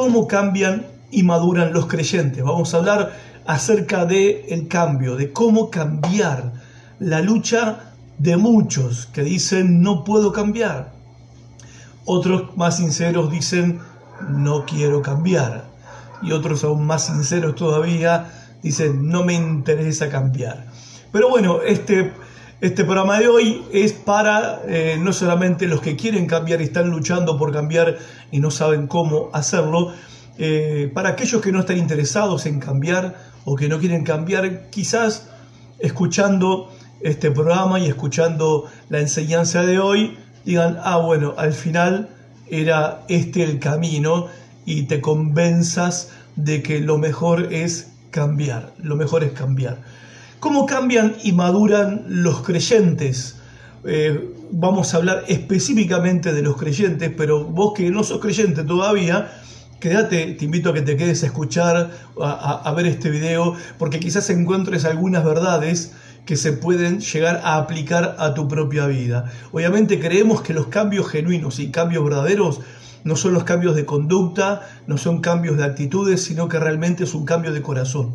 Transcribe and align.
cómo 0.00 0.26
cambian 0.26 0.86
y 1.10 1.24
maduran 1.24 1.74
los 1.74 1.84
creyentes. 1.84 2.42
Vamos 2.42 2.72
a 2.72 2.78
hablar 2.78 3.12
acerca 3.44 4.06
de 4.06 4.46
el 4.48 4.66
cambio, 4.66 5.14
de 5.14 5.30
cómo 5.30 5.68
cambiar 5.68 6.54
la 6.98 7.20
lucha 7.20 7.92
de 8.16 8.38
muchos 8.38 9.08
que 9.12 9.22
dicen 9.22 9.82
no 9.82 10.02
puedo 10.02 10.32
cambiar. 10.32 10.94
Otros 12.06 12.56
más 12.56 12.78
sinceros 12.78 13.30
dicen 13.30 13.80
no 14.26 14.64
quiero 14.64 15.02
cambiar. 15.02 15.66
Y 16.22 16.32
otros 16.32 16.64
aún 16.64 16.86
más 16.86 17.04
sinceros 17.04 17.54
todavía 17.54 18.32
dicen 18.62 19.06
no 19.06 19.22
me 19.22 19.34
interesa 19.34 20.08
cambiar. 20.08 20.64
Pero 21.12 21.28
bueno, 21.28 21.60
este, 21.60 22.10
este 22.60 22.84
programa 22.84 23.18
de 23.18 23.28
hoy 23.28 23.62
es 23.72 23.94
para 23.94 24.60
eh, 24.68 24.98
no 25.00 25.14
solamente 25.14 25.66
los 25.66 25.80
que 25.80 25.96
quieren 25.96 26.26
cambiar 26.26 26.60
y 26.60 26.64
están 26.64 26.90
luchando 26.90 27.38
por 27.38 27.52
cambiar 27.52 27.96
y 28.30 28.38
no 28.38 28.50
saben 28.50 28.86
cómo 28.86 29.30
hacerlo, 29.32 29.94
eh, 30.36 30.90
para 30.92 31.10
aquellos 31.10 31.40
que 31.40 31.52
no 31.52 31.60
están 31.60 31.78
interesados 31.78 32.44
en 32.44 32.60
cambiar 32.60 33.16
o 33.46 33.56
que 33.56 33.68
no 33.68 33.78
quieren 33.78 34.04
cambiar, 34.04 34.68
quizás 34.68 35.30
escuchando 35.78 36.70
este 37.00 37.30
programa 37.30 37.80
y 37.80 37.86
escuchando 37.86 38.66
la 38.90 39.00
enseñanza 39.00 39.64
de 39.64 39.78
hoy, 39.78 40.18
digan, 40.44 40.76
ah, 40.82 40.98
bueno, 40.98 41.34
al 41.38 41.54
final 41.54 42.10
era 42.50 43.04
este 43.08 43.42
el 43.42 43.58
camino 43.58 44.26
y 44.66 44.82
te 44.82 45.00
convenzas 45.00 46.10
de 46.36 46.62
que 46.62 46.80
lo 46.80 46.98
mejor 46.98 47.54
es 47.54 47.92
cambiar, 48.10 48.74
lo 48.82 48.96
mejor 48.96 49.24
es 49.24 49.32
cambiar. 49.32 49.78
¿Cómo 50.40 50.64
cambian 50.64 51.16
y 51.22 51.32
maduran 51.32 52.04
los 52.08 52.40
creyentes? 52.40 53.36
Eh, 53.84 54.32
vamos 54.50 54.94
a 54.94 54.96
hablar 54.96 55.24
específicamente 55.28 56.32
de 56.32 56.40
los 56.40 56.56
creyentes, 56.56 57.12
pero 57.14 57.44
vos 57.44 57.74
que 57.76 57.90
no 57.90 58.02
sos 58.02 58.20
creyente 58.20 58.64
todavía, 58.64 59.30
quédate, 59.80 60.32
te 60.32 60.44
invito 60.46 60.70
a 60.70 60.72
que 60.72 60.80
te 60.80 60.96
quedes 60.96 61.22
a 61.22 61.26
escuchar, 61.26 61.90
a 62.18 62.72
ver 62.74 62.86
este 62.86 63.10
video, 63.10 63.54
porque 63.78 64.00
quizás 64.00 64.30
encuentres 64.30 64.86
algunas 64.86 65.26
verdades 65.26 65.92
que 66.24 66.36
se 66.36 66.52
pueden 66.52 67.00
llegar 67.00 67.42
a 67.44 67.56
aplicar 67.56 68.16
a 68.18 68.32
tu 68.32 68.48
propia 68.48 68.86
vida. 68.86 69.30
Obviamente 69.52 70.00
creemos 70.00 70.40
que 70.40 70.54
los 70.54 70.68
cambios 70.68 71.08
genuinos 71.08 71.58
y 71.58 71.70
cambios 71.70 72.02
verdaderos 72.02 72.60
no 73.04 73.16
son 73.16 73.34
los 73.34 73.44
cambios 73.44 73.76
de 73.76 73.84
conducta, 73.84 74.66
no 74.86 74.96
son 74.96 75.20
cambios 75.20 75.58
de 75.58 75.64
actitudes, 75.64 76.22
sino 76.22 76.48
que 76.48 76.58
realmente 76.58 77.04
es 77.04 77.14
un 77.14 77.26
cambio 77.26 77.52
de 77.52 77.60
corazón, 77.60 78.14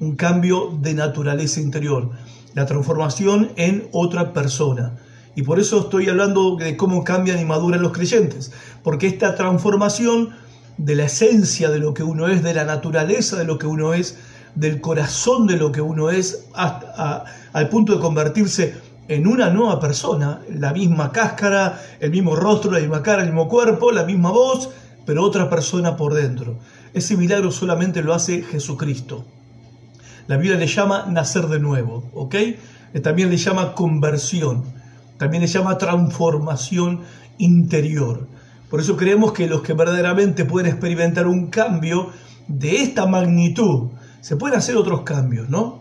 un 0.00 0.16
cambio 0.16 0.76
de 0.80 0.94
naturaleza 0.94 1.60
interior, 1.60 2.10
la 2.54 2.66
transformación 2.66 3.50
en 3.56 3.88
otra 3.92 4.32
persona. 4.32 4.96
Y 5.34 5.42
por 5.42 5.60
eso 5.60 5.80
estoy 5.80 6.08
hablando 6.08 6.56
de 6.56 6.76
cómo 6.76 7.04
cambian 7.04 7.40
y 7.40 7.44
maduran 7.44 7.82
los 7.82 7.92
creyentes, 7.92 8.52
porque 8.82 9.06
esta 9.06 9.34
transformación 9.34 10.30
de 10.78 10.94
la 10.94 11.04
esencia 11.04 11.70
de 11.70 11.78
lo 11.78 11.94
que 11.94 12.02
uno 12.02 12.28
es, 12.28 12.42
de 12.42 12.54
la 12.54 12.64
naturaleza 12.64 13.36
de 13.36 13.44
lo 13.44 13.58
que 13.58 13.66
uno 13.66 13.94
es, 13.94 14.18
del 14.54 14.80
corazón 14.80 15.46
de 15.46 15.56
lo 15.56 15.70
que 15.70 15.80
uno 15.80 16.10
es, 16.10 16.46
hasta, 16.54 17.24
al 17.52 17.68
punto 17.68 17.94
de 17.94 18.00
convertirse 18.00 18.74
en 19.08 19.26
una 19.26 19.50
nueva 19.50 19.80
persona, 19.80 20.40
la 20.52 20.72
misma 20.72 21.12
cáscara, 21.12 21.80
el 22.00 22.10
mismo 22.10 22.36
rostro, 22.36 22.70
la 22.70 22.80
misma 22.80 23.02
cara, 23.02 23.22
el 23.22 23.28
mismo 23.28 23.48
cuerpo, 23.48 23.90
la 23.90 24.04
misma 24.04 24.30
voz, 24.30 24.70
pero 25.06 25.24
otra 25.24 25.48
persona 25.48 25.96
por 25.96 26.14
dentro. 26.14 26.56
Ese 26.92 27.16
milagro 27.16 27.50
solamente 27.50 28.02
lo 28.02 28.12
hace 28.12 28.42
Jesucristo. 28.42 29.24
La 30.28 30.36
Biblia 30.36 30.58
le 30.58 30.66
llama 30.66 31.06
nacer 31.08 31.46
de 31.48 31.58
nuevo, 31.58 32.04
¿ok? 32.12 32.36
También 33.02 33.30
le 33.30 33.38
llama 33.38 33.74
conversión, 33.74 34.62
también 35.16 35.42
le 35.42 35.48
llama 35.48 35.78
transformación 35.78 37.00
interior. 37.38 38.28
Por 38.68 38.80
eso 38.80 38.96
creemos 38.96 39.32
que 39.32 39.46
los 39.46 39.62
que 39.62 39.72
verdaderamente 39.72 40.44
pueden 40.44 40.70
experimentar 40.70 41.26
un 41.26 41.46
cambio 41.46 42.10
de 42.46 42.82
esta 42.82 43.06
magnitud, 43.06 43.88
se 44.20 44.36
pueden 44.36 44.58
hacer 44.58 44.76
otros 44.76 45.00
cambios, 45.00 45.48
¿no? 45.48 45.80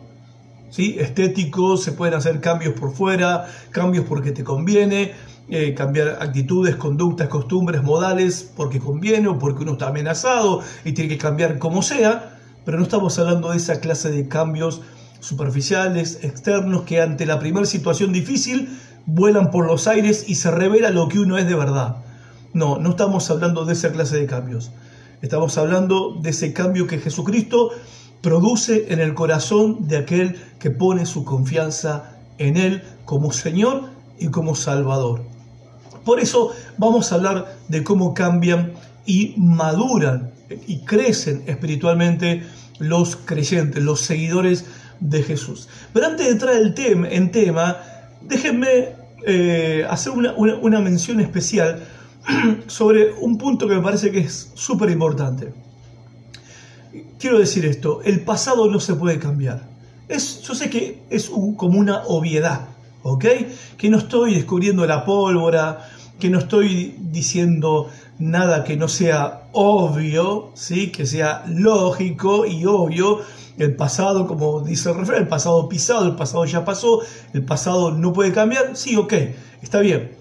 ¿Sí? 0.69 0.95
Estéticos, 0.97 1.83
se 1.83 1.91
pueden 1.91 2.13
hacer 2.13 2.39
cambios 2.39 2.73
por 2.73 2.93
fuera, 2.93 3.47
cambios 3.71 4.05
porque 4.05 4.31
te 4.31 4.45
conviene, 4.45 5.13
eh, 5.49 5.73
cambiar 5.73 6.19
actitudes, 6.21 6.77
conductas, 6.77 7.27
costumbres, 7.27 7.83
modales 7.83 8.49
porque 8.55 8.79
conviene 8.79 9.27
o 9.27 9.37
porque 9.37 9.63
uno 9.63 9.73
está 9.73 9.89
amenazado 9.89 10.61
y 10.85 10.93
tiene 10.93 11.09
que 11.09 11.17
cambiar 11.17 11.57
como 11.57 11.81
sea, 11.81 12.36
pero 12.67 12.79
no 12.79 12.83
estamos 12.83 13.17
hablando 13.17 13.51
de 13.51 13.57
esa 13.57 13.79
clase 13.79 14.11
de 14.11 14.27
cambios 14.27 14.81
superficiales, 15.21 16.19
externos, 16.23 16.81
que 16.81 16.99
ante 16.99 17.25
la 17.25 17.39
primera 17.39 17.65
situación 17.65 18.11
difícil 18.11 18.67
vuelan 19.05 19.51
por 19.51 19.65
los 19.65 19.87
aires 19.87 20.25
y 20.27 20.35
se 20.35 20.51
revela 20.51 20.89
lo 20.89 21.07
que 21.07 21.19
uno 21.19 21.37
es 21.37 21.47
de 21.47 21.55
verdad. 21.55 22.03
No, 22.51 22.77
no 22.77 22.89
estamos 22.89 23.31
hablando 23.31 23.63
de 23.63 23.71
esa 23.71 23.93
clase 23.93 24.17
de 24.17 24.25
cambios. 24.25 24.71
Estamos 25.21 25.57
hablando 25.57 26.17
de 26.21 26.31
ese 26.31 26.51
cambio 26.51 26.87
que 26.87 26.99
Jesucristo 26.99 27.71
produce 28.19 28.87
en 28.89 28.99
el 28.99 29.13
corazón 29.13 29.87
de 29.87 29.99
aquel 29.99 30.35
que 30.59 30.69
pone 30.69 31.05
su 31.05 31.23
confianza 31.23 32.17
en 32.37 32.57
Él 32.57 32.83
como 33.05 33.31
Señor 33.31 33.91
y 34.19 34.27
como 34.27 34.55
Salvador. 34.55 35.21
Por 36.03 36.19
eso 36.19 36.51
vamos 36.77 37.13
a 37.13 37.15
hablar 37.15 37.55
de 37.69 37.85
cómo 37.85 38.13
cambian 38.13 38.73
y 39.05 39.35
maduran 39.37 40.31
y 40.67 40.79
crecen 40.79 41.43
espiritualmente 41.47 42.43
los 42.79 43.15
creyentes, 43.15 43.83
los 43.83 44.01
seguidores 44.01 44.65
de 44.99 45.23
Jesús. 45.23 45.67
Pero 45.93 46.07
antes 46.07 46.25
de 46.25 46.31
entrar 46.31 46.55
en 46.55 47.31
tema, 47.31 47.77
déjenme 48.21 48.95
eh, 49.25 49.85
hacer 49.89 50.13
una, 50.13 50.33
una 50.33 50.79
mención 50.79 51.19
especial 51.19 51.83
sobre 52.67 53.13
un 53.13 53.37
punto 53.37 53.67
que 53.67 53.75
me 53.75 53.81
parece 53.81 54.11
que 54.11 54.19
es 54.19 54.51
súper 54.53 54.89
importante. 54.89 55.53
Quiero 57.19 57.39
decir 57.39 57.65
esto, 57.65 58.01
el 58.03 58.21
pasado 58.21 58.69
no 58.69 58.79
se 58.79 58.93
puede 58.93 59.19
cambiar. 59.19 59.67
Es, 60.07 60.41
yo 60.41 60.55
sé 60.55 60.69
que 60.69 61.03
es 61.09 61.29
como 61.29 61.79
una 61.79 62.03
obviedad, 62.05 62.69
¿ok? 63.03 63.25
Que 63.77 63.89
no 63.89 63.97
estoy 63.97 64.35
descubriendo 64.35 64.85
la 64.85 65.03
pólvora, 65.03 65.89
que 66.19 66.29
no 66.29 66.39
estoy 66.39 66.95
diciendo 66.99 67.89
nada 68.19 68.63
que 68.63 68.77
no 68.77 68.87
sea 68.87 69.43
obvio, 69.51 70.51
¿sí? 70.53 70.91
que 70.91 71.05
sea 71.05 71.45
lógico 71.47 72.45
y 72.45 72.65
obvio. 72.65 73.19
El 73.57 73.75
pasado, 73.75 74.27
como 74.27 74.61
dice 74.61 74.89
el 74.89 74.97
refrán, 74.97 75.23
el 75.23 75.27
pasado 75.27 75.67
pisado, 75.67 76.05
el 76.05 76.15
pasado 76.15 76.45
ya 76.45 76.63
pasó, 76.63 77.01
el 77.33 77.43
pasado 77.43 77.91
no 77.91 78.13
puede 78.13 78.31
cambiar. 78.31 78.75
Sí, 78.75 78.95
ok, 78.95 79.13
está 79.61 79.79
bien. 79.79 80.15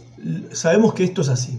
Sabemos 0.53 0.95
que 0.95 1.05
esto 1.05 1.21
es 1.21 1.29
así 1.29 1.59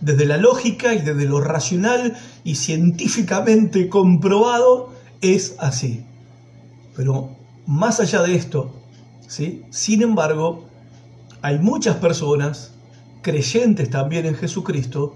desde 0.00 0.26
la 0.26 0.36
lógica 0.36 0.94
y 0.94 0.98
desde 0.98 1.24
lo 1.24 1.40
racional 1.40 2.16
y 2.44 2.54
científicamente 2.56 3.88
comprobado, 3.88 4.92
es 5.20 5.56
así. 5.58 6.04
Pero 6.96 7.36
más 7.66 8.00
allá 8.00 8.22
de 8.22 8.34
esto, 8.34 8.72
¿sí? 9.26 9.64
sin 9.70 10.02
embargo, 10.02 10.64
hay 11.42 11.58
muchas 11.58 11.96
personas, 11.96 12.72
creyentes 13.28 13.90
también 13.90 14.24
en 14.24 14.34
Jesucristo, 14.34 15.14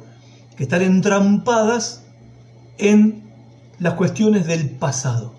que 0.54 0.64
están 0.64 0.82
entrampadas 0.82 2.04
en 2.76 3.22
las 3.78 3.94
cuestiones 3.94 4.46
del 4.46 4.68
pasado, 4.68 5.34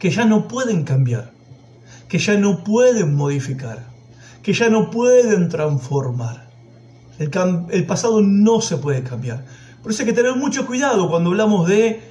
que 0.00 0.10
ya 0.10 0.24
no 0.24 0.48
pueden 0.48 0.82
cambiar, 0.82 1.30
que 2.08 2.18
ya 2.18 2.36
no 2.36 2.64
pueden 2.64 3.14
modificar, 3.14 3.86
que 4.42 4.52
ya 4.52 4.68
no 4.70 4.90
pueden 4.90 5.48
transformar. 5.48 6.48
El, 7.18 7.86
pasado 7.86 8.20
no 8.22 8.60
se 8.60 8.76
puede 8.76 9.04
cambiar. 9.04 9.44
Por 9.82 9.92
eso 9.92 10.02
hay 10.02 10.06
que 10.06 10.12
tener 10.12 10.34
mucho 10.34 10.66
cuidado 10.66 11.08
cuando 11.08 11.30
hablamos 11.30 11.68
de, 11.68 12.02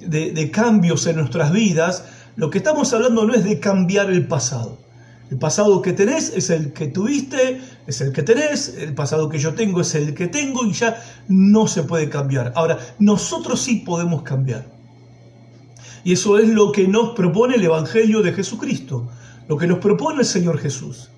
de, 0.00 0.50
cambios 0.50 1.06
en 1.06 1.16
nuestras 1.16 1.52
vidas. 1.52 2.04
Lo 2.36 2.48
que 2.48 2.58
estamos 2.58 2.92
hablando 2.94 3.26
no 3.26 3.34
es 3.34 3.44
de 3.44 3.60
cambiar 3.60 4.10
el 4.10 4.26
pasado. 4.26 4.78
El 5.30 5.38
pasado 5.38 5.82
que 5.82 5.92
tenés 5.92 6.32
es 6.34 6.48
el 6.48 6.72
que 6.72 6.86
tuviste, 6.86 7.60
es 7.86 8.00
el 8.00 8.12
que 8.12 8.22
tenés, 8.22 8.74
el 8.78 8.94
pasado 8.94 9.28
que 9.28 9.38
yo 9.38 9.54
tengo 9.54 9.82
es 9.82 9.94
el 9.94 10.14
que 10.14 10.26
tengo 10.26 10.64
y 10.64 10.72
ya 10.72 11.02
no 11.28 11.66
se 11.66 11.82
puede 11.82 12.08
cambiar. 12.08 12.52
Ahora, 12.56 12.78
nosotros 12.98 13.60
sí 13.60 13.82
podemos 13.84 14.22
cambiar. 14.22 14.66
Y 16.04 16.12
eso 16.12 16.38
es 16.38 16.48
lo 16.48 16.72
que 16.72 16.88
nos 16.88 17.10
propone 17.10 17.56
el 17.56 17.64
Evangelio 17.64 18.22
de 18.22 18.32
Jesucristo, 18.32 19.08
lo 19.48 19.58
que 19.58 19.66
nos 19.66 19.78
propone 19.80 20.20
el 20.20 20.26
Señor 20.26 20.58
Jesús. 20.58 21.10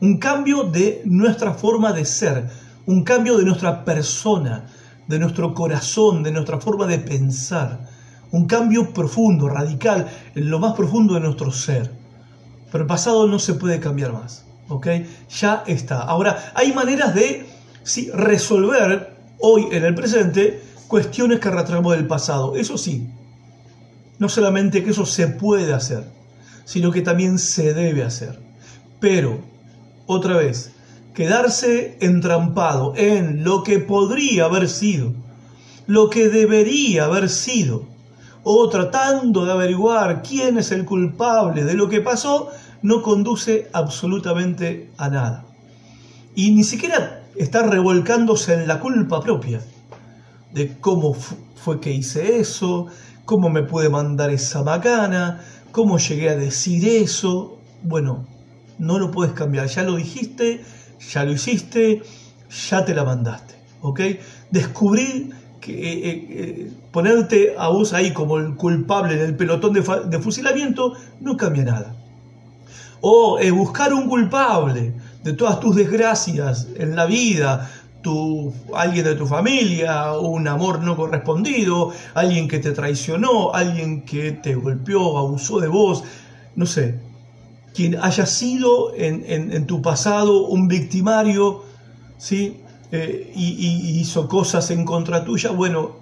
Un 0.00 0.18
cambio 0.18 0.62
de 0.64 1.02
nuestra 1.04 1.54
forma 1.54 1.92
de 1.92 2.04
ser, 2.04 2.48
un 2.86 3.02
cambio 3.02 3.38
de 3.38 3.44
nuestra 3.44 3.84
persona, 3.84 4.66
de 5.08 5.18
nuestro 5.18 5.52
corazón, 5.52 6.22
de 6.22 6.30
nuestra 6.30 6.60
forma 6.60 6.86
de 6.86 7.00
pensar, 7.00 7.88
un 8.30 8.46
cambio 8.46 8.92
profundo, 8.92 9.48
radical, 9.48 10.08
en 10.36 10.48
lo 10.48 10.60
más 10.60 10.74
profundo 10.74 11.14
de 11.14 11.20
nuestro 11.20 11.50
ser. 11.50 12.01
Pero 12.72 12.82
el 12.82 12.88
pasado 12.88 13.28
no 13.28 13.38
se 13.38 13.54
puede 13.54 13.78
cambiar 13.78 14.12
más, 14.12 14.44
¿ok? 14.68 14.88
Ya 15.38 15.62
está. 15.66 16.00
Ahora, 16.00 16.52
hay 16.54 16.72
maneras 16.72 17.14
de 17.14 17.46
sí, 17.84 18.10
resolver 18.12 19.14
hoy 19.38 19.68
en 19.70 19.84
el 19.84 19.94
presente 19.94 20.62
cuestiones 20.88 21.38
que 21.38 21.48
arrastramos 21.48 21.94
del 21.94 22.06
pasado, 22.06 22.56
eso 22.56 22.76
sí. 22.78 23.08
No 24.18 24.28
solamente 24.28 24.82
que 24.82 24.90
eso 24.90 25.06
se 25.06 25.28
puede 25.28 25.72
hacer, 25.72 26.04
sino 26.64 26.90
que 26.90 27.02
también 27.02 27.38
se 27.38 27.74
debe 27.74 28.02
hacer. 28.02 28.40
Pero, 28.98 29.38
otra 30.06 30.36
vez, 30.36 30.72
quedarse 31.14 31.98
entrampado 32.00 32.94
en 32.96 33.44
lo 33.44 33.62
que 33.62 33.78
podría 33.78 34.46
haber 34.46 34.68
sido 34.68 35.12
lo 35.86 36.10
que 36.10 36.28
debería 36.28 37.04
haber 37.04 37.28
sido, 37.28 37.84
o 38.44 38.68
tratando 38.68 39.44
de 39.44 39.52
averiguar 39.52 40.22
quién 40.22 40.58
es 40.58 40.72
el 40.72 40.84
culpable 40.84 41.64
de 41.64 41.74
lo 41.74 41.88
que 41.88 42.00
pasó, 42.00 42.50
no 42.82 43.02
conduce 43.02 43.68
absolutamente 43.72 44.90
a 44.98 45.08
nada. 45.08 45.44
Y 46.34 46.52
ni 46.52 46.64
siquiera 46.64 47.24
está 47.36 47.62
revolcándose 47.62 48.54
en 48.54 48.66
la 48.66 48.80
culpa 48.80 49.20
propia 49.20 49.60
de 50.52 50.76
cómo 50.78 51.14
fue 51.14 51.80
que 51.80 51.92
hice 51.92 52.38
eso, 52.38 52.86
cómo 53.24 53.48
me 53.48 53.62
pude 53.62 53.88
mandar 53.88 54.30
esa 54.30 54.62
macana, 54.62 55.40
cómo 55.70 55.98
llegué 55.98 56.30
a 56.30 56.36
decir 56.36 56.86
eso. 56.86 57.58
Bueno, 57.82 58.26
no 58.78 58.98
lo 58.98 59.10
puedes 59.10 59.32
cambiar, 59.32 59.68
ya 59.68 59.82
lo 59.82 59.96
dijiste, 59.96 60.62
ya 61.12 61.24
lo 61.24 61.32
hiciste, 61.32 62.02
ya 62.68 62.84
te 62.84 62.94
la 62.94 63.04
mandaste, 63.04 63.54
¿ok? 63.80 64.00
Descubrir 64.50 65.34
que 65.60 65.72
eh, 65.72 66.10
eh, 66.10 66.26
eh, 66.30 66.72
ponerte 66.90 67.54
a 67.56 67.68
vos 67.68 67.92
ahí 67.92 68.12
como 68.12 68.38
el 68.38 68.56
culpable 68.56 69.14
en 69.14 69.20
el 69.20 69.36
pelotón 69.36 69.72
de, 69.72 70.18
fusilamiento 70.18 70.94
no 71.20 71.36
cambia 71.36 71.64
nada. 71.64 71.96
O 73.02 73.38
buscar 73.52 73.92
un 73.92 74.08
culpable 74.08 74.94
de 75.22 75.32
todas 75.32 75.60
tus 75.60 75.76
desgracias 75.76 76.68
en 76.76 76.96
la 76.96 77.04
vida, 77.06 77.68
tu, 78.02 78.52
alguien 78.74 79.04
de 79.04 79.14
tu 79.14 79.26
familia, 79.26 80.12
un 80.12 80.46
amor 80.48 80.80
no 80.82 80.96
correspondido, 80.96 81.92
alguien 82.14 82.48
que 82.48 82.58
te 82.58 82.72
traicionó, 82.72 83.54
alguien 83.54 84.02
que 84.02 84.32
te 84.32 84.54
golpeó, 84.54 85.18
abusó 85.18 85.60
de 85.60 85.68
vos, 85.68 86.04
no 86.56 86.66
sé, 86.66 86.98
quien 87.74 87.98
haya 88.00 88.26
sido 88.26 88.94
en, 88.94 89.66
tu 89.66 89.80
pasado 89.80 90.46
un 90.46 90.68
victimario, 90.68 91.62
¿sí? 92.18 92.58
Eh, 92.90 93.32
y, 93.34 94.00
hizo 94.00 94.28
cosas 94.28 94.70
en 94.70 94.84
contra 94.84 95.24
tuya, 95.24 95.50
bueno, 95.50 95.96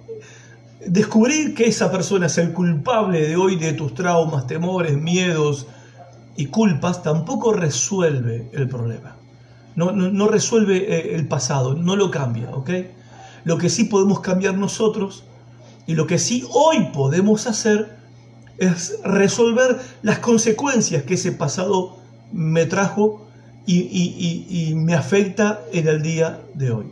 descubrir 0.85 1.53
que 1.53 1.65
esa 1.65 1.91
persona 1.91 2.25
es 2.25 2.37
el 2.37 2.51
culpable 2.51 3.27
de 3.27 3.37
hoy 3.37 3.55
de 3.55 3.73
tus 3.73 3.93
traumas, 3.93 4.47
temores, 4.47 4.97
miedos 4.97 5.67
y 6.35 6.47
culpas 6.47 7.03
tampoco 7.03 7.53
resuelve 7.53 8.49
el 8.53 8.67
problema. 8.67 9.17
No, 9.75 10.27
resuelve 10.27 10.77
eh, 10.77 11.15
el 11.15 11.27
pasado, 11.27 11.75
no 11.75 11.95
lo 11.95 12.11
cambia, 12.11 12.49
¿ok? 12.51 12.69
Lo 13.45 13.57
que 13.57 13.69
sí 13.69 13.85
podemos 13.85 14.19
cambiar 14.19 14.55
nosotros 14.57 15.23
y 15.87 15.95
lo 15.95 16.07
que 16.07 16.19
sí 16.19 16.45
hoy 16.51 16.89
podemos 16.93 17.47
hacer 17.47 17.97
es 18.57 18.99
resolver 19.03 19.79
las 20.03 20.19
consecuencias 20.19 21.03
que 21.03 21.15
ese 21.15 21.31
pasado 21.31 21.97
me 22.31 22.65
trajo 22.65 23.25
y, 23.65 24.73
me 24.75 24.93
afecta 24.93 25.61
en 25.71 25.87
el 25.87 26.01
día 26.01 26.41
de 26.53 26.71
hoy. 26.71 26.91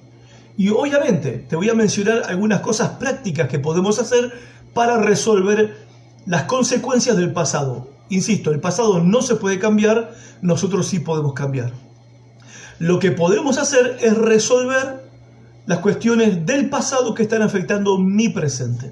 Y 0.57 0.69
obviamente 0.69 1.45
te 1.47 1.55
voy 1.55 1.69
a 1.69 1.73
mencionar 1.73 2.23
algunas 2.27 2.61
cosas 2.61 2.89
prácticas 2.99 3.47
que 3.47 3.59
podemos 3.59 3.99
hacer 3.99 4.33
para 4.73 4.97
resolver 4.97 5.77
las 6.25 6.43
consecuencias 6.43 7.17
del 7.17 7.33
pasado. 7.33 7.89
Insisto, 8.09 8.51
el 8.51 8.59
pasado 8.59 8.99
no 9.03 9.21
se 9.21 9.35
puede 9.35 9.59
cambiar, 9.59 10.13
nosotros 10.41 10.87
sí 10.87 10.99
podemos 10.99 11.33
cambiar. 11.33 11.71
Lo 12.79 12.99
que 12.99 13.11
podemos 13.11 13.57
hacer 13.57 13.97
es 14.01 14.17
resolver 14.17 15.09
las 15.65 15.79
cuestiones 15.79 16.45
del 16.45 16.69
pasado 16.69 17.13
que 17.13 17.23
están 17.23 17.41
afectando 17.41 17.99
mi 17.99 18.29
presente. 18.29 18.91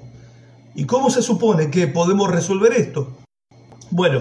¿Y 0.74 0.84
cómo 0.84 1.10
se 1.10 1.22
supone 1.22 1.70
que 1.70 1.88
podemos 1.88 2.30
resolver 2.30 2.72
esto? 2.72 3.16
Bueno, 3.90 4.20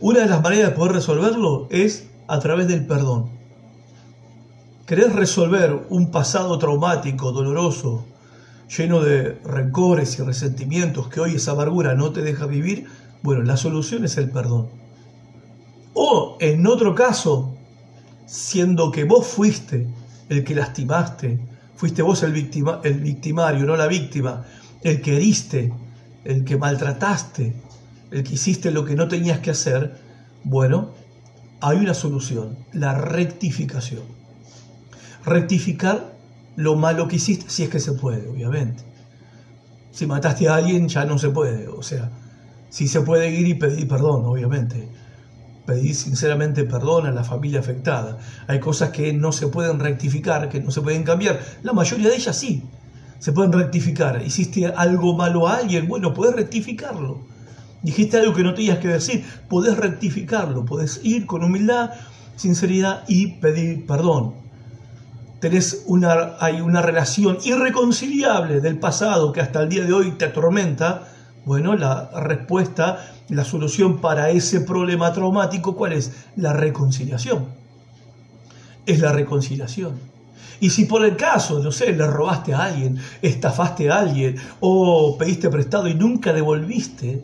una 0.00 0.20
de 0.20 0.26
las 0.26 0.42
maneras 0.42 0.70
de 0.70 0.76
poder 0.76 0.92
resolverlo 0.92 1.68
es 1.70 2.08
a 2.26 2.40
través 2.40 2.66
del 2.66 2.86
perdón. 2.86 3.30
¿Querés 4.86 5.12
resolver 5.12 5.86
un 5.88 6.10
pasado 6.10 6.58
traumático, 6.58 7.32
doloroso, 7.32 8.04
lleno 8.76 9.00
de 9.00 9.38
rencores 9.44 10.18
y 10.18 10.22
resentimientos 10.22 11.08
que 11.08 11.20
hoy 11.20 11.36
esa 11.36 11.52
amargura 11.52 11.94
no 11.94 12.12
te 12.12 12.22
deja 12.22 12.46
vivir? 12.46 12.86
Bueno, 13.22 13.42
la 13.42 13.56
solución 13.56 14.04
es 14.04 14.16
el 14.18 14.30
perdón. 14.30 14.68
O 15.94 16.36
en 16.40 16.66
otro 16.66 16.94
caso, 16.94 17.54
siendo 18.26 18.90
que 18.90 19.04
vos 19.04 19.26
fuiste 19.26 19.88
el 20.28 20.44
que 20.44 20.54
lastimaste, 20.54 21.38
fuiste 21.74 22.02
vos 22.02 22.22
el, 22.22 22.34
el 22.84 23.00
victimario, 23.00 23.64
no 23.64 23.76
la 23.76 23.86
víctima, 23.86 24.44
el 24.82 25.00
que 25.00 25.16
heriste, 25.16 25.72
el 26.24 26.44
que 26.44 26.56
maltrataste, 26.56 27.54
el 28.10 28.22
que 28.22 28.34
hiciste 28.34 28.70
lo 28.70 28.84
que 28.84 28.94
no 28.94 29.08
tenías 29.08 29.40
que 29.40 29.50
hacer, 29.50 29.96
bueno, 30.44 30.90
hay 31.60 31.78
una 31.78 31.94
solución, 31.94 32.58
la 32.72 32.94
rectificación. 32.94 34.02
Rectificar 35.24 36.14
lo 36.56 36.76
malo 36.76 37.08
que 37.08 37.16
hiciste, 37.16 37.48
si 37.48 37.64
es 37.64 37.68
que 37.68 37.80
se 37.80 37.92
puede, 37.92 38.28
obviamente. 38.28 38.84
Si 39.90 40.06
mataste 40.06 40.48
a 40.48 40.56
alguien 40.56 40.88
ya 40.88 41.04
no 41.04 41.18
se 41.18 41.30
puede, 41.30 41.68
o 41.68 41.82
sea, 41.82 42.10
si 42.68 42.88
se 42.88 43.00
puede 43.00 43.30
ir 43.30 43.46
y 43.48 43.54
pedir 43.54 43.86
perdón, 43.88 44.24
obviamente 44.24 44.88
pedir 45.66 45.94
sinceramente 45.94 46.64
perdón 46.64 47.06
a 47.06 47.10
la 47.10 47.24
familia 47.24 47.60
afectada. 47.60 48.18
Hay 48.46 48.60
cosas 48.60 48.90
que 48.90 49.12
no 49.12 49.32
se 49.32 49.48
pueden 49.48 49.80
rectificar, 49.80 50.48
que 50.48 50.60
no 50.60 50.70
se 50.70 50.80
pueden 50.80 51.02
cambiar. 51.02 51.40
La 51.62 51.72
mayoría 51.72 52.08
de 52.08 52.14
ellas 52.14 52.38
sí, 52.38 52.62
se 53.18 53.32
pueden 53.32 53.52
rectificar. 53.52 54.22
Hiciste 54.24 54.66
algo 54.66 55.14
malo 55.14 55.48
a 55.48 55.56
alguien, 55.56 55.88
bueno, 55.88 56.14
puedes 56.14 56.34
rectificarlo. 56.34 57.26
Dijiste 57.82 58.16
algo 58.16 58.32
que 58.32 58.42
no 58.42 58.54
tenías 58.54 58.78
que 58.78 58.88
decir, 58.88 59.24
podés 59.48 59.76
rectificarlo, 59.76 60.64
podés 60.64 61.00
ir 61.04 61.26
con 61.26 61.44
humildad, 61.44 61.90
sinceridad 62.36 63.04
y 63.06 63.38
pedir 63.38 63.86
perdón. 63.86 64.34
Tenés 65.40 65.82
una, 65.86 66.36
hay 66.40 66.60
una 66.60 66.80
relación 66.80 67.38
irreconciliable 67.44 68.60
del 68.60 68.78
pasado 68.78 69.32
que 69.32 69.40
hasta 69.40 69.62
el 69.62 69.68
día 69.68 69.84
de 69.84 69.92
hoy 69.92 70.12
te 70.12 70.24
atormenta. 70.24 71.08
Bueno, 71.46 71.76
la 71.76 72.10
respuesta 72.10 73.14
la 73.28 73.44
solución 73.44 74.00
para 74.00 74.30
ese 74.30 74.60
problema 74.60 75.12
traumático, 75.12 75.76
¿cuál 75.76 75.92
es? 75.92 76.10
La 76.34 76.52
reconciliación. 76.52 77.46
Es 78.84 78.98
la 78.98 79.12
reconciliación. 79.12 79.94
Y 80.58 80.70
si 80.70 80.86
por 80.86 81.04
el 81.04 81.16
caso, 81.16 81.60
no 81.60 81.70
sé, 81.70 81.92
le 81.92 82.04
robaste 82.04 82.52
a 82.52 82.64
alguien, 82.64 82.98
estafaste 83.22 83.90
a 83.90 83.98
alguien 83.98 84.36
o 84.58 85.16
pediste 85.16 85.48
prestado 85.48 85.86
y 85.86 85.94
nunca 85.94 86.32
devolviste 86.32 87.22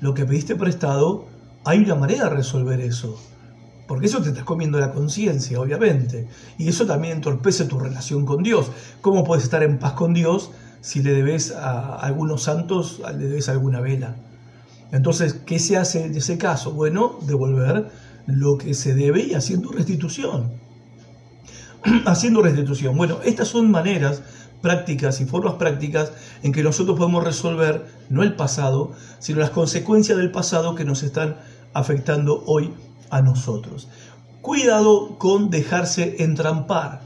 lo 0.00 0.14
que 0.14 0.24
pediste 0.26 0.54
prestado, 0.54 1.24
hay 1.64 1.80
una 1.80 1.96
manera 1.96 2.24
de 2.24 2.36
resolver 2.36 2.80
eso. 2.80 3.20
Porque 3.88 4.06
eso 4.06 4.22
te 4.22 4.28
estás 4.28 4.44
comiendo 4.44 4.78
la 4.78 4.92
conciencia, 4.92 5.60
obviamente. 5.60 6.28
Y 6.56 6.68
eso 6.68 6.86
también 6.86 7.16
entorpece 7.16 7.64
tu 7.64 7.80
relación 7.80 8.24
con 8.24 8.44
Dios. 8.44 8.70
¿Cómo 9.00 9.24
puedes 9.24 9.42
estar 9.42 9.64
en 9.64 9.80
paz 9.80 9.94
con 9.94 10.14
Dios 10.14 10.52
si 10.80 11.02
le 11.02 11.12
debes 11.12 11.52
a 11.52 11.96
algunos 11.96 12.44
santos, 12.44 13.00
le 13.18 13.28
debes 13.28 13.48
alguna 13.48 13.80
vela? 13.80 14.16
Entonces, 14.92 15.34
¿qué 15.46 15.58
se 15.58 15.76
hace 15.76 16.04
en 16.04 16.16
ese 16.16 16.38
caso? 16.38 16.72
Bueno, 16.72 17.18
devolver 17.26 17.90
lo 18.26 18.58
que 18.58 18.74
se 18.74 18.94
debe 18.94 19.22
y 19.22 19.34
haciendo 19.34 19.70
restitución. 19.70 20.52
haciendo 22.06 22.42
restitución. 22.42 22.96
Bueno, 22.96 23.18
estas 23.24 23.48
son 23.48 23.70
maneras 23.70 24.22
prácticas 24.60 25.20
y 25.20 25.24
formas 25.24 25.54
prácticas 25.54 26.12
en 26.42 26.52
que 26.52 26.62
nosotros 26.62 26.98
podemos 26.98 27.24
resolver 27.24 27.86
no 28.08 28.22
el 28.22 28.34
pasado, 28.34 28.92
sino 29.18 29.40
las 29.40 29.50
consecuencias 29.50 30.18
del 30.18 30.30
pasado 30.30 30.74
que 30.74 30.84
nos 30.84 31.02
están 31.02 31.36
afectando 31.72 32.42
hoy 32.46 32.74
a 33.10 33.22
nosotros. 33.22 33.88
Cuidado 34.42 35.18
con 35.18 35.50
dejarse 35.50 36.22
entrampar 36.22 37.02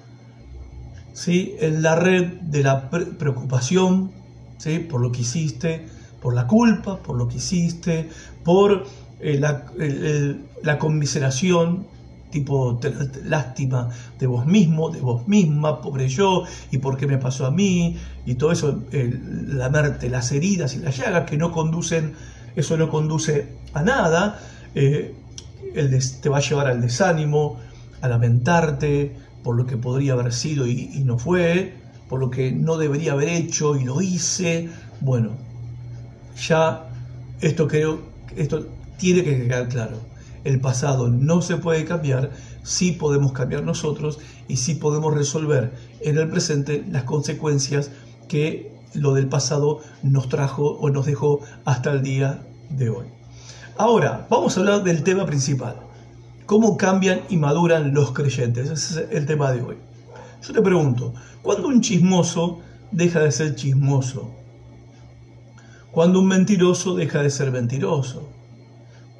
¿sí? 1.15 1.55
en 1.61 1.83
la 1.83 1.95
red 1.95 2.27
de 2.43 2.63
la 2.63 2.91
preocupación 2.91 4.13
¿sí? 4.59 4.81
por 4.81 5.01
lo 5.01 5.11
que 5.11 5.23
hiciste, 5.23 5.87
por 6.21 6.35
la 6.35 6.47
culpa, 6.47 6.99
por 6.99 7.17
lo 7.17 7.29
que 7.29 7.37
hiciste, 7.37 8.11
por 8.43 8.85
eh, 9.21 9.39
la, 9.39 10.79
conmiseración, 10.79 11.87
tipo 12.31 12.81
lástima 13.25 13.89
de 14.19 14.27
vos 14.27 14.45
mismo, 14.45 14.91
de 14.91 15.01
vos 15.01 15.27
misma, 15.29 15.81
pobre 15.81 16.09
yo, 16.09 16.45
y 16.71 16.79
por 16.79 16.97
qué 16.97 17.07
me 17.07 17.17
pasó 17.17 17.47
a 17.47 17.51
mí, 17.51 17.97
y 18.27 18.35
todo 18.35 18.53
eso, 18.53 18.83
la 18.91 19.69
lamerte 19.69 20.11
las 20.11 20.33
heridas 20.33 20.75
y 20.75 20.81
las 20.81 20.97
llagas 20.97 21.31
que 21.31 21.37
no 21.37 21.53
conducen, 21.53 22.15
eso 22.57 22.77
no 22.77 22.89
conduce 22.89 23.49
a 23.73 23.83
nada, 23.83 24.41
eh, 24.75 25.15
te 26.23 26.29
va 26.29 26.39
a 26.39 26.41
llevar 26.41 26.67
al 26.67 26.81
desánimo, 26.81 27.61
a 28.01 28.09
lamentarte 28.09 29.15
por 29.45 29.57
lo 29.57 29.67
que 29.67 29.77
podría 29.77 30.15
haber 30.15 30.33
sido 30.33 30.67
y, 30.67 31.03
no 31.05 31.19
fue, 31.19 31.75
por 32.09 32.19
lo 32.19 32.31
que 32.31 32.51
no 32.51 32.79
debería 32.79 33.13
haber 33.13 33.29
hecho 33.29 33.77
y 33.77 33.85
lo 33.85 34.01
hice. 34.01 34.71
Bueno, 35.01 35.37
ya 36.49 36.89
esto 37.41 37.69
creo, 37.69 38.01
esto 38.37 38.67
tiene 38.97 39.23
que 39.23 39.47
quedar 39.47 39.69
claro. 39.69 39.99
El 40.43 40.61
pasado 40.61 41.09
no 41.09 41.43
se 41.43 41.59
puede 41.59 41.85
cambiar, 41.85 42.33
sí 42.65 42.93
podemos 42.93 43.33
cambiar 43.33 43.63
nosotros 43.63 44.19
y 44.49 44.57
sí 44.57 44.75
podemos 44.75 45.15
resolver 45.15 45.73
en 46.01 46.19
el 46.19 46.29
presente 46.29 46.85
las 46.91 47.05
consecuencias 47.05 47.91
que 48.29 48.73
lo 48.95 49.15
del 49.15 49.29
pasado 49.29 49.81
nos 50.03 50.29
trajo 50.29 50.79
o 50.81 50.91
nos 50.91 51.07
dejó 51.07 51.41
hasta 51.65 51.93
el 51.93 52.03
día 52.03 52.43
de 52.71 52.91
hoy. 52.91 53.07
Ahora, 53.77 54.27
vamos 54.31 54.57
a 54.57 54.61
hablar 54.61 54.85
del 54.85 55.03
tema 55.03 55.27
principal. 55.27 55.84
¿Cómo 56.47 56.77
cambian 56.77 57.23
y 57.29 57.37
maduran 57.37 57.95
los 57.95 58.13
creyentes? 58.13 58.71
Ese 58.71 59.05
es 59.05 59.09
el 59.11 59.27
tema 59.27 59.53
de 59.53 59.63
hoy. 59.63 59.77
Yo 60.47 60.53
te 60.53 60.61
pregunto, 60.61 61.15
¿cuándo 61.43 61.69
un 61.69 61.81
chismoso 61.81 62.61
deja 62.95 63.21
de 63.21 63.33
ser 63.33 63.55
chismoso. 63.57 64.31
Cuando 65.91 66.21
un 66.21 66.29
mentiroso 66.29 66.95
deja 66.95 67.23
de 67.23 67.31
ser 67.31 67.51
mentiroso. 67.51 68.29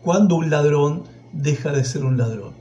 Cuando 0.03 0.37
un 0.37 0.49
ladrón 0.49 1.05
deja 1.33 1.73
de 1.73 1.85
ser 1.85 2.05
un 2.05 2.17
ladrón. 2.17 2.55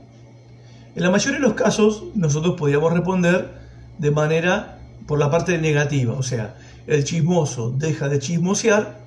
En 0.96 1.02
la 1.02 1.10
mayoría 1.10 1.38
de 1.38 1.46
los 1.46 1.54
casos 1.54 2.04
nosotros 2.14 2.56
podríamos 2.56 2.92
responder 2.92 3.54
de 3.98 4.10
manera 4.10 4.78
por 5.06 5.18
la 5.18 5.30
parte 5.30 5.58
negativa, 5.58 6.14
o 6.14 6.22
sea, 6.22 6.56
el 6.86 7.04
chismoso 7.04 7.70
deja 7.70 8.08
de 8.08 8.18
chismosear, 8.18 9.04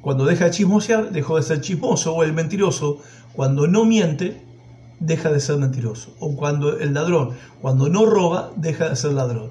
cuando 0.00 0.24
deja 0.24 0.46
de 0.46 0.50
chismosear 0.52 1.10
dejó 1.10 1.36
de 1.36 1.42
ser 1.42 1.60
chismoso, 1.60 2.14
o 2.14 2.24
el 2.24 2.32
mentiroso 2.32 2.98
cuando 3.34 3.66
no 3.66 3.84
miente 3.84 4.42
deja 5.00 5.30
de 5.30 5.40
ser 5.40 5.56
mentiroso, 5.56 6.14
o 6.20 6.36
cuando 6.36 6.78
el 6.78 6.94
ladrón 6.94 7.30
cuando 7.60 7.88
no 7.88 8.06
roba 8.06 8.52
deja 8.56 8.88
de 8.88 8.96
ser 8.96 9.12
ladrón. 9.12 9.50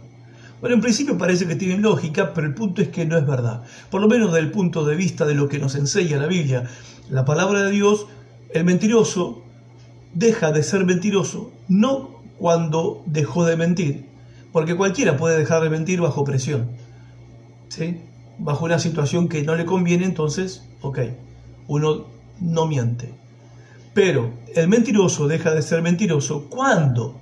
Bueno, 0.61 0.75
en 0.75 0.81
principio 0.81 1.17
parece 1.17 1.47
que 1.47 1.55
tiene 1.55 1.77
lógica, 1.77 2.33
pero 2.33 2.47
el 2.47 2.53
punto 2.53 2.81
es 2.81 2.89
que 2.89 3.05
no 3.05 3.17
es 3.17 3.25
verdad. 3.25 3.63
Por 3.89 4.01
lo 4.01 4.07
menos 4.07 4.31
desde 4.31 4.45
el 4.45 4.51
punto 4.51 4.85
de 4.85 4.95
vista 4.95 5.25
de 5.25 5.33
lo 5.33 5.47
que 5.47 5.59
nos 5.59 5.75
enseña 5.75 6.17
la 6.17 6.27
Biblia, 6.27 6.69
la 7.09 7.25
palabra 7.25 7.63
de 7.63 7.71
Dios, 7.71 8.07
el 8.53 8.65
mentiroso 8.65 9.41
deja 10.13 10.51
de 10.51 10.63
ser 10.63 10.85
mentiroso 10.85 11.51
no 11.67 12.19
cuando 12.37 13.03
dejó 13.05 13.45
de 13.45 13.57
mentir, 13.57 14.05
porque 14.51 14.75
cualquiera 14.75 15.17
puede 15.17 15.37
dejar 15.37 15.61
de 15.61 15.69
mentir 15.69 16.01
bajo 16.01 16.23
presión, 16.23 16.69
¿sí? 17.69 18.01
bajo 18.37 18.65
una 18.65 18.79
situación 18.79 19.27
que 19.27 19.43
no 19.43 19.55
le 19.55 19.65
conviene, 19.65 20.05
entonces, 20.05 20.63
ok, 20.81 20.99
uno 21.67 22.05
no 22.39 22.65
miente. 22.65 23.13
Pero 24.01 24.31
el 24.55 24.69
mentiroso 24.69 25.27
deja 25.27 25.53
de 25.53 25.61
ser 25.61 25.81
mentiroso 25.81 26.47
cuando, 26.49 27.19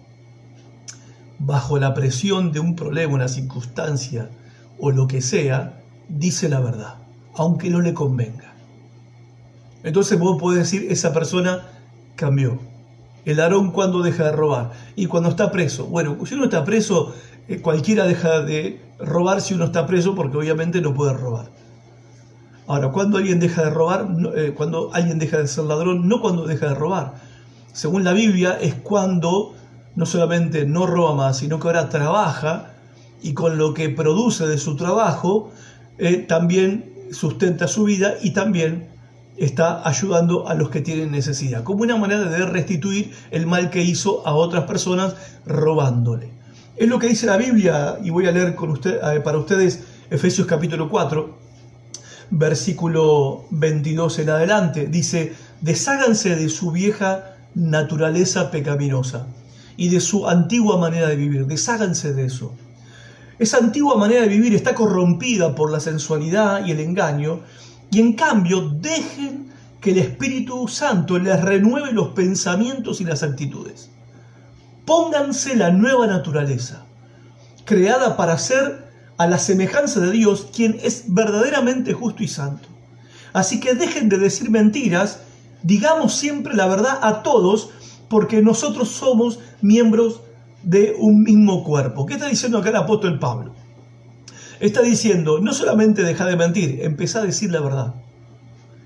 bajo 1.40 1.80
la 1.80 1.96
presión 1.96 2.52
de 2.52 2.60
un 2.60 2.76
problema, 2.76 3.16
una 3.16 3.28
circunstancia 3.28 4.30
o 4.78 4.92
lo 4.92 5.08
que 5.08 5.24
sea, 5.24 5.82
dice 6.08 6.48
la 6.48 6.60
verdad, 6.60 6.98
aunque 7.34 7.72
no 7.72 7.82
le 7.82 7.96
convenga. 7.96 8.54
Entonces 9.82 10.20
vos 10.20 10.40
podés 10.40 10.60
decir, 10.60 10.86
esa 10.92 11.14
persona 11.14 11.68
cambió. 12.16 12.60
El 13.26 13.38
ladrón 13.38 13.72
cuando 13.72 14.04
deja 14.04 14.26
de 14.26 14.34
robar 14.34 14.72
y 14.96 15.08
cuando 15.08 15.30
está 15.30 15.50
preso. 15.50 15.88
Bueno, 15.88 16.16
si 16.28 16.36
uno 16.36 16.44
está 16.44 16.64
preso, 16.64 17.16
eh, 17.48 17.60
cualquiera 17.60 18.06
deja 18.06 18.42
de 18.42 18.80
robar 19.00 19.42
si 19.42 19.56
uno 19.56 19.66
está 19.66 19.88
preso 19.88 20.14
porque 20.14 20.38
obviamente 20.38 20.80
no 20.80 20.94
puede 20.94 21.14
robar. 21.14 21.57
Ahora, 22.68 22.90
cuando 22.90 23.18
alguien 23.18 23.40
deja 23.40 23.64
de 23.64 23.70
robar, 23.70 24.08
eh, 24.36 24.54
cuando 24.56 24.90
alguien 24.94 25.20
deja 25.20 25.38
de 25.38 25.48
ser 25.48 25.64
ladrón, 25.64 26.08
no 26.08 26.20
cuando 26.20 26.46
deja 26.46 26.68
de 26.70 26.76
robar. 26.76 27.14
Según 27.72 28.04
la 28.04 28.12
Biblia 28.12 28.58
es 28.60 28.76
cuando 28.76 29.54
no 29.96 30.06
solamente 30.06 30.66
no 30.66 30.86
roba 30.86 31.16
más, 31.16 31.38
sino 31.38 31.60
que 31.60 31.68
ahora 31.68 31.90
trabaja 31.90 32.74
y 33.22 33.34
con 33.34 33.58
lo 33.58 33.74
que 33.74 33.90
produce 33.90 34.46
de 34.46 34.58
su 34.58 34.76
trabajo 34.76 35.52
eh, 35.98 36.18
también 36.18 36.94
sustenta 37.12 37.68
su 37.68 37.86
vida 37.86 38.16
y 38.22 38.32
también 38.32 38.90
está 39.38 39.88
ayudando 39.88 40.48
a 40.48 40.54
los 40.54 40.70
que 40.70 40.82
tienen 40.82 41.12
necesidad, 41.12 41.64
como 41.64 41.84
una 41.84 41.96
manera 41.96 42.26
de 42.26 42.46
restituir 42.46 43.14
el 43.32 43.48
mal 43.48 43.70
que 43.70 43.82
hizo 43.82 44.28
a 44.28 44.34
otras 44.34 44.66
personas 44.66 45.16
robándole. 45.46 46.32
Es 46.76 46.88
lo 46.88 47.00
que 47.00 47.08
dice 47.08 47.28
la 47.28 47.38
Biblia, 47.38 47.98
y 48.04 48.10
voy 48.10 48.28
a 48.28 48.32
leer 48.32 48.56
eh, 48.58 49.22
para 49.24 49.38
ustedes 49.38 49.84
Efesios 50.10 50.48
capítulo 50.48 50.90
4, 50.90 51.47
versículo 52.30 53.46
22 53.52 54.20
en 54.20 54.30
adelante. 54.30 54.88
Dice, 54.88 55.34
desháganse 55.62 56.36
de 56.36 56.50
su 56.50 56.72
vieja 56.72 57.36
naturaleza 57.56 58.52
pecaminosa 58.52 59.28
y 59.76 59.90
de 59.90 60.00
su 60.00 60.28
antigua 60.28 60.78
manera 60.78 61.08
de 61.08 61.16
vivir, 61.16 61.46
desháganse 61.46 62.14
de 62.14 62.26
eso. 62.26 62.54
Esa 63.40 63.58
antigua 63.58 63.96
manera 63.96 64.22
de 64.22 64.30
vivir 64.30 64.56
está 64.56 64.74
corrompida 64.74 65.54
por 65.54 65.72
la 65.72 65.80
sensualidad 65.80 66.66
y 66.66 66.72
el 66.72 66.80
engaño 66.80 67.42
y 67.92 68.00
en 68.00 68.14
cambio 68.14 68.62
dejen 68.70 69.52
que 69.80 69.92
el 69.92 70.00
Espíritu 70.00 70.68
Santo 70.68 71.20
les 71.20 71.40
renueve 71.42 71.92
los 71.92 72.10
pensamientos 72.10 73.00
y 73.00 73.06
las 73.06 73.24
actitudes. 73.24 73.90
Pónganse 74.86 75.56
la 75.56 75.70
nueva 75.70 76.08
naturaleza, 76.08 76.84
creada 77.66 78.18
para 78.18 78.38
ser 78.38 78.87
a 79.18 79.28
la 79.28 79.40
semejanza 79.40 80.00
de 80.00 80.12
Dios, 80.12 80.48
quien 80.56 80.78
es 80.84 81.06
verdaderamente 81.08 81.94
justo 81.94 82.24
y 82.24 82.28
santo. 82.28 82.70
Así 83.34 83.60
que 83.60 83.76
dejen 83.76 84.10
de 84.10 84.18
decir 84.18 84.50
mentiras, 84.50 85.20
digamos 85.64 86.16
siempre 86.16 86.56
la 86.56 86.68
verdad 86.68 87.00
a 87.02 87.24
todos, 87.24 87.72
porque 88.10 88.42
nosotros 88.42 88.90
somos 88.90 89.40
miembros 89.62 90.22
de 90.64 90.96
un 90.98 91.24
mismo 91.24 91.64
cuerpo. 91.64 92.06
¿Qué 92.06 92.16
está 92.16 92.28
diciendo 92.28 92.60
acá 92.60 92.70
el 92.70 92.76
apóstol 92.78 93.20
Pablo? 93.20 93.54
Está 94.60 94.82
diciendo, 94.82 95.40
no 95.40 95.54
solamente 95.54 96.04
deja 96.04 96.26
de 96.26 96.36
mentir, 96.36 96.80
empezá 96.82 97.20
a 97.20 97.26
decir 97.26 97.52
la 97.52 97.62
verdad. 97.62 97.96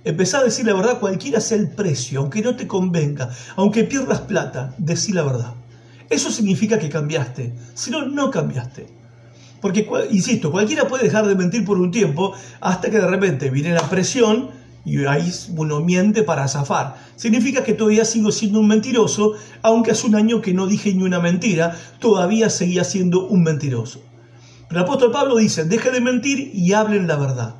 Empezá 0.03 0.39
a 0.39 0.43
decir 0.43 0.65
la 0.65 0.73
verdad 0.73 0.99
cualquiera 0.99 1.39
sea 1.39 1.57
el 1.57 1.69
precio, 1.69 2.19
aunque 2.19 2.41
no 2.41 2.55
te 2.55 2.67
convenga, 2.67 3.29
aunque 3.55 3.83
pierdas 3.83 4.21
plata, 4.21 4.73
decí 4.77 5.13
la 5.13 5.23
verdad. 5.23 5.53
Eso 6.09 6.31
significa 6.31 6.79
que 6.79 6.89
cambiaste, 6.89 7.53
si 7.73 7.91
no, 7.91 8.05
no 8.05 8.31
cambiaste. 8.31 9.00
Porque, 9.61 9.87
insisto, 10.09 10.51
cualquiera 10.51 10.87
puede 10.87 11.03
dejar 11.03 11.27
de 11.27 11.35
mentir 11.35 11.63
por 11.63 11.77
un 11.77 11.91
tiempo 11.91 12.33
hasta 12.59 12.89
que 12.89 12.99
de 12.99 13.07
repente 13.07 13.49
viene 13.49 13.73
la 13.73 13.87
presión 13.89 14.49
y 14.83 15.05
ahí 15.05 15.31
uno 15.55 15.79
miente 15.81 16.23
para 16.23 16.47
zafar. 16.47 16.97
Significa 17.15 17.63
que 17.63 17.73
todavía 17.73 18.05
sigo 18.05 18.31
siendo 18.31 18.59
un 18.59 18.67
mentiroso, 18.67 19.33
aunque 19.61 19.91
hace 19.91 20.07
un 20.07 20.15
año 20.15 20.41
que 20.41 20.53
no 20.53 20.65
dije 20.65 20.93
ni 20.93 21.03
una 21.03 21.19
mentira, 21.19 21.77
todavía 21.99 22.49
seguía 22.49 22.83
siendo 22.83 23.27
un 23.27 23.43
mentiroso. 23.43 24.01
El 24.71 24.77
apóstol 24.77 25.11
Pablo 25.11 25.35
dice, 25.35 25.65
deje 25.65 25.91
de 25.91 26.01
mentir 26.01 26.51
y 26.53 26.73
hablen 26.73 27.07
la 27.07 27.17
verdad. 27.17 27.55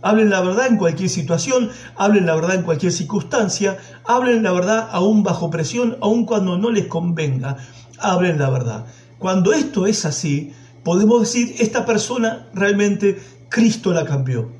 Hablen 0.00 0.30
la 0.30 0.40
verdad 0.40 0.66
en 0.66 0.78
cualquier 0.78 1.10
situación, 1.10 1.70
hablen 1.96 2.26
la 2.26 2.34
verdad 2.34 2.56
en 2.56 2.62
cualquier 2.62 2.92
circunstancia, 2.92 3.78
hablen 4.04 4.42
la 4.42 4.52
verdad 4.52 4.88
aún 4.90 5.22
bajo 5.22 5.50
presión, 5.50 5.96
aun 6.00 6.24
cuando 6.24 6.58
no 6.58 6.70
les 6.70 6.86
convenga, 6.86 7.56
hablen 7.98 8.38
la 8.38 8.50
verdad. 8.50 8.86
Cuando 9.18 9.52
esto 9.52 9.86
es 9.86 10.04
así, 10.04 10.52
podemos 10.84 11.20
decir, 11.20 11.54
esta 11.58 11.84
persona 11.86 12.48
realmente 12.54 13.20
Cristo 13.48 13.92
la 13.92 14.04
cambió 14.04 14.50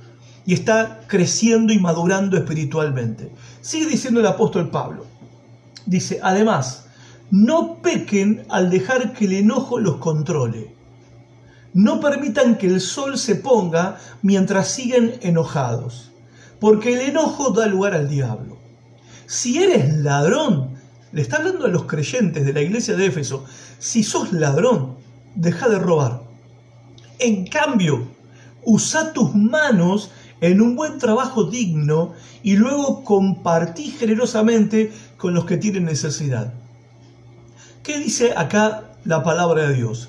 y 0.45 0.55
está 0.55 1.01
creciendo 1.07 1.73
y 1.73 1.79
madurando 1.79 2.37
espiritualmente. 2.37 3.31
Sigue 3.61 3.87
diciendo 3.87 4.21
el 4.21 4.27
apóstol 4.27 4.71
Pablo. 4.71 5.07
Dice, 5.87 6.21
además, 6.23 6.87
no 7.31 7.81
pequen 7.83 8.45
al 8.49 8.71
dejar 8.71 9.13
que 9.13 9.25
el 9.25 9.33
enojo 9.33 9.79
los 9.79 9.97
controle 9.97 10.73
no 11.75 12.01
permitan 12.01 12.59
que 12.59 12.67
el 12.67 12.81
sol 12.81 13.19
se 13.19 13.37
ponga 13.37 13.99
mientras 14.21 14.69
siguen 14.69 15.19
enojados, 15.23 16.13
porque 16.61 16.95
el 16.95 17.01
enojo 17.01 17.51
da 17.51 17.67
lugar 17.67 17.95
al 17.95 18.09
diablo. 18.09 18.59
Si 19.27 19.63
eres 19.63 19.95
ladrón, 19.97 20.75
le 21.13 21.23
está 21.23 21.39
hablando 21.39 21.67
a 21.67 21.71
los 21.71 21.85
creyentes 21.85 22.45
de 22.45 22.53
la 22.53 22.61
iglesia 22.61 22.95
de 22.95 23.07
Éfeso, 23.07 23.45
si 23.79 24.03
sos 24.03 24.33
ladrón, 24.33 24.92
deja 25.35 25.69
de 25.69 25.79
robar. 25.79 26.23
En 27.19 27.47
cambio, 27.47 28.09
usa 28.65 29.13
tus 29.13 29.35
manos 29.35 30.11
en 30.41 30.61
un 30.61 30.75
buen 30.75 30.99
trabajo 30.99 31.45
digno 31.45 32.13
y 32.43 32.57
luego 32.57 33.05
compartí 33.05 33.91
generosamente 33.91 34.93
con 35.17 35.35
los 35.35 35.45
que 35.45 35.57
tienen 35.57 35.85
necesidad. 35.85 36.53
¿Qué 37.83 37.99
dice 37.99 38.33
acá 38.37 38.85
la 39.05 39.23
palabra 39.23 39.69
de 39.69 39.75
Dios? 39.75 40.09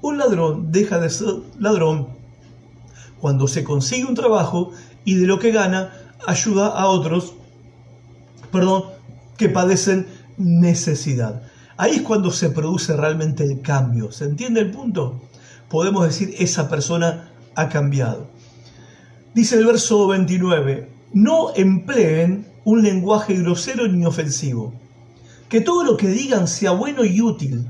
Un 0.00 0.18
ladrón 0.18 0.72
deja 0.72 0.98
de 0.98 1.10
ser 1.10 1.34
ladrón 1.58 2.08
cuando 3.20 3.46
se 3.46 3.62
consigue 3.62 4.04
un 4.04 4.14
trabajo 4.14 4.72
y 5.04 5.14
de 5.14 5.26
lo 5.26 5.38
que 5.38 5.52
gana 5.52 5.92
ayuda 6.26 6.68
a 6.68 6.86
otros, 6.86 7.34
perdón, 8.50 8.84
que 9.36 9.48
padecen 9.48 10.06
necesidad. 10.36 11.42
Ahí 11.82 11.96
es 11.96 12.02
cuando 12.02 12.30
se 12.30 12.50
produce 12.50 12.96
realmente 12.96 13.42
el 13.42 13.60
cambio. 13.60 14.12
¿Se 14.12 14.24
entiende 14.24 14.60
el 14.60 14.70
punto? 14.70 15.20
Podemos 15.68 16.04
decir, 16.04 16.32
esa 16.38 16.68
persona 16.68 17.32
ha 17.56 17.68
cambiado. 17.68 18.28
Dice 19.34 19.56
el 19.56 19.66
verso 19.66 20.06
29, 20.06 20.88
no 21.12 21.52
empleen 21.56 22.46
un 22.64 22.84
lenguaje 22.84 23.34
grosero 23.34 23.88
ni 23.88 24.06
ofensivo. 24.06 24.72
Que 25.48 25.60
todo 25.60 25.82
lo 25.82 25.96
que 25.96 26.06
digan 26.06 26.46
sea 26.46 26.70
bueno 26.70 27.04
y 27.04 27.20
útil, 27.20 27.66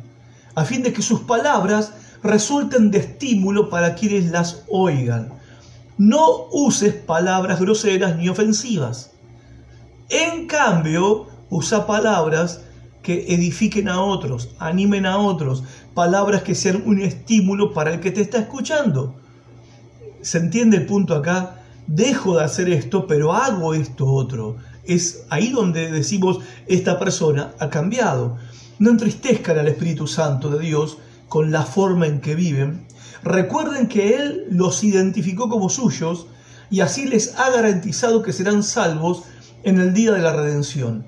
a 0.54 0.66
fin 0.66 0.82
de 0.82 0.92
que 0.92 1.00
sus 1.00 1.20
palabras 1.20 1.94
resulten 2.22 2.90
de 2.90 2.98
estímulo 2.98 3.70
para 3.70 3.94
quienes 3.94 4.30
las 4.30 4.64
oigan. 4.68 5.32
No 5.96 6.48
uses 6.50 6.92
palabras 6.92 7.58
groseras 7.58 8.18
ni 8.18 8.28
ofensivas. 8.28 9.12
En 10.10 10.46
cambio, 10.48 11.28
usa 11.48 11.86
palabras 11.86 12.60
que 13.02 13.34
edifiquen 13.34 13.88
a 13.88 14.00
otros, 14.00 14.50
animen 14.58 15.06
a 15.06 15.18
otros, 15.18 15.64
palabras 15.94 16.42
que 16.42 16.54
sean 16.54 16.82
un 16.86 17.00
estímulo 17.00 17.72
para 17.72 17.92
el 17.92 18.00
que 18.00 18.10
te 18.10 18.20
está 18.20 18.38
escuchando. 18.38 19.14
¿Se 20.22 20.38
entiende 20.38 20.78
el 20.78 20.86
punto 20.86 21.14
acá? 21.14 21.62
Dejo 21.86 22.36
de 22.36 22.44
hacer 22.44 22.68
esto, 22.68 23.06
pero 23.06 23.32
hago 23.32 23.74
esto 23.74 24.06
otro. 24.06 24.56
Es 24.84 25.24
ahí 25.30 25.50
donde 25.50 25.90
decimos, 25.90 26.38
esta 26.66 26.98
persona 26.98 27.54
ha 27.58 27.70
cambiado. 27.70 28.38
No 28.78 28.90
entristezcan 28.90 29.58
al 29.58 29.68
Espíritu 29.68 30.06
Santo 30.06 30.48
de 30.50 30.60
Dios, 30.60 30.98
con 31.32 31.50
la 31.50 31.62
forma 31.62 32.06
en 32.06 32.20
que 32.20 32.34
viven, 32.34 32.86
recuerden 33.22 33.88
que 33.88 34.16
Él 34.16 34.44
los 34.50 34.84
identificó 34.84 35.48
como 35.48 35.70
suyos 35.70 36.26
y 36.70 36.80
así 36.80 37.06
les 37.06 37.38
ha 37.38 37.50
garantizado 37.50 38.22
que 38.22 38.34
serán 38.34 38.62
salvos 38.62 39.22
en 39.62 39.80
el 39.80 39.94
día 39.94 40.12
de 40.12 40.20
la 40.20 40.34
redención. 40.34 41.06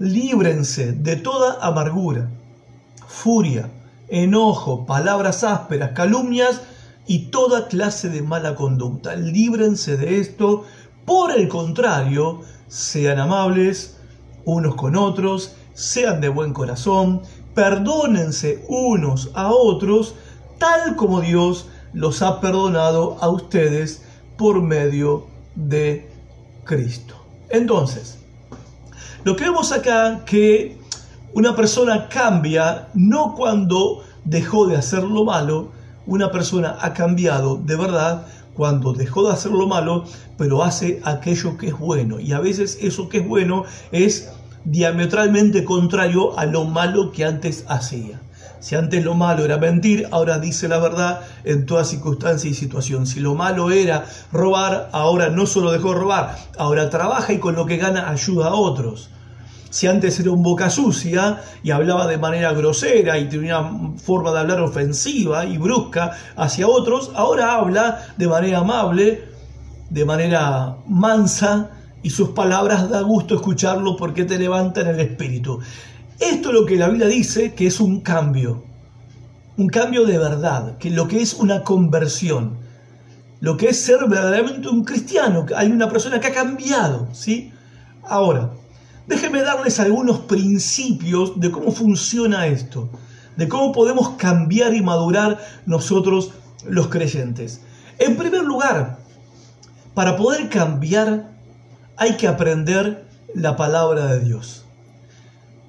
Líbrense 0.00 0.92
de 0.92 1.16
toda 1.16 1.58
amargura, 1.60 2.30
furia, 3.06 3.68
enojo, 4.08 4.86
palabras 4.86 5.44
ásperas, 5.44 5.90
calumnias 5.90 6.62
y 7.06 7.26
toda 7.26 7.68
clase 7.68 8.08
de 8.08 8.22
mala 8.22 8.54
conducta. 8.54 9.14
Líbrense 9.14 9.98
de 9.98 10.18
esto. 10.18 10.64
Por 11.04 11.32
el 11.32 11.48
contrario, 11.48 12.40
sean 12.66 13.18
amables 13.18 13.98
unos 14.46 14.74
con 14.74 14.96
otros, 14.96 15.52
sean 15.74 16.22
de 16.22 16.30
buen 16.30 16.54
corazón, 16.54 17.20
perdónense 17.54 18.64
unos 18.68 19.30
a 19.34 19.50
otros, 19.50 20.14
tal 20.56 20.96
como 20.96 21.20
Dios 21.20 21.68
los 21.92 22.22
ha 22.22 22.40
perdonado 22.40 23.18
a 23.20 23.28
ustedes 23.28 24.02
por 24.38 24.62
medio 24.62 25.26
de 25.56 26.10
Cristo. 26.64 27.16
Entonces, 27.50 28.19
lo 29.24 29.36
que 29.36 29.44
vemos 29.44 29.72
acá 29.72 30.22
que 30.24 30.78
una 31.34 31.54
persona 31.54 32.08
cambia 32.08 32.88
no 32.94 33.34
cuando 33.34 34.02
dejó 34.24 34.66
de 34.66 34.76
hacer 34.76 35.02
lo 35.02 35.24
malo, 35.24 35.68
una 36.06 36.30
persona 36.30 36.76
ha 36.80 36.92
cambiado 36.94 37.56
de 37.56 37.76
verdad 37.76 38.26
cuando 38.54 38.92
dejó 38.92 39.26
de 39.26 39.32
hacer 39.32 39.52
lo 39.52 39.66
malo, 39.66 40.04
pero 40.36 40.62
hace 40.62 41.00
aquello 41.04 41.56
que 41.56 41.68
es 41.68 41.78
bueno. 41.78 42.18
Y 42.18 42.32
a 42.32 42.40
veces 42.40 42.78
eso 42.80 43.08
que 43.08 43.18
es 43.18 43.28
bueno 43.28 43.64
es 43.92 44.30
diametralmente 44.64 45.64
contrario 45.64 46.38
a 46.38 46.46
lo 46.46 46.64
malo 46.64 47.12
que 47.12 47.24
antes 47.24 47.64
hacía. 47.68 48.20
Si 48.60 48.76
antes 48.76 49.02
lo 49.02 49.14
malo 49.14 49.44
era 49.44 49.56
mentir, 49.56 50.06
ahora 50.10 50.38
dice 50.38 50.68
la 50.68 50.78
verdad 50.78 51.20
en 51.44 51.64
toda 51.64 51.84
circunstancia 51.84 52.50
y 52.50 52.54
situación. 52.54 53.06
Si 53.06 53.18
lo 53.18 53.34
malo 53.34 53.70
era 53.70 54.04
robar, 54.32 54.90
ahora 54.92 55.30
no 55.30 55.46
solo 55.46 55.72
dejó 55.72 55.94
de 55.94 56.00
robar, 56.00 56.36
ahora 56.58 56.90
trabaja 56.90 57.32
y 57.32 57.38
con 57.38 57.54
lo 57.54 57.64
que 57.64 57.78
gana 57.78 58.10
ayuda 58.10 58.48
a 58.48 58.54
otros. 58.54 59.10
Si 59.70 59.86
antes 59.86 60.18
era 60.20 60.32
un 60.32 60.42
boca 60.42 60.68
sucia 60.68 61.40
y 61.62 61.70
hablaba 61.70 62.06
de 62.06 62.18
manera 62.18 62.52
grosera 62.52 63.18
y 63.18 63.28
tenía 63.28 63.60
una 63.60 63.98
forma 63.98 64.32
de 64.32 64.40
hablar 64.40 64.60
ofensiva 64.60 65.46
y 65.46 65.58
brusca 65.58 66.10
hacia 66.36 66.66
otros, 66.66 67.12
ahora 67.14 67.54
habla 67.54 68.04
de 68.16 68.28
manera 68.28 68.58
amable, 68.58 69.24
de 69.88 70.04
manera 70.04 70.76
mansa 70.86 71.70
y 72.02 72.10
sus 72.10 72.30
palabras 72.30 72.90
da 72.90 73.02
gusto 73.02 73.36
escucharlo 73.36 73.96
porque 73.96 74.24
te 74.24 74.38
levantan 74.38 74.88
el 74.88 75.00
espíritu. 75.00 75.60
Esto 76.20 76.50
es 76.50 76.54
lo 76.54 76.66
que 76.66 76.76
la 76.76 76.88
Biblia 76.88 77.08
dice 77.08 77.54
que 77.54 77.66
es 77.66 77.80
un 77.80 78.02
cambio, 78.02 78.62
un 79.56 79.68
cambio 79.68 80.04
de 80.04 80.18
verdad, 80.18 80.76
que 80.76 80.90
lo 80.90 81.08
que 81.08 81.22
es 81.22 81.32
una 81.32 81.64
conversión, 81.64 82.58
lo 83.40 83.56
que 83.56 83.70
es 83.70 83.80
ser 83.80 84.06
verdaderamente 84.06 84.68
un 84.68 84.84
cristiano, 84.84 85.46
hay 85.56 85.68
una 85.68 85.88
persona 85.88 86.20
que 86.20 86.26
ha 86.26 86.34
cambiado, 86.34 87.08
¿sí? 87.12 87.54
Ahora, 88.02 88.50
déjenme 89.06 89.40
darles 89.40 89.80
algunos 89.80 90.18
principios 90.20 91.40
de 91.40 91.50
cómo 91.50 91.72
funciona 91.72 92.46
esto, 92.48 92.90
de 93.38 93.48
cómo 93.48 93.72
podemos 93.72 94.10
cambiar 94.10 94.74
y 94.74 94.82
madurar 94.82 95.38
nosotros 95.64 96.32
los 96.68 96.88
creyentes. 96.88 97.62
En 97.98 98.18
primer 98.18 98.42
lugar, 98.42 98.98
para 99.94 100.18
poder 100.18 100.50
cambiar 100.50 101.30
hay 101.96 102.18
que 102.18 102.28
aprender 102.28 103.08
la 103.34 103.56
palabra 103.56 104.06
de 104.08 104.20
Dios. 104.20 104.66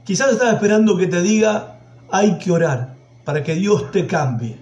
Quizás 0.03 0.31
estás 0.31 0.53
esperando 0.53 0.97
que 0.97 1.07
te 1.07 1.21
diga, 1.21 1.79
hay 2.09 2.37
que 2.39 2.51
orar 2.51 2.95
para 3.23 3.43
que 3.43 3.55
Dios 3.55 3.91
te 3.91 4.07
cambie. 4.07 4.57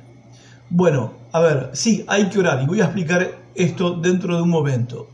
Bueno, 0.69 1.13
a 1.31 1.39
ver, 1.39 1.69
sí, 1.73 2.03
hay 2.07 2.29
que 2.29 2.39
orar 2.39 2.61
y 2.61 2.67
voy 2.67 2.81
a 2.81 2.85
explicar 2.85 3.39
esto 3.55 3.95
dentro 3.95 4.35
de 4.35 4.41
un 4.41 4.49
momento. 4.49 5.07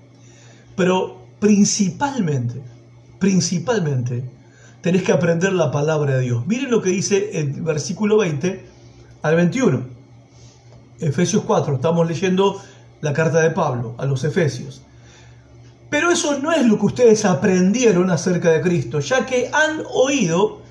Pero 0.75 1.27
principalmente, 1.39 2.61
principalmente, 3.19 4.23
tenés 4.81 5.03
que 5.03 5.11
aprender 5.11 5.53
la 5.53 5.71
palabra 5.71 6.17
de 6.17 6.21
Dios. 6.23 6.45
Miren 6.47 6.71
lo 6.71 6.81
que 6.81 6.89
dice 6.89 7.39
el 7.39 7.61
versículo 7.61 8.17
20 8.17 8.65
al 9.21 9.35
21. 9.35 9.83
Efesios 10.99 11.43
4, 11.43 11.75
estamos 11.75 12.07
leyendo 12.07 12.61
la 13.01 13.13
carta 13.13 13.41
de 13.41 13.51
Pablo 13.51 13.95
a 13.97 14.05
los 14.05 14.23
Efesios. 14.23 14.84
Pero 15.95 16.11
eso 16.11 16.37
no 16.41 16.51
es 16.51 16.65
lo 16.65 16.77
que 16.77 16.87
ustedes 16.87 17.23
aprendieron 17.23 18.11
acerca 18.11 18.51
de 18.51 18.59
Cristo, 18.59 18.99
ya 18.99 19.25
que 19.25 19.49
han 19.53 19.81
oído 19.93 20.61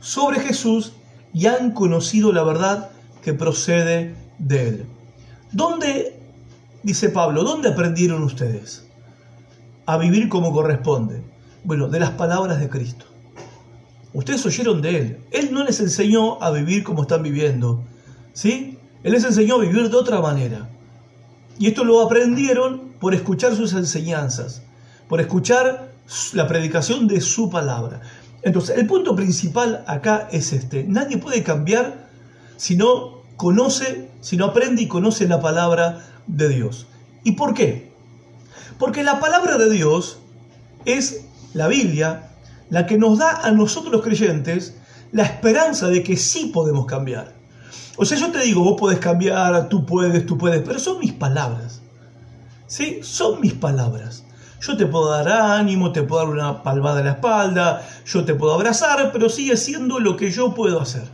sobre 0.00 0.40
Jesús 0.40 0.94
y 1.34 1.48
han 1.48 1.72
conocido 1.72 2.32
la 2.32 2.44
verdad 2.44 2.90
que 3.22 3.34
procede 3.34 4.14
de 4.38 4.68
Él. 4.68 4.86
¿Dónde, 5.52 6.18
dice 6.82 7.10
Pablo, 7.10 7.44
dónde 7.44 7.68
aprendieron 7.68 8.22
ustedes 8.22 8.86
a 9.84 9.98
vivir 9.98 10.30
como 10.30 10.50
corresponde? 10.50 11.24
Bueno, 11.62 11.88
de 11.88 12.00
las 12.00 12.12
palabras 12.12 12.58
de 12.58 12.70
Cristo. 12.70 13.04
Ustedes 14.14 14.46
oyeron 14.46 14.80
de 14.80 14.96
Él. 14.96 15.18
Él 15.30 15.52
no 15.52 15.62
les 15.62 15.78
enseñó 15.80 16.42
a 16.42 16.50
vivir 16.52 16.84
como 16.84 17.02
están 17.02 17.22
viviendo. 17.22 17.84
¿Sí? 18.32 18.78
Él 19.02 19.12
les 19.12 19.24
enseñó 19.24 19.56
a 19.56 19.60
vivir 19.60 19.90
de 19.90 19.96
otra 19.98 20.22
manera. 20.22 20.70
Y 21.58 21.66
esto 21.66 21.84
lo 21.84 22.00
aprendieron 22.00 22.94
por 22.98 23.14
escuchar 23.14 23.54
sus 23.54 23.74
enseñanzas, 23.74 24.62
por 25.10 25.20
escuchar 25.20 25.90
la 26.34 26.46
predicación 26.46 27.08
de 27.08 27.20
su 27.20 27.50
palabra. 27.50 28.00
Entonces, 28.42 28.78
el 28.78 28.86
punto 28.86 29.16
principal 29.16 29.82
acá 29.88 30.28
es 30.30 30.52
este. 30.52 30.84
Nadie 30.84 31.18
puede 31.18 31.42
cambiar 31.42 32.08
si 32.56 32.76
no 32.76 33.24
conoce, 33.36 34.08
si 34.20 34.36
no 34.36 34.44
aprende 34.44 34.82
y 34.82 34.86
conoce 34.86 35.26
la 35.26 35.40
palabra 35.40 36.06
de 36.28 36.48
Dios. 36.48 36.86
¿Y 37.24 37.32
por 37.32 37.54
qué? 37.54 37.92
Porque 38.78 39.02
la 39.02 39.18
palabra 39.18 39.58
de 39.58 39.68
Dios 39.68 40.20
es 40.84 41.26
la 41.54 41.66
Biblia 41.66 42.30
la 42.70 42.86
que 42.86 42.96
nos 42.96 43.18
da 43.18 43.32
a 43.42 43.50
nosotros 43.50 43.92
los 43.92 44.02
creyentes 44.02 44.76
la 45.10 45.24
esperanza 45.24 45.88
de 45.88 46.04
que 46.04 46.16
sí 46.16 46.52
podemos 46.54 46.86
cambiar. 46.86 47.34
O 47.96 48.04
sea, 48.04 48.16
yo 48.16 48.30
te 48.30 48.38
digo, 48.44 48.62
vos 48.62 48.76
podés 48.78 49.00
cambiar, 49.00 49.68
tú 49.68 49.84
puedes, 49.84 50.24
tú 50.24 50.38
puedes, 50.38 50.62
pero 50.62 50.78
son 50.78 51.00
mis 51.00 51.12
palabras. 51.12 51.82
¿Sí? 52.68 53.00
Son 53.02 53.40
mis 53.40 53.54
palabras. 53.54 54.24
Yo 54.60 54.76
te 54.76 54.86
puedo 54.86 55.10
dar 55.10 55.28
ánimo, 55.28 55.90
te 55.90 56.02
puedo 56.02 56.22
dar 56.22 56.32
una 56.32 56.62
palmada 56.62 57.00
en 57.00 57.06
la 57.06 57.12
espalda, 57.12 57.86
yo 58.04 58.24
te 58.24 58.34
puedo 58.34 58.54
abrazar, 58.54 59.10
pero 59.12 59.28
sigue 59.28 59.56
siendo 59.56 59.98
lo 59.98 60.16
que 60.16 60.30
yo 60.30 60.54
puedo 60.54 60.80
hacer. 60.80 61.04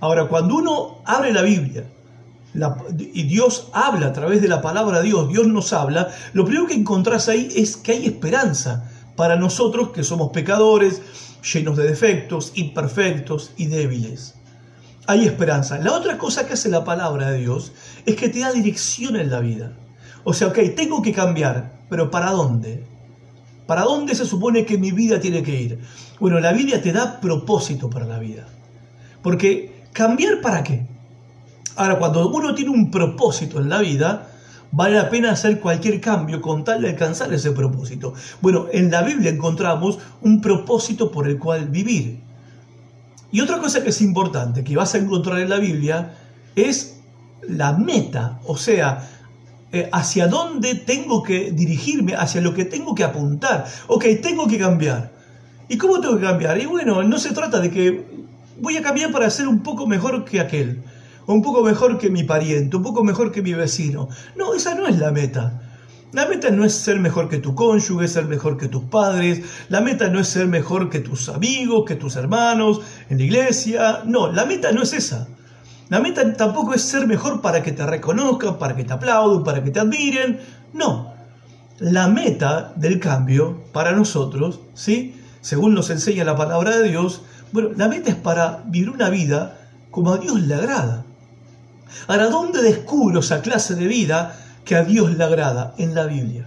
Ahora, 0.00 0.26
cuando 0.26 0.56
uno 0.56 0.98
abre 1.04 1.32
la 1.32 1.42
Biblia 1.42 1.84
y 2.98 3.22
Dios 3.24 3.68
habla 3.72 4.06
a 4.06 4.12
través 4.12 4.40
de 4.40 4.48
la 4.48 4.62
palabra 4.62 4.98
de 4.98 5.08
Dios, 5.08 5.28
Dios 5.28 5.46
nos 5.46 5.72
habla, 5.72 6.08
lo 6.32 6.44
primero 6.44 6.66
que 6.66 6.74
encontrás 6.74 7.28
ahí 7.28 7.48
es 7.54 7.76
que 7.76 7.92
hay 7.92 8.06
esperanza 8.06 8.90
para 9.16 9.36
nosotros 9.36 9.90
que 9.90 10.02
somos 10.02 10.30
pecadores, 10.32 11.02
llenos 11.52 11.76
de 11.76 11.84
defectos, 11.84 12.52
imperfectos 12.54 13.52
y 13.56 13.66
débiles 13.66 14.36
hay 15.06 15.24
esperanza. 15.24 15.78
La 15.78 15.92
otra 15.92 16.18
cosa 16.18 16.46
que 16.46 16.54
hace 16.54 16.68
la 16.68 16.84
palabra 16.84 17.30
de 17.30 17.38
Dios 17.38 17.72
es 18.04 18.16
que 18.16 18.28
te 18.28 18.40
da 18.40 18.52
dirección 18.52 19.16
en 19.16 19.30
la 19.30 19.40
vida. 19.40 19.72
O 20.28 20.32
sea, 20.32 20.48
ok, 20.48 20.58
tengo 20.74 21.02
que 21.02 21.12
cambiar, 21.12 21.82
pero 21.88 22.10
¿para 22.10 22.32
dónde? 22.32 22.82
¿Para 23.64 23.82
dónde 23.82 24.12
se 24.16 24.26
supone 24.26 24.66
que 24.66 24.76
mi 24.76 24.90
vida 24.90 25.20
tiene 25.20 25.40
que 25.44 25.54
ir? 25.54 25.78
Bueno, 26.18 26.40
la 26.40 26.52
Biblia 26.52 26.82
te 26.82 26.92
da 26.92 27.20
propósito 27.20 27.88
para 27.88 28.06
la 28.06 28.18
vida. 28.18 28.44
Porque 29.22 29.84
cambiar 29.92 30.40
para 30.40 30.64
qué? 30.64 30.84
Ahora, 31.76 32.00
cuando 32.00 32.28
uno 32.28 32.56
tiene 32.56 32.72
un 32.72 32.90
propósito 32.90 33.60
en 33.60 33.68
la 33.68 33.78
vida, 33.78 34.26
vale 34.72 34.96
la 34.96 35.10
pena 35.10 35.30
hacer 35.30 35.60
cualquier 35.60 36.00
cambio 36.00 36.40
con 36.40 36.64
tal 36.64 36.82
de 36.82 36.88
alcanzar 36.88 37.32
ese 37.32 37.52
propósito. 37.52 38.12
Bueno, 38.40 38.66
en 38.72 38.90
la 38.90 39.02
Biblia 39.02 39.30
encontramos 39.30 40.00
un 40.22 40.40
propósito 40.40 41.12
por 41.12 41.28
el 41.28 41.38
cual 41.38 41.68
vivir. 41.68 42.18
Y 43.30 43.42
otra 43.42 43.60
cosa 43.60 43.84
que 43.84 43.90
es 43.90 44.02
importante, 44.02 44.64
que 44.64 44.74
vas 44.74 44.92
a 44.96 44.98
encontrar 44.98 45.38
en 45.38 45.50
la 45.50 45.58
Biblia, 45.58 46.16
es 46.56 46.98
la 47.46 47.74
meta, 47.74 48.40
o 48.44 48.56
sea, 48.56 49.08
eh, 49.80 49.88
hacia 49.92 50.28
dónde 50.28 50.74
tengo 50.74 51.22
que 51.22 51.50
dirigirme, 51.52 52.14
hacia 52.14 52.40
lo 52.40 52.54
que 52.54 52.64
tengo 52.64 52.94
que 52.94 53.04
apuntar. 53.04 53.66
Ok, 53.86 54.04
tengo 54.22 54.46
que 54.46 54.58
cambiar. 54.58 55.12
¿Y 55.68 55.76
cómo 55.78 56.00
tengo 56.00 56.16
que 56.16 56.24
cambiar? 56.24 56.58
Y 56.58 56.66
bueno, 56.66 57.02
no 57.02 57.18
se 57.18 57.32
trata 57.32 57.60
de 57.60 57.70
que 57.70 58.06
voy 58.60 58.76
a 58.76 58.82
cambiar 58.82 59.10
para 59.12 59.28
ser 59.30 59.48
un 59.48 59.62
poco 59.62 59.86
mejor 59.86 60.24
que 60.24 60.40
aquel, 60.40 60.82
o 61.26 61.34
un 61.34 61.42
poco 61.42 61.62
mejor 61.62 61.98
que 61.98 62.08
mi 62.08 62.24
pariente, 62.24 62.76
un 62.76 62.82
poco 62.82 63.02
mejor 63.04 63.32
que 63.32 63.42
mi 63.42 63.52
vecino. 63.52 64.08
No, 64.36 64.54
esa 64.54 64.74
no 64.74 64.86
es 64.86 64.98
la 64.98 65.10
meta. 65.10 65.60
La 66.12 66.26
meta 66.26 66.50
no 66.50 66.64
es 66.64 66.72
ser 66.72 67.00
mejor 67.00 67.28
que 67.28 67.38
tu 67.38 67.54
cónyuge, 67.54 68.08
ser 68.08 68.26
mejor 68.26 68.56
que 68.56 68.68
tus 68.68 68.84
padres. 68.84 69.42
La 69.68 69.80
meta 69.80 70.08
no 70.08 70.20
es 70.20 70.28
ser 70.28 70.46
mejor 70.46 70.88
que 70.88 71.00
tus 71.00 71.28
amigos, 71.28 71.84
que 71.86 71.96
tus 71.96 72.16
hermanos 72.16 72.80
en 73.10 73.18
la 73.18 73.24
iglesia. 73.24 74.02
No, 74.06 74.32
la 74.32 74.46
meta 74.46 74.72
no 74.72 74.82
es 74.82 74.92
esa. 74.92 75.28
La 75.88 76.00
meta 76.00 76.32
tampoco 76.34 76.74
es 76.74 76.82
ser 76.82 77.06
mejor 77.06 77.40
para 77.40 77.62
que 77.62 77.72
te 77.72 77.86
reconozcan, 77.86 78.58
para 78.58 78.74
que 78.74 78.84
te 78.84 78.92
aplauden, 78.92 79.44
para 79.44 79.62
que 79.62 79.70
te 79.70 79.80
admiren. 79.80 80.40
No. 80.72 81.14
La 81.78 82.08
meta 82.08 82.72
del 82.76 82.98
cambio 82.98 83.62
para 83.72 83.92
nosotros, 83.92 84.60
¿sí? 84.74 85.14
según 85.46 85.74
nos 85.74 85.90
enseña 85.90 86.24
la 86.24 86.34
palabra 86.34 86.76
de 86.76 86.88
Dios, 86.88 87.22
bueno, 87.52 87.70
la 87.76 87.86
meta 87.86 88.10
es 88.10 88.16
para 88.16 88.64
vivir 88.66 88.90
una 88.90 89.10
vida 89.10 89.60
como 89.92 90.12
a 90.12 90.18
Dios 90.18 90.40
le 90.40 90.54
agrada. 90.54 91.04
Ahora, 92.08 92.28
¿dónde 92.28 92.62
descubro 92.62 93.20
esa 93.20 93.42
clase 93.42 93.76
de 93.76 93.86
vida 93.86 94.36
que 94.64 94.74
a 94.74 94.82
Dios 94.82 95.16
le 95.16 95.22
agrada? 95.22 95.72
En 95.78 95.94
la 95.94 96.06
Biblia. 96.06 96.46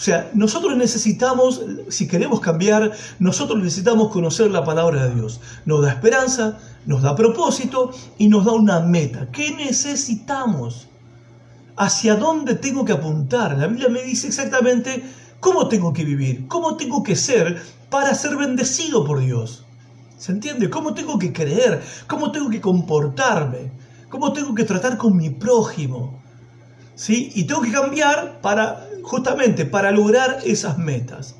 O 0.00 0.02
sea, 0.02 0.30
nosotros 0.32 0.78
necesitamos, 0.78 1.60
si 1.90 2.08
queremos 2.08 2.40
cambiar, 2.40 2.92
nosotros 3.18 3.62
necesitamos 3.62 4.08
conocer 4.08 4.50
la 4.50 4.64
palabra 4.64 5.04
de 5.04 5.14
Dios. 5.14 5.42
Nos 5.66 5.82
da 5.82 5.90
esperanza, 5.90 6.58
nos 6.86 7.02
da 7.02 7.14
propósito 7.14 7.90
y 8.16 8.28
nos 8.28 8.46
da 8.46 8.52
una 8.52 8.80
meta. 8.80 9.30
¿Qué 9.30 9.54
necesitamos? 9.54 10.88
¿Hacia 11.76 12.16
dónde 12.16 12.54
tengo 12.54 12.82
que 12.86 12.92
apuntar? 12.92 13.58
La 13.58 13.66
Biblia 13.66 13.90
me 13.90 14.02
dice 14.02 14.28
exactamente 14.28 15.04
cómo 15.38 15.68
tengo 15.68 15.92
que 15.92 16.06
vivir, 16.06 16.48
cómo 16.48 16.78
tengo 16.78 17.02
que 17.02 17.14
ser 17.14 17.60
para 17.90 18.14
ser 18.14 18.38
bendecido 18.38 19.04
por 19.04 19.20
Dios. 19.20 19.66
¿Se 20.16 20.32
entiende? 20.32 20.70
¿Cómo 20.70 20.94
tengo 20.94 21.18
que 21.18 21.30
creer? 21.30 21.82
¿Cómo 22.06 22.32
tengo 22.32 22.48
que 22.48 22.62
comportarme? 22.62 23.70
¿Cómo 24.08 24.32
tengo 24.32 24.54
que 24.54 24.64
tratar 24.64 24.96
con 24.96 25.14
mi 25.14 25.28
prójimo? 25.28 26.22
¿Sí? 26.94 27.32
Y 27.34 27.44
tengo 27.44 27.60
que 27.60 27.72
cambiar 27.72 28.40
para 28.40 28.86
justamente 29.02 29.66
para 29.66 29.90
lograr 29.90 30.38
esas 30.44 30.78
metas. 30.78 31.36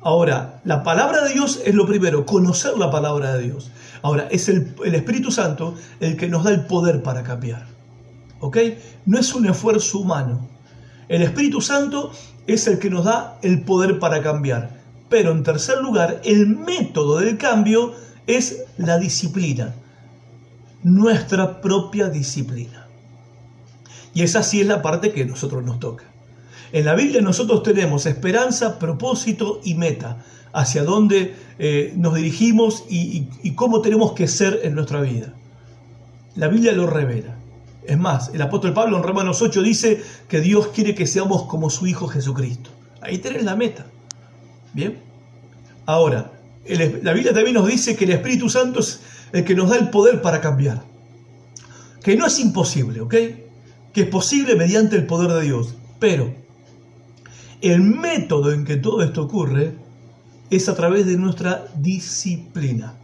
Ahora, 0.00 0.60
la 0.64 0.84
palabra 0.84 1.24
de 1.24 1.32
Dios 1.32 1.60
es 1.64 1.74
lo 1.74 1.86
primero, 1.86 2.26
conocer 2.26 2.78
la 2.78 2.90
palabra 2.90 3.34
de 3.34 3.44
Dios. 3.44 3.72
Ahora, 4.02 4.28
es 4.30 4.48
el, 4.48 4.74
Espíritu 4.94 5.32
Santo 5.32 5.74
el 5.98 6.16
que 6.16 6.28
nos 6.28 6.44
da 6.44 6.50
el 6.50 6.66
poder 6.66 7.02
para 7.02 7.24
cambiar. 7.24 7.66
¿Ok? 8.38 8.56
No 9.04 9.18
es 9.18 9.34
un 9.34 9.46
esfuerzo 9.46 9.98
humano. 9.98 10.46
El 11.08 11.22
Espíritu 11.22 11.60
Santo 11.60 12.12
es 12.46 12.66
el 12.68 12.78
que 12.78 12.90
nos 12.90 13.04
da 13.04 13.38
el 13.42 13.62
poder 13.62 13.98
para 13.98 14.22
cambiar. 14.22 14.78
Pero 15.08 15.32
en 15.32 15.42
tercer 15.42 15.78
lugar, 15.78 16.20
el 16.24 16.46
método 16.46 17.18
del 17.18 17.36
cambio 17.36 17.94
es 18.26 18.64
la 18.76 18.98
disciplina. 18.98 19.74
Nuestra 20.82 21.60
propia 21.60 22.10
disciplina. 22.10 22.86
Y 24.14 24.22
esa 24.22 24.42
sí 24.42 24.60
es 24.60 24.66
la 24.66 24.82
parte 24.82 25.12
que 25.12 25.22
a 25.22 25.26
nosotros 25.26 25.64
nos 25.64 25.80
toca. 25.80 26.04
En 26.72 26.84
la 26.84 26.94
Biblia 26.94 27.20
nosotros 27.20 27.62
tenemos 27.62 28.06
esperanza, 28.06 28.78
propósito 28.78 29.60
y 29.64 29.74
meta, 29.74 30.24
hacia 30.52 30.84
dónde 30.84 31.34
eh, 31.58 31.92
nos 31.96 32.14
dirigimos 32.14 32.84
y, 32.88 33.28
y 33.42 33.54
cómo 33.54 33.82
tenemos 33.82 34.12
que 34.12 34.26
ser 34.26 34.60
en 34.64 34.74
nuestra 34.74 35.00
vida. 35.00 35.34
La 36.34 36.48
Biblia 36.48 36.72
lo 36.72 36.86
revela. 36.86 37.36
Es 37.84 37.98
más, 37.98 38.30
el 38.34 38.42
apóstol 38.42 38.74
Pablo 38.74 38.96
en 38.96 39.02
Romanos 39.02 39.40
8 39.42 39.62
dice 39.62 40.02
que 40.28 40.40
Dios 40.40 40.68
quiere 40.68 40.94
que 40.94 41.06
seamos 41.06 41.44
como 41.44 41.70
su 41.70 41.86
Hijo 41.86 42.08
Jesucristo. 42.08 42.70
Ahí 43.00 43.18
tenés 43.18 43.44
la 43.44 43.54
meta. 43.54 43.86
Bien. 44.72 44.98
Ahora, 45.86 46.32
la 47.02 47.12
Biblia 47.12 47.32
también 47.32 47.54
nos 47.54 47.68
dice 47.68 47.94
que 47.94 48.04
el 48.04 48.10
Espíritu 48.12 48.48
Santo 48.48 48.80
es 48.80 49.00
el 49.32 49.44
que 49.44 49.54
nos 49.54 49.70
da 49.70 49.76
el 49.76 49.90
poder 49.90 50.20
para 50.20 50.40
cambiar. 50.40 50.82
Que 52.02 52.16
no 52.16 52.26
es 52.26 52.38
imposible, 52.40 53.00
¿ok? 53.00 53.14
Que 53.92 54.02
es 54.02 54.08
posible 54.08 54.56
mediante 54.56 54.96
el 54.96 55.06
poder 55.06 55.32
de 55.32 55.42
Dios. 55.42 55.74
Pero 56.00 56.34
el 57.68 57.82
método 57.82 58.52
en 58.52 58.64
que 58.64 58.76
todo 58.76 59.02
esto 59.02 59.22
ocurre 59.22 59.76
es 60.50 60.68
a 60.68 60.74
través 60.74 61.06
de 61.06 61.16
nuestra 61.16 61.66
disciplina, 61.76 62.94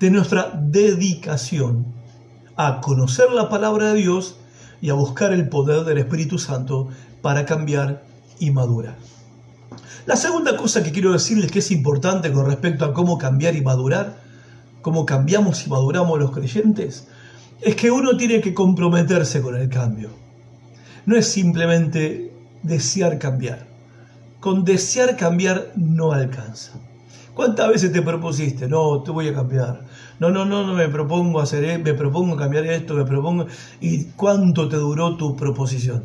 de 0.00 0.10
nuestra 0.10 0.52
dedicación 0.54 1.86
a 2.56 2.80
conocer 2.80 3.30
la 3.32 3.48
palabra 3.48 3.92
de 3.92 4.00
Dios 4.00 4.36
y 4.80 4.90
a 4.90 4.94
buscar 4.94 5.32
el 5.32 5.48
poder 5.48 5.84
del 5.84 5.98
Espíritu 5.98 6.38
Santo 6.38 6.88
para 7.22 7.46
cambiar 7.46 8.04
y 8.38 8.50
madurar. 8.50 8.96
La 10.06 10.16
segunda 10.16 10.56
cosa 10.56 10.82
que 10.82 10.92
quiero 10.92 11.12
decirles 11.12 11.50
que 11.50 11.58
es 11.58 11.70
importante 11.70 12.32
con 12.32 12.46
respecto 12.46 12.84
a 12.84 12.92
cómo 12.92 13.18
cambiar 13.18 13.56
y 13.56 13.60
madurar, 13.60 14.20
cómo 14.82 15.04
cambiamos 15.04 15.66
y 15.66 15.70
maduramos 15.70 16.18
los 16.18 16.30
creyentes, 16.30 17.08
es 17.60 17.74
que 17.76 17.90
uno 17.90 18.16
tiene 18.16 18.40
que 18.40 18.54
comprometerse 18.54 19.42
con 19.42 19.56
el 19.56 19.68
cambio. 19.68 20.10
No 21.06 21.16
es 21.16 21.26
simplemente 21.26 22.32
desear 22.62 23.18
cambiar. 23.18 23.66
Con 24.40 24.64
desear 24.64 25.16
cambiar 25.16 25.72
no 25.76 26.12
alcanza. 26.12 26.72
¿Cuántas 27.34 27.68
veces 27.68 27.92
te 27.92 28.02
propusiste? 28.02 28.66
No, 28.68 29.00
te 29.02 29.12
voy 29.12 29.28
a 29.28 29.34
cambiar. 29.34 29.82
No, 30.18 30.30
no, 30.30 30.44
no, 30.44 30.66
no 30.66 30.74
me 30.74 30.88
propongo 30.88 31.40
hacer, 31.40 31.64
e, 31.64 31.78
me 31.78 31.94
propongo 31.94 32.36
cambiar 32.36 32.66
esto, 32.66 32.94
me 32.94 33.04
propongo. 33.04 33.46
¿Y 33.80 34.06
cuánto 34.16 34.68
te 34.68 34.76
duró 34.76 35.16
tu 35.16 35.36
proposición? 35.36 36.02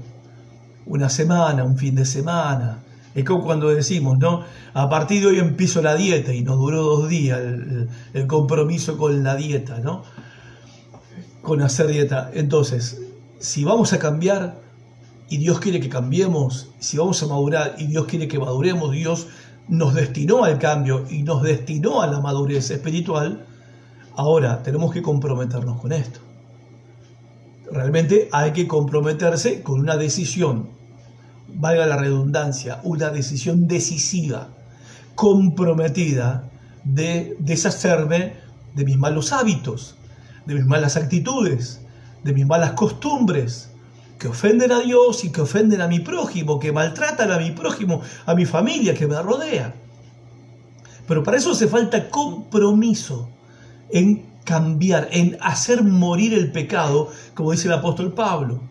Una 0.86 1.10
semana, 1.10 1.64
un 1.64 1.78
fin 1.78 1.96
de 1.96 2.06
semana. 2.06 2.84
Es 3.16 3.24
como 3.26 3.44
cuando 3.44 3.70
decimos, 3.70 4.20
¿no? 4.20 4.44
A 4.74 4.90
partir 4.90 5.22
de 5.22 5.28
hoy 5.28 5.40
empiezo 5.40 5.82
la 5.82 5.96
dieta 5.96 6.34
y 6.34 6.44
nos 6.44 6.58
duró 6.58 6.84
dos 6.84 7.10
días 7.10 7.40
el, 7.40 7.90
el 8.14 8.28
compromiso 8.28 8.98
con 8.98 9.24
la 9.24 9.36
dieta, 9.36 9.80
¿no? 9.80 10.04
Con 11.42 11.62
hacer 11.64 11.88
dieta. 11.88 12.30
Entonces, 12.34 13.02
si 13.40 13.64
vamos 13.64 13.92
a 13.94 14.00
cambiar, 14.00 14.63
y 15.34 15.38
Dios 15.38 15.60
quiere 15.60 15.80
que 15.80 15.90
cambiemos, 15.90 16.70
si 16.78 17.00
vamos 17.00 17.24
a 17.24 17.26
madurar 17.26 17.74
y 17.80 17.88
Dios 17.88 18.06
quiere 18.06 18.28
que 18.28 18.38
maduremos, 18.38 18.92
Dios 18.92 19.26
nos 19.68 19.96
destinó 19.96 20.44
al 20.44 20.60
cambio 20.60 21.06
y 21.10 21.24
nos 21.24 21.42
destinó 21.42 22.04
a 22.04 22.08
la 22.08 22.20
madurez 22.20 22.70
espiritual, 22.70 23.44
ahora 24.16 24.62
tenemos 24.62 24.94
que 24.94 25.02
comprometernos 25.02 25.82
con 25.82 25.92
esto. 25.92 26.20
Realmente 27.72 28.30
hay 28.32 28.52
que 28.52 28.68
comprometerse 28.68 29.64
con 29.64 29.80
una 29.80 29.98
decisión, 29.98 30.70
valga 31.48 31.88
la 31.88 31.98
redundancia, 31.98 32.80
una 32.84 33.10
decisión 33.10 33.68
decisiva, 33.68 34.50
comprometida 35.16 36.48
de 36.84 37.36
deshacerme 37.40 38.36
de 38.76 38.86
mis 38.86 39.00
malos 39.00 39.34
hábitos, 39.34 39.96
de 40.46 40.54
mis 40.54 40.66
malas 40.68 40.96
actitudes, 40.96 41.82
de 42.24 42.34
mis 42.34 42.46
malas 42.46 42.74
costumbres, 42.74 43.73
que 44.18 44.28
ofenden 44.28 44.72
a 44.72 44.80
Dios 44.80 45.24
y 45.24 45.32
que 45.32 45.42
ofenden 45.42 45.82
a 45.82 45.88
mi 45.88 46.00
prójimo, 46.00 46.60
que 46.60 46.72
maltratan 46.72 47.32
a 47.32 47.38
mi 47.38 47.52
prójimo, 47.52 48.02
a 48.26 48.36
mi 48.36 48.46
familia 48.46 48.94
que 48.94 49.08
me 49.08 49.22
rodea. 49.22 49.74
Pero 51.08 51.24
para 51.24 51.38
eso 51.38 51.52
hace 51.52 51.68
falta 51.68 52.10
compromiso 52.10 53.30
en 53.90 54.26
cambiar, 54.44 55.10
en 55.12 55.38
hacer 55.42 55.84
morir 55.84 56.34
el 56.34 56.52
pecado, 56.52 57.10
como 57.34 57.52
dice 57.52 57.68
el 57.68 57.74
apóstol 57.74 58.14
Pablo. 58.14 58.62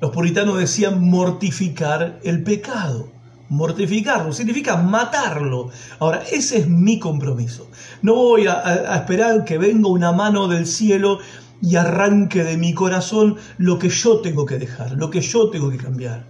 Los 0.00 0.10
puritanos 0.10 0.58
decían 0.58 1.02
mortificar 1.02 2.20
el 2.22 2.42
pecado. 2.42 3.08
Mortificarlo 3.48 4.32
significa 4.32 4.76
matarlo. 4.76 5.70
Ahora, 6.00 6.22
ese 6.32 6.58
es 6.58 6.68
mi 6.68 6.98
compromiso. 6.98 7.70
No 8.02 8.14
voy 8.14 8.46
a, 8.48 8.96
esperar 8.96 9.44
que 9.44 9.56
venga 9.56 9.88
una 9.88 10.10
mano 10.12 10.48
del 10.48 10.66
cielo 10.66 11.20
y 11.62 11.76
arranque 11.76 12.44
de 12.44 12.56
mi 12.56 12.74
corazón 12.74 13.36
lo 13.58 13.78
que 13.78 13.88
yo 13.88 14.20
tengo 14.20 14.46
que 14.46 14.58
dejar, 14.58 14.92
lo 14.92 15.10
que 15.10 15.20
yo 15.20 15.50
tengo 15.50 15.70
que 15.70 15.78
cambiar, 15.78 16.26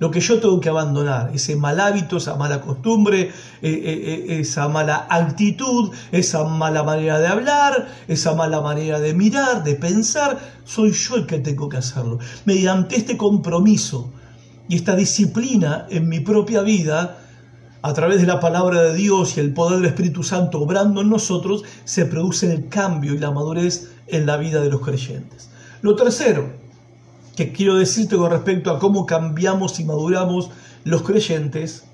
lo 0.00 0.10
que 0.10 0.20
yo 0.20 0.40
tengo 0.40 0.60
que 0.60 0.70
abandonar, 0.70 1.30
ese 1.34 1.56
mal 1.56 1.78
hábito, 1.78 2.16
esa 2.16 2.34
mala 2.34 2.62
costumbre, 2.62 3.20
eh, 3.20 3.30
eh, 3.62 4.24
eh, 4.28 4.40
esa 4.40 4.66
mala 4.68 5.06
actitud, 5.10 5.90
esa 6.10 6.44
mala 6.44 6.82
manera 6.82 7.18
de 7.18 7.28
hablar, 7.28 7.88
esa 8.08 8.34
mala 8.34 8.62
manera 8.62 8.98
de 8.98 9.12
mirar, 9.12 9.62
de 9.62 9.74
pensar, 9.74 10.38
soy 10.64 10.92
yo 10.92 11.16
el 11.16 11.26
que 11.26 11.38
tengo 11.38 11.68
que 11.68 11.76
hacerlo. 11.76 12.18
Mediante 12.46 12.96
este 12.96 13.18
compromiso 13.18 14.10
y 14.68 14.76
esta 14.76 14.96
disciplina 14.96 15.86
en 15.90 16.08
mi 16.08 16.20
propia 16.20 16.62
vida, 16.62 17.18
a 17.82 17.92
través 17.94 18.20
de 18.20 18.26
la 18.26 18.40
palabra 18.40 18.82
de 18.82 18.94
Dios 18.94 19.36
y 19.36 19.40
el 19.40 19.54
poder 19.54 19.78
del 19.78 19.86
Espíritu 19.86 20.22
Santo 20.22 20.60
obrando 20.60 21.00
en 21.00 21.08
nosotros, 21.08 21.64
se 21.84 22.06
produce 22.06 22.52
el 22.52 22.68
cambio 22.68 23.14
y 23.14 23.18
la 23.18 23.30
madurez 23.30 23.90
en 24.12 24.26
la 24.26 24.36
vida 24.36 24.60
de 24.60 24.70
los 24.70 24.80
creyentes. 24.80 25.50
Lo 25.82 25.96
tercero 25.96 26.50
que 27.36 27.52
quiero 27.52 27.76
decirte 27.76 28.16
con 28.16 28.30
respecto 28.30 28.70
a 28.70 28.78
cómo 28.78 29.06
cambiamos 29.06 29.80
y 29.80 29.84
maduramos 29.84 30.50
los 30.84 31.02
creyentes 31.02 31.84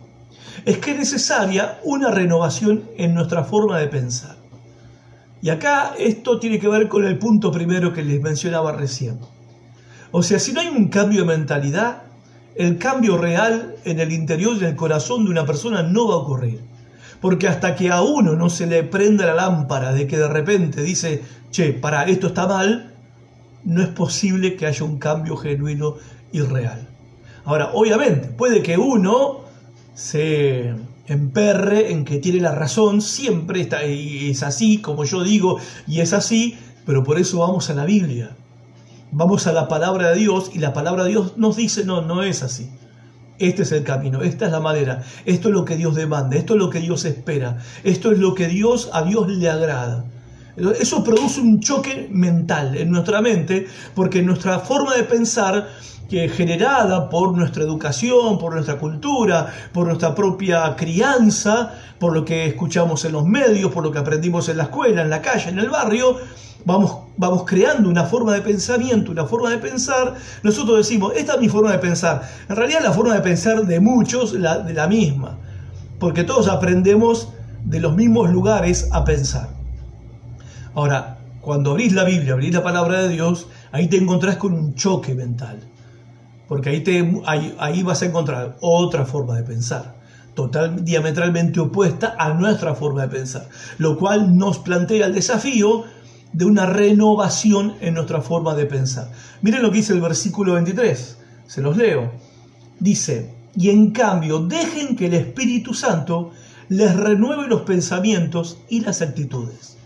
es 0.65 0.79
que 0.79 0.93
es 0.93 0.99
necesaria 0.99 1.79
una 1.85 2.11
renovación 2.11 2.85
en 2.97 3.15
nuestra 3.15 3.45
forma 3.45 3.79
de 3.79 3.89
pensar. 3.89 4.37
Y 5.43 5.51
acá 5.51 5.95
esto 5.99 6.41
tiene 6.41 6.59
que 6.59 6.69
ver 6.69 6.89
con 6.89 7.05
el 7.05 7.19
punto 7.19 7.53
primero 7.53 7.93
que 7.93 8.03
les 8.03 8.21
mencionaba 8.21 8.73
recién. 8.73 9.21
O 10.11 10.23
sea, 10.23 10.39
si 10.39 10.53
no 10.53 10.61
hay 10.61 10.69
un 10.69 10.89
cambio 10.89 11.21
de 11.21 11.27
mentalidad, 11.27 12.03
el 12.55 12.79
cambio 12.79 13.19
real 13.19 13.77
en 13.85 14.01
el 14.01 14.13
interior 14.13 14.59
del 14.59 14.75
corazón 14.75 15.25
de 15.25 15.31
una 15.31 15.45
persona 15.45 15.83
no 15.83 16.09
va 16.09 16.15
a 16.15 16.19
ocurrir. 16.19 16.61
Porque 17.21 17.49
hasta 17.49 17.75
que 17.75 17.91
a 17.91 18.03
uno 18.03 18.35
no 18.35 18.51
se 18.51 18.67
le 18.67 18.83
prenda 18.83 19.27
la 19.27 19.35
lámpara 19.35 19.93
de 19.93 20.07
que 20.07 20.19
de 20.19 20.29
repente 20.29 20.83
dice, 20.83 21.23
che, 21.51 21.73
para 21.73 22.05
esto 22.05 22.29
está 22.29 22.47
mal, 22.47 22.95
no 23.65 23.83
es 23.83 23.89
posible 23.89 24.57
que 24.57 24.67
haya 24.67 24.85
un 24.85 24.99
cambio 24.99 25.37
genuino 25.37 25.97
y 26.33 26.41
real. 26.41 26.89
Ahora, 27.45 27.71
obviamente, 27.73 28.29
puede 28.29 28.63
que 28.63 28.77
uno 28.77 29.41
se 29.95 30.75
emperre 31.07 31.93
en 31.93 32.05
que 32.05 32.19
tiene 32.19 32.41
la 32.41 32.53
razón, 32.53 33.01
siempre 33.01 33.61
está, 33.61 33.83
es 33.83 34.43
así, 34.43 34.79
como 34.79 35.05
yo 35.05 35.23
digo, 35.23 35.59
y 35.87 36.01
es 36.01 36.13
así, 36.13 36.59
pero 36.85 37.05
por 37.05 37.19
eso 37.19 37.39
vamos 37.39 37.71
a 37.71 37.75
la 37.75 37.85
Biblia 37.85 38.37
vamos 39.13 39.47
a 39.47 39.53
la 39.53 39.69
palabra 39.69 40.11
de 40.11 40.17
Dios 40.17 40.51
y 40.53 40.59
la 40.59 40.73
palabra 40.73 41.05
de 41.05 41.11
Dios 41.11 41.37
nos 41.37 41.57
dice, 41.57 41.85
no, 41.85 42.03
no 42.03 42.23
es 42.23 42.43
así. 42.43 42.71
Este 43.39 43.63
es 43.63 43.73
el 43.73 43.83
camino, 43.85 44.23
esta 44.23 44.47
es 44.47 44.53
la 44.53 44.61
madera, 44.61 45.03
esto 45.25 45.49
es 45.49 45.55
lo 45.55 45.65
que 45.65 45.77
Dios 45.77 45.95
demanda, 45.95 46.37
esto 46.37 46.55
es 46.55 46.59
lo 46.59 46.71
que 46.71 46.81
Dios 46.81 47.05
espera, 47.05 47.59
esto 47.85 48.13
es 48.13 48.19
lo 48.19 48.35
que 48.35 48.49
Dios 48.49 48.91
a 48.93 49.03
Dios 49.03 49.29
le 49.29 49.51
agrada. 49.51 50.05
Eso 50.81 51.05
produce 51.05 51.41
un 51.43 51.61
choque 51.61 52.09
mental 52.11 52.77
en 52.77 52.91
nuestra 52.91 53.21
mente, 53.21 53.67
porque 53.95 54.23
nuestra 54.23 54.61
forma 54.61 54.95
de 54.95 55.05
pensar 55.05 55.69
que 56.09 56.29
generada 56.29 57.11
por 57.11 57.37
nuestra 57.37 57.63
educación, 57.63 58.39
por 58.39 58.55
nuestra 58.55 58.79
cultura, 58.79 59.53
por 59.73 59.87
nuestra 59.87 60.15
propia 60.15 60.75
crianza, 60.77 61.75
por 61.99 62.15
lo 62.15 62.25
que 62.25 62.47
escuchamos 62.47 63.05
en 63.05 63.13
los 63.13 63.27
medios, 63.27 63.73
por 63.73 63.85
lo 63.85 63.91
que 63.91 63.99
aprendimos 63.99 64.49
en 64.49 64.59
la 64.59 64.65
escuela, 64.65 65.03
en 65.03 65.11
la 65.11 65.21
calle, 65.21 65.51
en 65.51 65.59
el 65.59 65.69
barrio, 65.69 66.17
vamos, 66.67 66.99
vamos 67.17 67.45
creando 67.47 67.89
una 67.89 68.05
forma 68.05 68.35
de 68.35 68.43
pensamiento, 68.43 69.11
una 69.13 69.25
forma 69.25 69.49
de 69.51 69.59
pensar. 69.59 70.15
Nosotros 70.43 70.77
decimos, 70.77 71.15
esta 71.17 71.35
es 71.35 71.41
mi 71.41 71.49
forma 71.49 71.73
de 71.73 71.79
pensar. 71.79 72.29
En 72.49 72.57
realidad 72.57 72.81
la 72.83 72.93
forma 72.93 73.15
de 73.15 73.23
pensar 73.23 73.65
de 73.65 73.81
muchos 73.81 74.35
la, 74.35 74.59
de 74.59 74.75
la 74.75 74.87
misma, 74.87 75.39
porque 75.99 76.25
todos 76.25 76.49
aprendemos 76.49 77.31
de 77.65 77.81
los 77.81 77.97
mismos 77.97 78.31
lugares 78.31 78.91
a 78.93 79.05
pensar. 79.05 79.49
Ahora, 80.75 81.17
cuando 81.41 81.71
abrís 81.71 81.95
la 81.95 82.05
Biblia, 82.05 82.35
abrís 82.35 82.53
la 82.53 82.63
palabra 82.63 83.01
de 83.01 83.09
Dios, 83.09 83.49
ahí 83.73 83.89
te 83.89 83.97
encontrás 83.97 84.37
con 84.37 84.53
un 84.53 84.75
choque 84.75 85.15
mental 85.15 85.61
porque 86.49 86.71
ahí, 86.71 86.81
te, 86.83 87.23
ahí, 87.27 87.83
vas 87.83 88.03
a 88.03 88.07
encontrar 88.07 88.57
otra 88.61 89.05
forma 89.05 89.37
de 89.37 89.43
pensar, 89.43 89.97
total, 90.35 90.85
diametralmente 90.85 91.61
opuesta 91.61 92.15
a 92.19 92.35
nuestra 92.35 92.75
forma 92.75 93.03
de 93.03 93.09
pensar, 93.09 93.49
lo 93.79 93.99
cual 93.99 94.37
nos 94.37 94.59
plantea 94.59 95.07
el 95.07 95.15
desafío 95.15 95.85
de 96.37 96.45
una 96.45 96.67
renovación 96.67 97.77
en 97.81 97.95
nuestra 97.95 98.21
forma 98.21 98.55
de 98.55 98.67
pensar. 98.67 99.11
Miren 99.41 99.63
lo 99.63 99.71
que 99.71 99.79
dice 99.79 99.95
el 99.95 100.03
versículo 100.03 100.53
23, 100.53 101.17
se 101.47 101.63
los 101.63 101.79
leo. 101.79 102.13
Dice, 102.79 103.35
y 103.57 103.71
en 103.71 103.91
cambio 103.93 104.41
dejen 104.41 104.97
que 104.97 105.07
el 105.07 105.15
Espíritu 105.15 105.73
Santo 105.73 106.33
les 106.69 106.95
renueve 106.95 107.49
los 107.49 107.63
pensamientos 107.63 108.59
y 108.69 108.81
las 108.81 109.01
actitudes. 109.01 109.79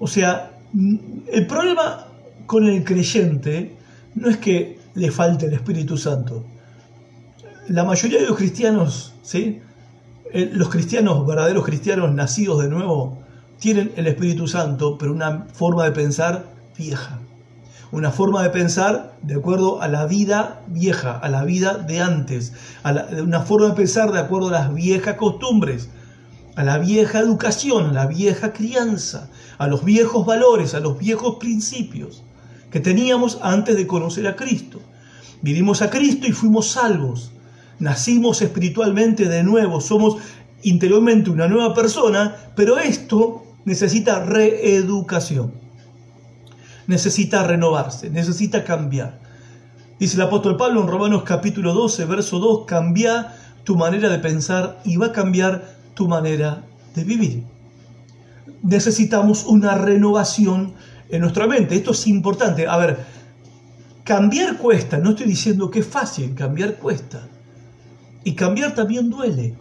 O 0.00 0.08
sea, 0.08 0.58
el 0.74 1.46
problema 1.46 2.08
con 2.46 2.66
el 2.66 2.82
creyente 2.82 3.76
no 4.16 4.28
es 4.30 4.38
que 4.38 4.80
le 4.96 5.12
falta 5.12 5.46
el 5.46 5.52
Espíritu 5.52 5.96
Santo. 5.96 6.44
La 7.68 7.84
mayoría 7.84 8.18
de 8.18 8.26
los 8.26 8.36
cristianos, 8.36 9.14
¿sí? 9.22 9.60
Eh, 10.32 10.50
los 10.52 10.68
cristianos, 10.68 11.24
verdaderos 11.24 11.64
cristianos 11.64 12.12
nacidos 12.12 12.60
de 12.60 12.68
nuevo, 12.68 13.27
tienen 13.58 13.92
el 13.96 14.06
Espíritu 14.06 14.46
Santo, 14.46 14.98
pero 14.98 15.12
una 15.12 15.46
forma 15.52 15.84
de 15.84 15.92
pensar 15.92 16.46
vieja. 16.76 17.18
Una 17.90 18.10
forma 18.10 18.42
de 18.42 18.50
pensar 18.50 19.16
de 19.22 19.34
acuerdo 19.34 19.80
a 19.80 19.88
la 19.88 20.06
vida 20.06 20.62
vieja, 20.68 21.16
a 21.16 21.28
la 21.28 21.44
vida 21.44 21.74
de 21.74 22.00
antes. 22.00 22.52
A 22.82 22.92
una 23.22 23.40
forma 23.40 23.68
de 23.68 23.74
pensar 23.74 24.12
de 24.12 24.20
acuerdo 24.20 24.48
a 24.48 24.52
las 24.52 24.74
viejas 24.74 25.14
costumbres, 25.14 25.88
a 26.54 26.64
la 26.64 26.78
vieja 26.78 27.20
educación, 27.20 27.86
a 27.86 27.92
la 27.92 28.06
vieja 28.06 28.52
crianza, 28.52 29.30
a 29.58 29.66
los 29.68 29.84
viejos 29.84 30.26
valores, 30.26 30.74
a 30.74 30.80
los 30.80 30.98
viejos 30.98 31.36
principios 31.36 32.22
que 32.70 32.80
teníamos 32.80 33.38
antes 33.42 33.76
de 33.76 33.86
conocer 33.86 34.26
a 34.26 34.36
Cristo. 34.36 34.80
Vivimos 35.40 35.82
a 35.82 35.90
Cristo 35.90 36.26
y 36.26 36.32
fuimos 36.32 36.68
salvos. 36.72 37.32
Nacimos 37.78 38.42
espiritualmente 38.42 39.28
de 39.28 39.42
nuevo, 39.42 39.80
somos 39.80 40.16
interiormente 40.62 41.30
una 41.30 41.46
nueva 41.46 41.72
persona, 41.74 42.34
pero 42.56 42.78
esto 42.78 43.44
necesita 43.68 44.24
reeducación. 44.24 45.52
Necesita 46.86 47.44
renovarse, 47.44 48.08
necesita 48.08 48.64
cambiar. 48.64 49.20
Dice 50.00 50.16
el 50.16 50.22
apóstol 50.22 50.56
Pablo 50.56 50.80
en 50.80 50.88
Romanos 50.88 51.22
capítulo 51.24 51.74
12, 51.74 52.06
verso 52.06 52.38
2, 52.38 52.64
cambia 52.66 53.34
tu 53.64 53.76
manera 53.76 54.08
de 54.08 54.18
pensar 54.18 54.80
y 54.84 54.96
va 54.96 55.06
a 55.06 55.12
cambiar 55.12 55.76
tu 55.94 56.08
manera 56.08 56.64
de 56.94 57.04
vivir. 57.04 57.44
Necesitamos 58.62 59.44
una 59.44 59.74
renovación 59.74 60.72
en 61.10 61.20
nuestra 61.20 61.46
mente. 61.46 61.76
Esto 61.76 61.90
es 61.90 62.06
importante. 62.06 62.66
A 62.66 62.76
ver, 62.78 63.04
cambiar 64.02 64.56
cuesta, 64.56 64.96
no 64.96 65.10
estoy 65.10 65.26
diciendo 65.26 65.70
que 65.70 65.80
es 65.80 65.86
fácil, 65.86 66.34
cambiar 66.34 66.76
cuesta. 66.76 67.28
Y 68.24 68.32
cambiar 68.32 68.74
también 68.74 69.10
duele. 69.10 69.54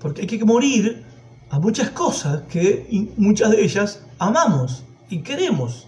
Porque 0.00 0.22
hay 0.22 0.26
que 0.26 0.44
morir 0.44 1.07
a 1.50 1.58
muchas 1.58 1.90
cosas 1.90 2.42
que 2.48 2.86
muchas 3.16 3.50
de 3.50 3.62
ellas 3.62 4.02
amamos 4.18 4.84
y 5.08 5.20
queremos. 5.20 5.86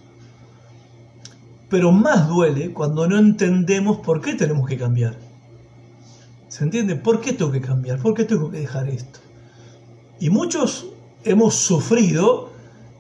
Pero 1.69 1.93
más 1.93 2.29
duele 2.29 2.73
cuando 2.73 3.07
no 3.07 3.19
entendemos 3.19 3.99
por 3.99 4.21
qué 4.21 4.35
tenemos 4.35 4.69
que 4.69 4.79
cambiar. 4.79 5.19
¿Se 6.49 6.65
entiende? 6.65 6.97
¿Por 6.97 7.21
qué 7.21 7.33
tengo 7.33 7.53
que 7.53 7.61
cambiar? 7.61 8.01
¿Por 8.01 8.15
qué 8.15 8.25
tengo 8.25 8.51
que 8.51 8.59
dejar 8.59 8.89
esto? 8.89 9.21
Y 10.19 10.31
muchos 10.31 10.87
hemos 11.25 11.55
sufrido 11.55 12.51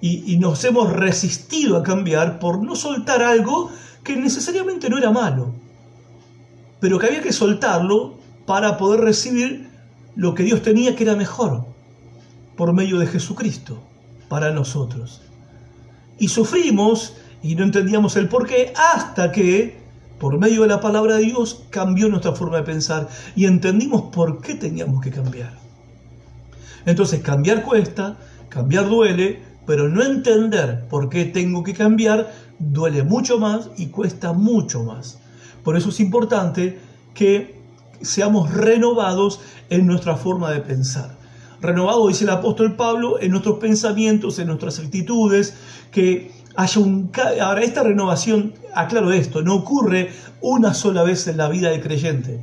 y, 0.02 0.38
nos 0.38 0.64
hemos 0.64 0.90
resistido 0.92 1.76
a 1.76 1.82
cambiar 1.82 2.38
por 2.38 2.62
no 2.62 2.74
soltar 2.74 3.22
algo 3.22 3.70
que 4.02 4.16
necesariamente 4.16 4.88
no 4.88 4.96
era 4.96 5.10
malo, 5.10 5.52
pero 6.80 6.98
que 6.98 7.06
había 7.06 7.20
que 7.20 7.34
soltarlo 7.34 8.14
para 8.46 8.78
poder 8.78 9.00
recibir 9.00 9.68
lo 10.16 10.34
que 10.34 10.42
Dios 10.42 10.62
tenía 10.62 10.96
que 10.96 11.02
era 11.02 11.16
mejor 11.16 11.69
por 12.60 12.74
medio 12.74 12.98
de 12.98 13.06
Jesucristo 13.06 13.78
para 14.28 14.50
nosotros. 14.50 15.22
Y 16.18 16.28
sufrimos 16.28 17.14
y 17.42 17.54
no 17.54 17.64
entendíamos 17.64 18.16
el 18.16 18.28
por 18.28 18.46
qué 18.46 18.74
hasta 18.76 19.32
que 19.32 19.80
por 20.18 20.38
medio 20.38 20.60
de 20.60 20.68
la 20.68 20.78
palabra 20.78 21.16
de 21.16 21.22
Dios 21.22 21.62
cambió 21.70 22.10
nuestra 22.10 22.32
forma 22.32 22.58
de 22.58 22.64
pensar 22.64 23.08
y 23.34 23.46
entendimos 23.46 24.14
por 24.14 24.42
qué 24.42 24.56
teníamos 24.56 25.00
que 25.00 25.10
cambiar. 25.10 25.54
Entonces 26.84 27.22
cambiar 27.22 27.62
cuesta, 27.62 28.18
cambiar 28.50 28.90
duele, 28.90 29.42
pero 29.66 29.88
no 29.88 30.02
entender 30.02 30.86
por 30.90 31.08
qué 31.08 31.24
tengo 31.24 31.62
que 31.62 31.72
cambiar 31.72 32.30
duele 32.58 33.04
mucho 33.04 33.38
más 33.38 33.70
y 33.78 33.86
cuesta 33.86 34.34
mucho 34.34 34.84
más. 34.84 35.18
Por 35.64 35.78
eso 35.78 35.88
es 35.88 35.98
importante 35.98 36.78
que 37.14 37.58
seamos 38.02 38.52
renovados 38.52 39.40
en 39.70 39.86
nuestra 39.86 40.14
forma 40.16 40.50
de 40.50 40.60
pensar. 40.60 41.19
Renovado, 41.60 42.08
dice 42.08 42.24
el 42.24 42.30
apóstol 42.30 42.74
Pablo, 42.74 43.20
en 43.20 43.32
nuestros 43.32 43.58
pensamientos, 43.58 44.38
en 44.38 44.46
nuestras 44.46 44.78
actitudes, 44.78 45.54
que 45.90 46.32
haya 46.56 46.80
un... 46.80 47.10
Ahora, 47.40 47.62
esta 47.62 47.82
renovación, 47.82 48.54
aclaro 48.74 49.12
esto, 49.12 49.42
no 49.42 49.56
ocurre 49.56 50.10
una 50.40 50.72
sola 50.72 51.02
vez 51.02 51.26
en 51.26 51.36
la 51.36 51.48
vida 51.48 51.70
del 51.70 51.82
creyente. 51.82 52.40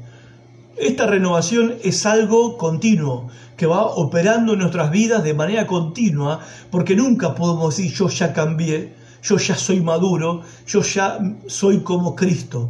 Esta 0.77 1.07
renovación 1.07 1.75
es 1.83 2.05
algo 2.05 2.57
continuo, 2.57 3.29
que 3.57 3.65
va 3.65 3.87
operando 3.87 4.53
en 4.53 4.59
nuestras 4.59 4.91
vidas 4.91 5.23
de 5.23 5.33
manera 5.33 5.65
continua, 5.65 6.39
porque 6.69 6.95
nunca 6.95 7.33
podemos 7.33 7.75
decir 7.75 7.91
yo 7.93 8.09
ya 8.09 8.31
cambié, 8.31 8.93
yo 9.23 9.37
ya 9.37 9.55
soy 9.55 9.81
maduro, 9.81 10.41
yo 10.67 10.83
ya 10.83 11.17
soy 11.47 11.79
como 11.79 12.15
Cristo. 12.15 12.69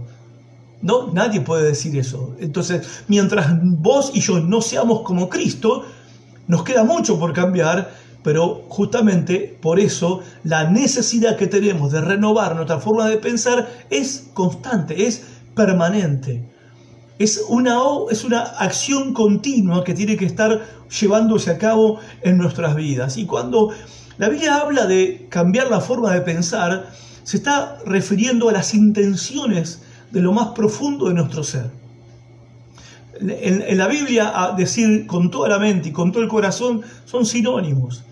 No, 0.81 1.12
nadie 1.12 1.41
puede 1.41 1.65
decir 1.65 1.97
eso. 1.97 2.36
Entonces, 2.39 3.03
mientras 3.10 3.49
vos 3.62 4.12
y 4.13 4.21
yo 4.21 4.39
no 4.39 4.62
seamos 4.62 5.01
como 5.01 5.27
Cristo, 5.27 5.83
nos 6.47 6.63
queda 6.63 6.83
mucho 6.83 7.19
por 7.19 7.33
cambiar, 7.33 7.91
pero 8.23 8.65
justamente 8.69 9.57
por 9.62 9.79
eso 9.79 10.21
la 10.43 10.69
necesidad 10.69 11.38
que 11.38 11.47
tenemos 11.47 11.91
de 11.91 12.01
renovar 12.01 12.55
nuestra 12.55 12.79
forma 12.79 13.07
de 13.07 13.17
pensar 13.17 13.67
es 13.89 14.29
constante, 14.33 15.07
es 15.07 15.23
permanente 15.55 16.57
es 17.19 17.43
una, 17.47 17.77
es 18.12 18.23
una 18.23 18.41
acción 18.41 19.13
continua 19.13 19.83
que 19.83 19.93
tiene 19.93 20.17
que 20.17 20.25
estar 20.25 20.62
llevándose 20.99 21.51
a 21.51 21.57
cabo 21.57 21.99
en 22.21 22.38
nuestras 22.38 22.75
vidas. 22.75 23.17
Y 23.17 23.25
cuando 23.25 23.71
la 24.17 24.29
Biblia 24.29 24.57
habla 24.57 24.86
de 24.86 25.27
cambiar 25.29 25.69
la 25.69 25.81
forma 25.81 26.13
de 26.13 26.21
pensar, 26.21 26.89
se 27.23 27.38
está 27.38 27.79
refiriendo 27.86 28.49
a 28.49 28.51
las 28.51 28.73
intenciones 28.73 29.81
de 30.12 30.21
lo 30.21 30.31
más 30.31 30.49
profundo 30.49 31.07
de 31.07 31.15
nuestro 31.15 31.43
ser. 31.43 31.71
En, 33.19 33.77
la 33.77 33.88
Biblia, 33.88 34.32
a 34.34 34.51
decir 34.53 35.08
con 35.08 35.32
toda 35.32 35.49
la 35.49 35.60
mente 35.60 35.89
y 35.89 35.91
con 35.91 36.12
todo 36.12 36.23
el 36.23 36.30
corazón 36.30 36.82
son 37.06 37.25
sinónimos. 37.25 38.03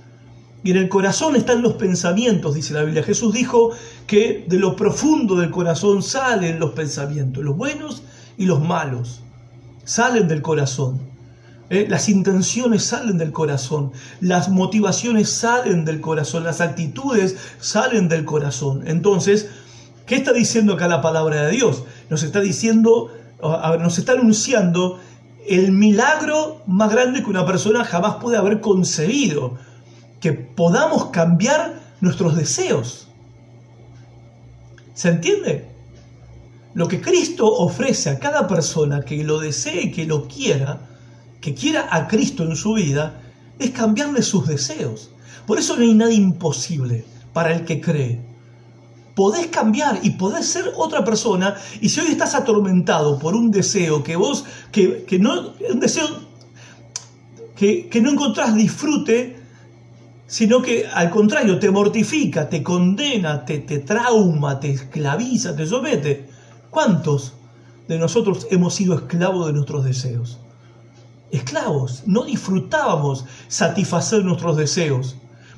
Y 0.64 0.72
en 0.72 0.78
el 0.78 0.90
corazón 0.90 1.36
están 1.36 1.62
los 1.62 1.74
pensamientos, 1.74 2.56
dice 2.56 2.74
la 2.74 2.84
Biblia. 2.84 3.04
Jesús 3.04 3.34
dijo 3.34 3.72
que 4.08 4.46
de 4.48 4.58
lo 4.58 4.76
profundo 4.76 5.36
del 5.36 5.52
corazón 5.52 6.02
salen 6.02 6.60
los 6.60 6.72
pensamientos, 6.72 7.44
los 7.44 7.56
buenos 7.56 8.02
y 8.36 8.46
los 8.48 8.62
malos. 8.62 9.22
Salen 9.84 10.28
del 10.28 10.42
corazón. 10.42 11.00
¿eh? 11.70 11.86
Las 11.88 12.10
intenciones 12.10 12.84
salen 12.84 13.20
del 13.20 13.32
corazón. 13.32 13.92
Las 14.22 14.50
motivaciones 14.50 15.30
salen 15.30 15.86
del 15.86 16.02
corazón. 16.02 16.44
Las 16.44 16.62
actitudes 16.62 17.36
salen 17.60 18.08
del 18.10 18.26
corazón. 18.26 18.88
Entonces, 18.88 19.50
¿qué 20.08 20.16
está 20.16 20.34
diciendo 20.34 20.74
acá 20.74 20.88
la 20.88 21.04
palabra 21.04 21.46
de 21.46 21.52
Dios? 21.52 21.84
Nos 22.10 22.24
está 22.24 22.40
diciendo, 22.40 23.12
nos 23.42 23.98
está 23.98 24.14
anunciando 24.14 25.00
el 25.48 25.72
milagro 25.72 26.62
más 26.66 26.92
grande 26.92 27.24
que 27.24 27.30
una 27.30 27.46
persona 27.46 27.84
jamás 27.84 28.16
puede 28.16 28.38
haber 28.38 28.62
concebido. 28.62 29.58
Que 30.20 30.34
podamos 30.34 31.06
cambiar 31.12 31.80
nuestros 32.02 32.36
deseos. 32.36 33.08
¿Se 34.94 35.10
entiende? 35.10 35.68
Lo 36.74 36.88
que 36.88 37.02
Cristo 37.02 37.48
ofrece 37.48 38.10
a 38.10 38.20
cada 38.20 38.48
persona 38.48 39.02
que 39.02 39.24
lo 39.24 39.40
desee, 39.40 39.92
que 39.92 40.06
lo 40.06 40.28
quiera, 40.28 40.80
que 41.42 41.54
quiera 41.54 41.88
a 41.92 42.08
Cristo 42.08 42.44
en 42.44 42.56
su 42.56 42.74
vida, 42.74 43.22
es 43.60 43.72
cambiarle 43.72 44.22
sus 44.22 44.48
deseos. 44.48 45.12
Por 45.46 45.60
eso 45.60 45.76
no 45.76 45.84
hay 45.84 45.94
nada 45.94 46.12
imposible 46.12 47.06
para 47.34 47.54
el 47.54 47.66
que 47.66 47.80
cree. 47.80 48.35
Podés 49.16 49.48
cambiar 49.48 50.00
y 50.04 50.12
podés 50.12 50.46
ser 50.46 50.74
otra 50.76 51.04
persona. 51.04 51.56
Y 51.82 51.90
si 51.90 52.02
hoy 52.02 52.08
estás 52.08 52.36
atormentado 52.36 53.18
por 53.18 53.36
un 53.36 53.50
deseo 53.50 54.04
que 54.04 54.16
vos, 54.16 54.46
que, 54.72 55.06
no, 55.20 55.54
un 55.72 55.80
deseo 55.80 56.08
que, 57.56 57.88
que 57.88 58.02
no 58.02 58.12
encontrás 58.12 58.54
disfrute, 58.56 59.46
sino 60.28 60.62
que 60.62 60.88
al 60.88 61.10
contrario 61.10 61.60
te 61.60 61.70
mortifica, 61.70 62.50
te 62.50 62.64
condena, 62.64 63.46
te, 63.46 63.60
te 63.60 63.80
trauma, 63.80 64.60
te 64.60 64.72
esclaviza, 64.72 65.56
te 65.56 65.66
somete. 65.66 66.28
¿Cuántos 66.70 67.34
de 67.88 67.98
nosotros 68.00 68.48
hemos 68.50 68.74
sido 68.74 68.96
esclavos 68.96 69.48
de 69.48 69.54
nuestros 69.54 69.86
deseos? 69.86 70.40
Esclavos, 71.32 72.04
no 72.06 72.24
disfrutábamos 72.24 73.26
satisfacer 73.48 74.24
nuestros 74.24 74.58
deseos. 74.58 75.16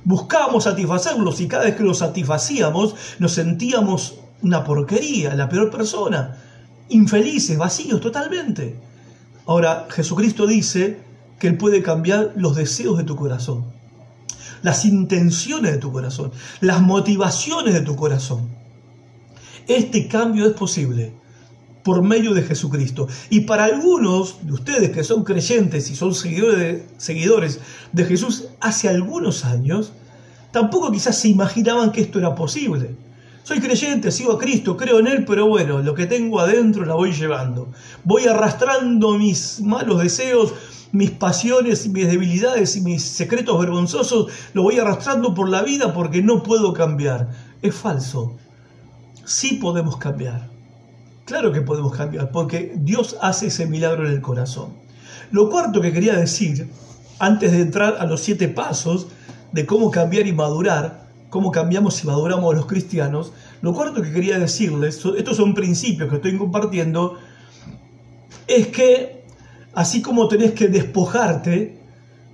Buscábamos 0.08 0.63
satisfacerlos 0.63 1.41
y 1.41 1.50
cada 1.50 1.65
vez 1.65 1.76
que 1.76 1.84
los 1.84 1.98
satisfacíamos 1.98 2.96
nos 3.20 3.34
sentíamos 3.34 4.15
una 4.41 4.63
porquería, 4.63 5.36
la 5.36 5.50
peor 5.50 5.70
persona, 5.70 6.38
infelices, 6.88 7.58
vacíos 7.58 8.00
totalmente. 8.00 8.80
Ahora 9.48 9.86
Jesucristo 9.89 10.48
dice 10.48 11.02
que 11.39 11.48
Él 11.48 11.58
puede 11.58 11.84
cambiar 11.84 12.32
los 12.38 12.56
deseos 12.56 12.98
de 12.98 13.04
tu 13.04 13.17
corazón 13.17 13.65
las 14.63 14.86
intenciones 14.86 15.72
de 15.72 15.78
tu 15.78 15.91
corazón, 15.91 16.32
las 16.62 16.82
motivaciones 16.82 17.74
de 17.74 17.82
tu 17.82 17.96
corazón. 17.96 18.50
Este 19.67 20.08
cambio 20.08 20.48
es 20.48 20.54
posible 20.54 21.13
por 21.88 22.02
medio 22.02 22.34
de 22.34 22.43
Jesucristo. 22.43 23.08
Y 23.30 23.41
para 23.41 23.63
algunos 23.63 24.46
de 24.46 24.52
ustedes 24.52 24.89
que 24.89 25.06
son 25.06 25.24
creyentes 25.24 25.89
y 25.89 25.96
son 25.96 26.13
seguidores 26.13 26.60
de, 26.60 26.86
seguidores 26.98 27.62
de 27.93 28.04
Jesús 28.04 28.50
hace 28.60 28.89
algunos 28.89 29.46
años, 29.46 29.93
tampoco 30.51 30.91
quizás 30.91 31.17
se 31.17 31.29
imaginaban 31.29 31.91
que 31.91 32.01
esto 32.01 32.19
era 32.19 32.36
posible. 32.36 32.95
Soy 33.43 33.62
creyente, 33.62 34.12
sigo 34.12 34.33
a 34.33 34.38
Cristo, 34.38 34.75
creo 34.75 34.99
en 34.99 35.07
Él, 35.07 35.23
pero 35.25 35.47
bueno, 35.47 35.79
lo 35.79 35.95
que 35.95 36.05
tengo 36.05 36.41
adentro 36.41 36.86
la 36.86 36.95
voy 36.95 37.13
llevando. 37.13 37.69
Voy 38.03 38.27
arrastrando 38.27 39.17
mis 39.17 39.62
malos 39.62 40.01
deseos, 40.01 40.53
mis 40.91 41.12
pasiones, 41.12 41.88
mis 41.88 42.07
debilidades 42.07 42.75
y 42.75 42.81
mis 42.81 43.03
secretos 43.03 43.60
vergonzosos, 43.60 44.31
lo 44.53 44.63
voy 44.63 44.79
arrastrando 44.79 45.33
por 45.33 45.49
la 45.49 45.62
vida 45.62 45.93
porque 45.93 46.21
no 46.21 46.43
puedo 46.43 46.73
cambiar. 46.73 47.29
Es 47.62 47.75
falso. 47.75 48.36
Sí 49.23 49.55
podemos 49.55 49.97
cambiar. 49.97 50.49
Claro 51.25 51.51
que 51.51 51.62
podemos 51.62 51.95
cambiar, 51.95 52.31
porque 52.31 52.73
Dios 52.77 53.17
hace 53.21 53.47
ese 53.47 53.65
milagro 53.65 54.07
en 54.07 54.13
el 54.13 54.21
corazón. 54.21 54.73
Lo 55.31 55.49
cuarto 55.49 55.81
que 55.81 55.91
quería 55.91 56.15
decir, 56.15 56.69
antes 57.19 57.51
de 57.51 57.62
entrar 57.62 57.97
a 57.99 58.05
los 58.05 58.21
siete 58.21 58.47
pasos 58.47 59.07
de 59.58 59.65
cómo 59.65 59.89
cambiar 59.89 60.28
y 60.28 60.34
madurar, 60.34 61.08
cómo 61.30 61.52
cambiamos 61.52 62.04
y 62.04 62.08
maduramos 62.08 62.56
los 62.56 62.67
cristianos, 62.67 63.34
lo 63.62 63.74
cuarto 63.74 64.02
que 64.02 64.12
quería 64.12 64.38
decirles, 64.38 65.04
estos 65.17 65.36
son 65.36 65.54
principios 65.54 66.10
que 66.10 66.17
estoy 66.17 66.38
compartiendo, 66.38 67.17
es 68.48 68.67
que 68.67 69.17
Así 69.78 70.02
como 70.02 70.28
tenés 70.28 70.54
que 70.54 70.70
despojarte 70.70 71.78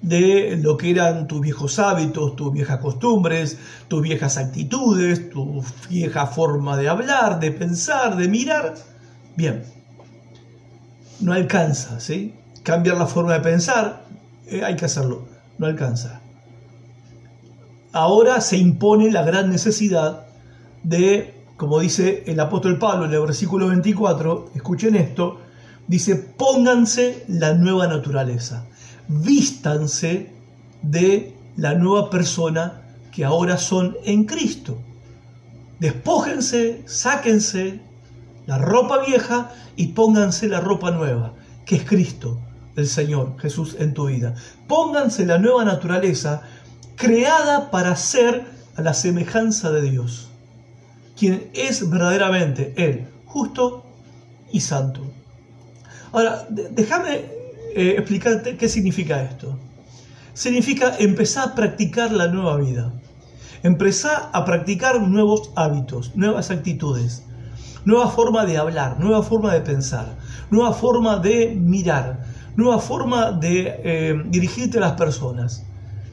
de 0.02 0.58
lo 0.64 0.78
que 0.78 0.92
eran 0.92 1.28
tus 1.28 1.42
viejos 1.42 1.78
hábitos, 1.78 2.38
tus 2.38 2.54
viejas 2.54 2.80
costumbres, 2.80 3.58
tus 3.90 4.02
viejas 4.02 4.38
actitudes, 4.38 5.30
tu 5.30 5.62
vieja 5.90 6.26
forma 6.26 6.78
de 6.78 6.88
hablar, 6.88 7.42
de 7.42 7.52
pensar, 7.52 8.16
de 8.16 8.30
mirar. 8.30 8.76
Bien, 9.36 9.62
no 11.20 11.34
alcanza, 11.34 12.00
¿sí? 12.00 12.34
Cambiar 12.64 12.96
la 12.96 13.08
forma 13.08 13.34
de 13.34 13.42
pensar, 13.42 14.06
eh, 14.48 14.64
hay 14.64 14.78
que 14.78 14.86
hacerlo, 14.86 15.26
no 15.58 15.66
alcanza. 15.66 16.22
Ahora 17.94 18.42
se 18.42 18.58
impone 18.58 19.12
la 19.12 19.22
gran 19.22 19.50
necesidad 19.50 20.26
de, 20.82 21.36
como 21.58 21.80
dice 21.80 22.24
el 22.26 22.40
apóstol 22.40 22.80
Pablo 22.80 23.06
en 23.06 23.14
el 23.14 23.20
versículo 23.22 23.68
24, 23.68 24.50
escuchen 24.56 24.96
esto, 24.96 25.40
dice, 25.88 26.16
pónganse 26.16 27.24
la 27.28 27.54
nueva 27.54 27.86
naturaleza, 27.86 28.66
vístanse 29.08 30.34
de 30.82 31.36
la 31.56 31.76
nueva 31.76 32.10
persona 32.10 32.82
que 33.12 33.26
ahora 33.26 33.58
son 33.58 33.96
en 34.06 34.26
Cristo. 34.26 34.80
Despójense, 35.80 36.82
sáquense 36.86 37.80
la 38.48 38.58
ropa 38.58 39.06
vieja 39.06 39.52
y 39.76 39.90
pónganse 39.90 40.48
la 40.48 40.62
ropa 40.62 40.90
nueva, 40.90 41.34
que 41.64 41.76
es 41.76 41.84
Cristo, 41.84 42.40
el 42.76 42.88
Señor, 42.88 43.36
Jesús 43.40 43.76
en 43.78 43.94
tu 43.94 44.08
vida. 44.08 44.34
Pónganse 44.68 45.28
la 45.28 45.38
nueva 45.38 45.64
naturaleza 45.64 46.42
creada 46.96 47.72
para 47.72 47.96
ser 47.96 48.46
a 48.76 48.82
la 48.82 48.94
semejanza 48.94 49.72
de 49.72 49.82
Dios, 49.82 50.30
quien 51.18 51.50
es 51.54 51.90
verdaderamente 51.90 52.74
Él, 52.78 53.08
justo 53.26 53.86
y 54.52 54.62
santo. 54.62 55.02
Ahora, 56.12 56.46
déjame 56.50 57.26
eh, 57.76 57.96
explicarte 57.98 58.56
qué 58.56 58.70
significa 58.70 59.24
esto. 59.24 59.58
Significa 60.34 60.96
empezar 60.98 61.50
a 61.50 61.56
practicar 61.56 62.12
la 62.12 62.28
nueva 62.28 62.58
vida. 62.58 62.94
Empezar 63.64 64.30
a 64.34 64.46
practicar 64.46 65.02
nuevos 65.02 65.52
hábitos, 65.56 66.16
nuevas 66.16 66.52
actitudes, 66.52 67.24
nueva 67.86 68.10
forma 68.10 68.46
de 68.46 68.58
hablar, 68.58 69.00
nueva 69.00 69.24
forma 69.24 69.54
de 69.54 69.62
pensar, 69.62 70.16
nueva 70.52 70.74
forma 70.74 71.18
de 71.18 71.56
mirar, 71.56 72.26
nueva 72.56 72.80
forma 72.80 73.32
de 73.32 73.80
eh, 73.84 74.24
dirigirte 74.26 74.78
a 74.78 74.82
las 74.82 74.94
personas. 74.94 75.66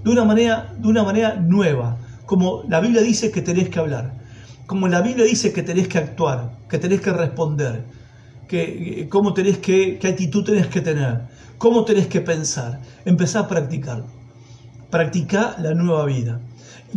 De 0.04 0.10
una, 0.10 0.24
manera, 0.24 0.74
de 0.78 0.88
una 0.88 1.02
manera 1.02 1.36
nueva, 1.36 1.98
como 2.26 2.62
la 2.68 2.80
Biblia 2.80 3.02
dice 3.02 3.30
que 3.30 3.42
tenés 3.42 3.68
que 3.68 3.78
hablar, 3.78 4.14
como 4.66 4.88
la 4.88 5.02
Biblia 5.02 5.24
dice 5.24 5.52
que 5.52 5.62
tenés 5.62 5.88
que 5.88 5.98
actuar, 5.98 6.52
que 6.68 6.78
tenés 6.78 7.00
que 7.00 7.12
responder, 7.12 7.84
cómo 9.08 9.34
tenés 9.34 9.58
que, 9.58 9.98
qué 9.98 10.08
actitud 10.08 10.44
tenés 10.44 10.66
que 10.68 10.80
tener, 10.80 11.22
cómo 11.58 11.84
tenés 11.84 12.06
que 12.06 12.20
pensar. 12.20 12.80
Empezá 13.04 13.40
a 13.40 13.48
practicarlo. 13.48 14.06
Practica 14.90 15.56
la 15.58 15.74
nueva 15.74 16.04
vida. 16.06 16.40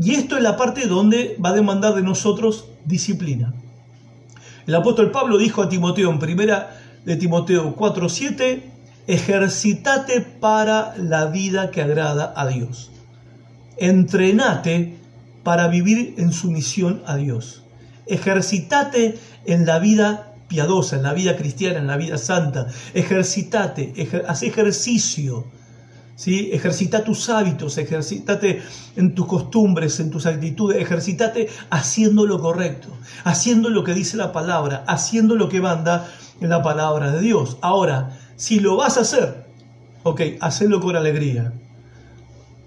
Y 0.02 0.14
esto 0.16 0.38
es 0.38 0.44
la 0.44 0.58
parte 0.58 0.88
donde 0.88 1.38
va 1.44 1.50
a 1.50 1.54
demandar 1.54 1.94
de 1.94 2.02
nosotros 2.02 2.66
disciplina. 2.86 3.54
El 4.66 4.76
apóstol 4.76 5.12
Pablo 5.12 5.38
dijo 5.38 5.62
a 5.62 5.70
Timoteo 5.70 6.10
en 6.10 6.20
primera 6.20 6.80
de 7.06 7.18
Timoteo 7.18 7.76
4:7, 7.76 8.64
ejercitate 9.08 10.22
para 10.22 10.96
la 10.98 11.26
vida 11.26 11.70
que 11.70 11.82
agrada 11.82 12.34
a 12.36 12.48
Dios. 12.48 12.93
Entrenate 13.78 14.98
para 15.44 15.68
vivir 15.68 16.16
en 16.18 16.32
sumisión 16.32 17.02
a 17.06 17.16
Dios. 17.18 17.64
Ejercitate 18.06 19.18
en 19.46 19.66
la 19.66 19.80
vida 19.80 20.34
piadosa, 20.48 20.98
en 20.98 21.04
la 21.04 21.14
vida 21.14 21.36
cristiana, 21.36 21.80
en 21.80 21.88
la 21.88 21.98
vida 21.98 22.18
santa. 22.18 22.68
Ejercitate, 22.94 23.94
haz 24.28 24.44
ejercicio. 24.44 25.46
¿sí? 26.16 26.50
Ejercita 26.54 27.04
tus 27.04 27.30
hábitos, 27.30 27.78
ejercitate 27.78 28.62
en 28.96 29.16
tus 29.16 29.26
costumbres, 29.26 30.00
en 30.00 30.10
tus 30.10 30.26
actitudes, 30.26 30.82
ejercitate 30.82 31.50
haciendo 31.70 32.26
lo 32.26 32.40
correcto, 32.40 32.90
haciendo 33.24 33.70
lo 33.70 33.84
que 33.84 33.94
dice 33.94 34.18
la 34.18 34.32
palabra, 34.32 34.84
haciendo 34.88 35.36
lo 35.36 35.50
que 35.50 35.62
manda 35.62 36.08
en 36.40 36.50
la 36.50 36.62
palabra 36.62 37.12
de 37.12 37.22
Dios. 37.22 37.58
Ahora, 37.62 38.18
si 38.36 38.60
lo 38.60 38.78
vas 38.78 38.98
a 38.98 39.02
hacer, 39.02 39.46
ok, 40.04 40.22
hacelo 40.40 40.80
con 40.80 40.96
alegría. 40.96 41.54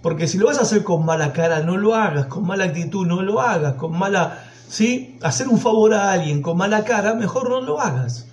Porque 0.07 0.29
si 0.29 0.39
lo 0.39 0.47
vas 0.47 0.59
a 0.59 0.63
hacer 0.63 0.85
con 0.85 1.05
mala 1.05 1.33
cara, 1.33 1.65
no 1.65 1.77
lo 1.77 1.97
hagas, 1.97 2.27
con 2.27 2.47
mala 2.47 2.67
actitud, 2.67 3.05
no 3.05 3.23
lo 3.23 3.41
hagas, 3.41 3.75
con 3.75 3.99
mala 3.99 4.39
¿sí? 4.69 5.19
Hacer 5.21 5.49
un 5.49 5.59
favor 5.59 5.95
a 5.95 6.13
alguien 6.13 6.43
con 6.43 6.57
mala 6.57 6.85
cara, 6.85 7.15
mejor 7.15 7.51
no 7.51 7.61
lo 7.61 7.81
hagas. 7.81 8.29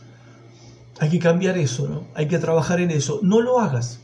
Hay 0.99 1.09
que 1.09 1.17
cambiar 1.17 1.57
eso, 1.57 1.87
¿no? 1.87 2.03
Hay 2.13 2.27
que 2.27 2.37
trabajar 2.37 2.79
en 2.79 2.91
eso. 2.91 3.21
No 3.23 3.41
lo 3.41 3.59
hagas. 3.59 4.01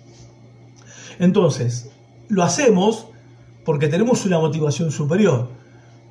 Entonces, 1.20 1.92
lo 2.28 2.42
hacemos 2.42 3.06
porque 3.66 3.88
tenemos 3.88 4.26
una 4.26 4.40
motivación 4.40 4.90
superior, 4.90 5.50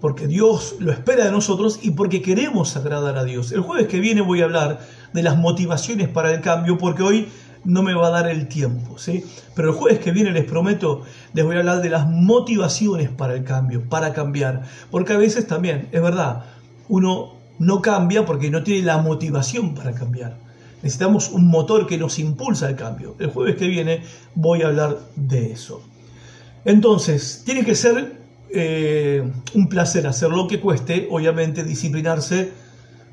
porque 0.00 0.28
Dios 0.28 0.76
lo 0.78 0.92
espera 0.92 1.24
de 1.24 1.32
nosotros 1.32 1.80
y 1.82 1.90
porque 1.90 2.22
queremos 2.22 2.76
agradar 2.76 3.18
a 3.18 3.24
Dios. 3.24 3.50
El 3.50 3.62
jueves 3.62 3.88
que 3.88 3.98
viene 3.98 4.20
voy 4.20 4.42
a 4.42 4.44
hablar 4.44 4.78
de 5.12 5.22
las 5.24 5.36
motivaciones 5.36 6.08
para 6.08 6.32
el 6.32 6.40
cambio, 6.40 6.78
porque 6.78 7.02
hoy 7.02 7.28
no 7.64 7.82
me 7.82 7.94
va 7.94 8.08
a 8.08 8.10
dar 8.10 8.28
el 8.28 8.48
tiempo, 8.48 8.98
¿sí? 8.98 9.24
Pero 9.54 9.70
el 9.70 9.74
jueves 9.74 9.98
que 9.98 10.12
viene 10.12 10.30
les 10.30 10.44
prometo, 10.44 11.02
les 11.32 11.44
voy 11.44 11.56
a 11.56 11.60
hablar 11.60 11.82
de 11.82 11.90
las 11.90 12.08
motivaciones 12.08 13.10
para 13.10 13.34
el 13.34 13.44
cambio, 13.44 13.88
para 13.88 14.12
cambiar, 14.12 14.62
porque 14.90 15.12
a 15.12 15.18
veces 15.18 15.46
también, 15.46 15.88
es 15.92 16.02
verdad, 16.02 16.44
uno 16.88 17.34
no 17.58 17.82
cambia 17.82 18.24
porque 18.24 18.50
no 18.50 18.62
tiene 18.62 18.86
la 18.86 18.98
motivación 18.98 19.74
para 19.74 19.92
cambiar. 19.92 20.38
Necesitamos 20.82 21.30
un 21.30 21.48
motor 21.48 21.86
que 21.86 21.98
nos 21.98 22.18
impulsa 22.18 22.68
al 22.68 22.76
cambio. 22.76 23.16
El 23.18 23.30
jueves 23.30 23.56
que 23.56 23.66
viene 23.66 24.02
voy 24.34 24.62
a 24.62 24.68
hablar 24.68 24.98
de 25.16 25.52
eso. 25.52 25.82
Entonces, 26.64 27.42
tiene 27.44 27.64
que 27.64 27.74
ser 27.74 28.18
eh, 28.50 29.30
un 29.54 29.68
placer 29.68 30.06
hacer 30.06 30.30
lo 30.30 30.46
que 30.46 30.60
cueste, 30.60 31.08
obviamente 31.10 31.64
disciplinarse 31.64 32.52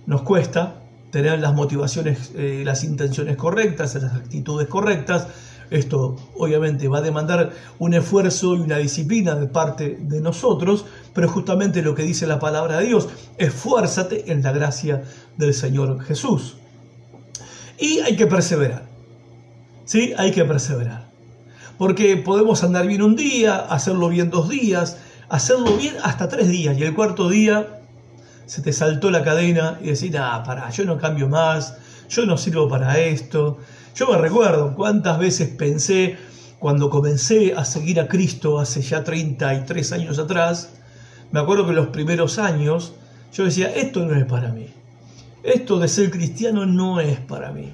nos 0.06 0.22
cuesta, 0.22 0.85
tener 1.16 1.40
las 1.40 1.54
motivaciones, 1.54 2.32
eh, 2.36 2.64
las 2.66 2.84
intenciones 2.84 3.38
correctas, 3.38 3.96
las 3.96 4.16
actitudes 4.16 4.68
correctas, 4.68 5.28
Esto 5.70 6.18
obviamente 6.38 6.90
va 6.90 6.98
a 6.98 7.02
demandar 7.02 7.54
un 7.80 7.94
esfuerzo 7.94 8.54
y 8.54 8.60
una 8.60 8.78
disciplina 8.78 9.34
de 9.36 9.48
parte 9.48 9.98
de 9.98 10.20
nosotros, 10.20 10.86
pero 11.14 11.30
justamente 11.30 11.82
lo 11.82 11.96
que 11.96 12.04
dice 12.04 12.28
la 12.28 12.38
palabra 12.38 12.80
de 12.80 12.88
Dios, 12.88 13.08
esfuérzate 13.38 14.30
en 14.30 14.44
la 14.44 14.52
gracia 14.52 15.04
del 15.38 15.54
Señor 15.54 16.04
Jesús. 16.04 16.58
Y 17.80 18.00
hay 18.02 18.18
que 18.18 18.28
perseverar. 18.28 18.84
¿Sí? 19.86 20.14
Hay 20.18 20.32
que 20.32 20.44
perseverar. 20.44 21.10
Porque 21.78 22.18
podemos 22.18 22.62
andar 22.62 22.88
bien 22.88 23.02
un 23.02 23.16
día, 23.16 23.56
hacerlo 23.56 24.10
bien 24.10 24.30
dos 24.30 24.50
días, 24.50 24.98
hacerlo 25.30 25.78
bien 25.78 25.96
hasta 26.04 26.28
tres 26.28 26.50
días 26.50 26.78
y 26.78 26.84
el 26.84 26.94
cuarto 26.94 27.30
día 27.30 27.85
se 28.46 28.62
te 28.62 28.74
saltó 28.74 29.12
la 29.12 29.24
cadena 29.24 29.80
y 29.82 29.88
decir, 29.88 30.18
ah, 30.18 30.44
pará, 30.46 30.70
yo 30.70 30.86
no 30.86 30.98
cambio 30.98 31.28
más, 31.28 31.78
yo 32.10 32.26
no 32.26 32.38
sirvo 32.38 32.68
para 32.68 33.00
esto. 33.00 33.58
Yo 33.96 34.08
me 34.08 34.18
recuerdo 34.18 34.76
cuántas 34.76 35.18
veces 35.20 35.50
pensé 35.50 36.18
cuando 36.60 36.90
comencé 36.90 37.54
a 37.54 37.66
seguir 37.66 38.00
a 38.00 38.08
Cristo 38.08 38.60
hace 38.60 38.82
ya 38.82 39.04
33 39.04 39.92
años 39.92 40.20
atrás, 40.20 40.72
me 41.32 41.40
acuerdo 41.40 41.68
que 41.68 41.74
los 41.74 41.88
primeros 41.88 42.40
años 42.40 42.94
yo 43.34 43.44
decía, 43.44 43.70
esto 43.76 44.06
no 44.06 44.16
es 44.16 44.26
para 44.26 44.50
mí. 44.50 44.68
Esto 45.44 45.78
de 45.78 45.88
ser 45.88 46.10
cristiano 46.10 46.66
no 46.66 47.00
es 47.00 47.20
para 47.20 47.52
mí. 47.52 47.72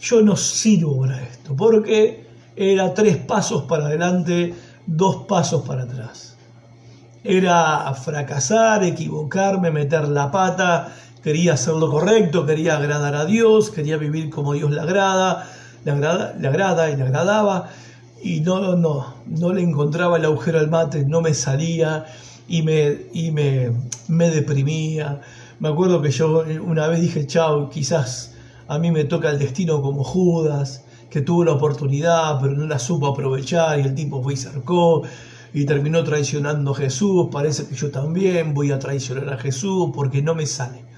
Yo 0.00 0.22
no 0.22 0.36
sirvo 0.36 1.00
para 1.00 1.22
esto, 1.22 1.56
porque 1.56 2.26
era 2.54 2.92
tres 2.94 3.16
pasos 3.16 3.62
para 3.64 3.86
adelante, 3.86 4.54
dos 4.86 5.24
pasos 5.26 5.66
para 5.66 5.84
atrás. 5.84 6.27
Era 7.24 7.92
fracasar, 7.94 8.84
equivocarme, 8.84 9.70
meter 9.70 10.08
la 10.08 10.30
pata, 10.30 10.94
quería 11.22 11.54
hacer 11.54 11.74
lo 11.74 11.90
correcto, 11.90 12.46
quería 12.46 12.76
agradar 12.76 13.14
a 13.14 13.24
Dios, 13.24 13.70
quería 13.70 13.96
vivir 13.96 14.30
como 14.30 14.54
Dios 14.54 14.70
le 14.70 14.80
agrada, 14.80 15.48
le 15.84 15.90
agrada, 15.90 16.34
agrada 16.48 16.90
y 16.90 16.96
le 16.96 17.02
agradaba, 17.02 17.70
y 18.22 18.40
no, 18.40 18.76
no, 18.76 19.14
no 19.26 19.52
le 19.52 19.62
encontraba 19.62 20.16
el 20.16 20.24
agujero 20.24 20.58
al 20.58 20.70
mate, 20.70 21.04
no 21.04 21.20
me 21.20 21.34
salía 21.34 22.06
y 22.48 22.62
me, 22.62 22.96
y 23.12 23.30
me, 23.30 23.72
me 24.08 24.30
deprimía. 24.30 25.20
Me 25.60 25.68
acuerdo 25.68 26.00
que 26.00 26.10
yo 26.10 26.44
una 26.64 26.86
vez 26.86 27.00
dije, 27.00 27.26
chao, 27.26 27.68
quizás 27.68 28.34
a 28.68 28.78
mí 28.78 28.90
me 28.90 29.04
toca 29.04 29.30
el 29.30 29.38
destino 29.38 29.82
como 29.82 30.04
Judas, 30.04 30.84
que 31.10 31.20
tuvo 31.20 31.44
la 31.44 31.52
oportunidad, 31.52 32.40
pero 32.40 32.54
no 32.54 32.66
la 32.66 32.78
supo 32.78 33.08
aprovechar 33.08 33.78
y 33.78 33.82
el 33.82 33.94
tipo 33.94 34.22
fue 34.22 34.34
y 34.34 34.36
cercó 34.36 35.02
y 35.52 35.64
terminó 35.64 36.04
traicionando 36.04 36.72
a 36.72 36.74
Jesús. 36.74 37.28
Parece 37.32 37.66
que 37.66 37.74
yo 37.74 37.90
también 37.90 38.54
voy 38.54 38.72
a 38.72 38.78
traicionar 38.78 39.32
a 39.32 39.38
Jesús 39.38 39.90
porque 39.94 40.22
no 40.22 40.34
me 40.34 40.46
sale 40.46 40.88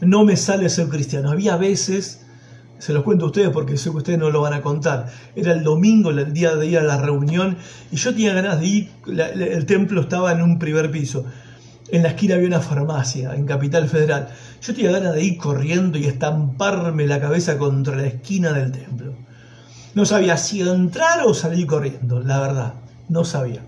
no 0.00 0.24
me 0.24 0.36
sale 0.36 0.68
ser 0.68 0.88
cristiano. 0.88 1.30
Había 1.30 1.56
veces, 1.56 2.22
se 2.78 2.92
los 2.92 3.02
cuento 3.02 3.26
a 3.26 3.28
ustedes 3.28 3.50
porque 3.50 3.76
sé 3.76 3.90
que 3.90 3.96
ustedes 3.96 4.18
no 4.18 4.30
lo 4.30 4.40
van 4.40 4.52
a 4.52 4.62
contar, 4.62 5.10
era 5.34 5.52
el 5.52 5.62
domingo, 5.62 6.10
el 6.10 6.32
día 6.32 6.54
de 6.54 6.66
ir 6.66 6.78
a 6.78 6.82
la 6.82 7.00
reunión, 7.00 7.56
y 7.90 7.96
yo 7.96 8.12
tenía 8.12 8.34
ganas 8.34 8.60
de 8.60 8.66
ir, 8.66 8.90
el 9.06 9.66
templo 9.66 10.02
estaba 10.02 10.32
en 10.32 10.42
un 10.42 10.58
primer 10.58 10.90
piso. 10.90 11.24
En 11.88 12.02
la 12.02 12.08
esquina 12.08 12.34
había 12.34 12.48
una 12.48 12.60
farmacia, 12.60 13.34
en 13.36 13.46
Capital 13.46 13.88
Federal. 13.88 14.28
Yo 14.60 14.74
tenía 14.74 14.90
ganas 14.90 15.14
de 15.14 15.22
ir 15.22 15.38
corriendo 15.38 15.98
y 15.98 16.06
estamparme 16.06 17.06
la 17.06 17.20
cabeza 17.20 17.58
contra 17.58 17.94
la 17.94 18.06
esquina 18.06 18.52
del 18.52 18.72
templo. 18.72 19.14
No 19.94 20.04
sabía 20.04 20.36
si 20.36 20.62
entrar 20.62 21.24
o 21.24 21.32
salir 21.32 21.64
corriendo, 21.66 22.20
la 22.20 22.40
verdad, 22.40 22.74
no 23.08 23.24
sabía. 23.24 23.62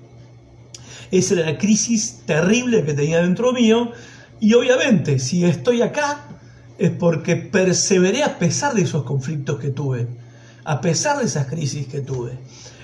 Esa 1.11 1.35
era 1.35 1.53
la 1.53 1.59
crisis 1.59 2.23
terrible 2.27 2.85
que 2.85 2.95
tenía 2.95 3.23
dentro 3.23 3.53
mío 3.53 3.93
y 4.41 4.55
obviamente, 4.55 5.19
si 5.19 5.45
estoy 5.45 5.83
acá, 5.83 6.27
es 6.79 6.91
porque 6.91 7.37
perseveré 7.37 8.23
a 8.23 8.39
pesar 8.39 8.75
de 8.75 8.83
esos 8.83 9.03
conflictos 9.05 9.59
que 9.59 9.71
tuve, 9.71 10.07
a 10.65 10.81
pesar 10.81 11.19
de 11.19 11.25
esas 11.25 11.47
crisis 11.49 11.89
que 11.89 12.01
tuve. 12.01 12.39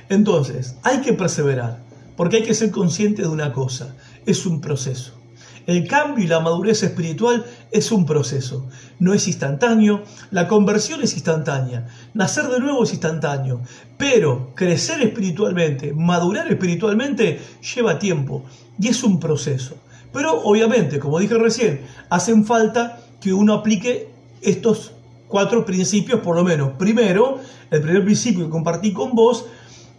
Entonces, 0.08 0.74
hay 0.82 1.00
que 1.00 1.12
perseverar, 1.12 1.82
porque 2.16 2.38
hay 2.38 2.42
que 2.42 2.54
ser 2.54 2.70
consciente 2.70 3.22
de 3.22 3.28
una 3.28 3.52
cosa, 3.52 3.94
es 4.26 4.46
un 4.46 4.60
proceso. 4.60 5.23
El 5.66 5.88
cambio 5.88 6.24
y 6.24 6.28
la 6.28 6.40
madurez 6.40 6.82
espiritual 6.82 7.46
es 7.70 7.90
un 7.90 8.04
proceso, 8.04 8.66
no 8.98 9.14
es 9.14 9.26
instantáneo, 9.26 10.02
la 10.30 10.46
conversión 10.46 11.02
es 11.02 11.14
instantánea, 11.14 11.86
nacer 12.12 12.48
de 12.48 12.60
nuevo 12.60 12.84
es 12.84 12.90
instantáneo, 12.90 13.62
pero 13.96 14.52
crecer 14.54 15.00
espiritualmente, 15.00 15.94
madurar 15.94 16.50
espiritualmente 16.52 17.40
lleva 17.74 17.98
tiempo 17.98 18.44
y 18.78 18.88
es 18.88 19.02
un 19.02 19.18
proceso. 19.18 19.76
Pero 20.12 20.42
obviamente, 20.42 20.98
como 20.98 21.18
dije 21.18 21.34
recién, 21.34 21.80
hacen 22.10 22.44
falta 22.44 23.00
que 23.20 23.32
uno 23.32 23.54
aplique 23.54 24.10
estos 24.42 24.92
cuatro 25.28 25.64
principios 25.64 26.20
por 26.20 26.36
lo 26.36 26.44
menos. 26.44 26.72
Primero, 26.78 27.40
el 27.70 27.80
primer 27.80 28.04
principio 28.04 28.44
que 28.44 28.50
compartí 28.50 28.92
con 28.92 29.14
vos 29.14 29.46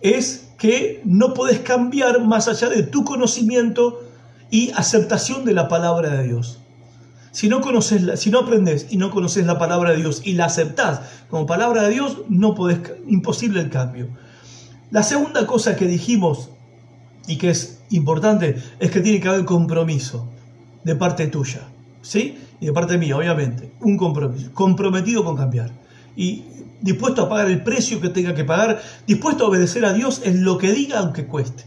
es 0.02 0.50
que 0.58 1.02
no 1.04 1.34
podés 1.34 1.60
cambiar 1.60 2.24
más 2.24 2.48
allá 2.48 2.70
de 2.70 2.84
tu 2.84 3.04
conocimiento 3.04 4.05
y 4.50 4.72
aceptación 4.72 5.46
de 5.46 5.54
la 5.54 5.68
palabra 5.68 6.10
de 6.10 6.24
Dios. 6.24 6.60
Si 7.32 7.50
no, 7.50 7.60
conoces 7.60 8.20
si 8.20 8.32
no 8.32 8.40
aprendes 8.40 8.88
y 8.90 8.98
no 8.98 9.12
conoces 9.12 9.46
la 9.46 9.58
palabra 9.58 9.92
de 9.92 9.98
Dios 9.98 10.22
y 10.24 10.34
la 10.34 10.46
aceptás 10.46 11.02
como 11.30 11.46
palabra 11.46 11.84
de 11.84 11.90
Dios, 11.90 12.20
no 12.30 12.56
podés, 12.56 12.80
imposible 13.08 13.60
el 13.60 13.70
cambio. 13.70 14.08
La 14.92 15.04
segunda 15.04 15.46
cosa 15.46 15.76
que 15.76 15.86
dijimos 15.86 16.50
y 17.28 17.38
que 17.38 17.50
es 17.50 17.82
importante 17.90 18.56
es 18.80 18.92
que 18.92 19.02
tiene 19.02 19.20
que 19.20 19.28
haber 19.28 19.46
compromiso 19.46 20.30
de 20.84 20.96
parte 20.96 21.28
tuya, 21.28 21.68
¿sí? 22.02 22.38
Y 22.62 22.68
de 22.68 22.74
parte 22.74 22.98
mía, 22.98 23.18
obviamente, 23.18 23.74
un 23.82 23.98
compromiso, 23.98 24.54
comprometido 24.54 25.26
con 25.26 25.36
cambiar 25.36 25.72
y 26.16 26.46
dispuesto 26.82 27.24
a 27.24 27.30
pagar 27.30 27.50
el 27.50 27.64
precio 27.64 28.00
que 28.00 28.10
tenga 28.10 28.34
que 28.34 28.46
pagar, 28.46 28.82
dispuesto 29.08 29.46
a 29.46 29.50
obedecer 29.50 29.86
a 29.86 29.94
Dios 29.94 30.22
en 30.24 30.44
lo 30.44 30.58
que 30.58 30.72
diga 30.72 31.00
aunque 31.00 31.26
cueste. 31.26 31.66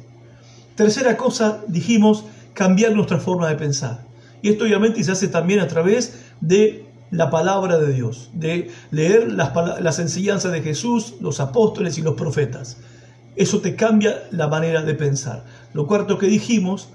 Tercera 0.77 1.17
cosa, 1.17 1.61
dijimos, 1.67 2.25
cambiar 2.55 2.93
nuestra 2.93 3.19
forma 3.19 3.49
de 3.49 3.57
pensar. 3.57 4.01
Y 4.43 4.51
esto 4.51 4.65
obviamente 4.65 5.03
se 5.03 5.13
hace 5.13 5.29
también 5.29 5.61
a 5.61 5.69
través 5.69 6.21
de 6.41 6.87
la 7.11 7.31
palabra 7.31 7.79
de 7.79 7.93
Dios, 7.93 8.31
de 8.35 8.71
leer 8.91 9.33
las, 9.33 9.53
las 9.81 9.99
enseñanzas 9.99 10.53
de 10.53 10.63
Jesús, 10.63 11.15
los 11.21 11.41
apóstoles 11.41 11.99
y 11.99 12.03
los 12.03 12.15
profetas 12.15 12.79
eso 13.39 13.61
te 13.61 13.77
cambia 13.77 14.25
la 14.33 14.49
manera 14.49 14.83
de 14.83 14.95
pensar. 14.95 15.45
Lo 15.73 15.87
cuarto 15.87 16.19
que 16.19 16.27
dijimos 16.27 16.89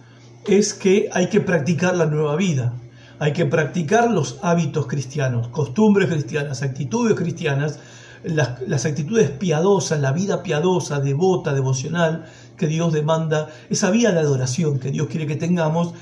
es 0.46 0.74
que 0.74 1.10
hay 1.14 1.30
que 1.30 1.40
practicar 1.40 1.96
la 1.96 2.06
nueva 2.06 2.36
vida, 2.36 2.74
hay 3.18 3.32
que 3.32 3.46
practicar 3.46 4.12
los 4.12 4.40
hábitos 4.42 4.88
cristianos, 4.88 5.48
costumbres 5.48 6.10
cristianas, 6.10 6.62
actitudes 6.62 7.16
cristianas, 7.16 7.80
las, 8.26 8.86
actitudes 8.86 9.30
piadosas, 9.30 10.02
la 10.02 10.12
vida 10.12 10.44
piadosa, 10.44 11.00
devota, 11.00 11.54
devocional 11.54 12.26
que 12.64 12.70
Dios 12.70 12.94
demanda, 12.94 13.50
esa 13.70 13.92
vida 13.92 14.14
de 14.14 14.20
adoración 14.20 14.80
que 14.80 14.90
Dios 14.90 15.08
quiere 15.08 15.28
que 15.28 15.36
tengamos 15.36 15.94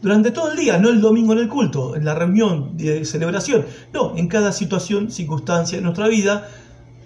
durante 0.00 0.30
todo 0.30 0.52
el 0.52 0.56
día, 0.56 0.78
no 0.78 0.88
el 0.88 1.00
domingo 1.00 1.32
en 1.32 1.40
el 1.40 1.48
culto, 1.48 1.96
en 1.96 2.04
la 2.04 2.14
reunión 2.14 2.76
de 2.76 3.04
celebración, 3.04 3.66
no, 3.92 4.16
en 4.16 4.28
cada 4.28 4.52
situación, 4.52 5.10
circunstancia 5.10 5.78
de 5.78 5.82
nuestra 5.82 6.06
vida, 6.06 6.48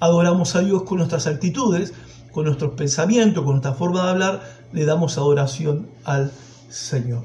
adoramos 0.00 0.54
a 0.54 0.60
Dios 0.60 0.82
con 0.82 0.98
nuestras 0.98 1.26
actitudes, 1.26 1.94
con 2.30 2.44
nuestros 2.44 2.74
pensamientos, 2.74 3.42
con 3.42 3.54
nuestra 3.54 3.72
forma 3.72 4.04
de 4.04 4.10
hablar, 4.10 4.42
le 4.72 4.84
damos 4.84 5.16
adoración 5.16 5.88
al 6.04 6.30
Señor. 6.68 7.24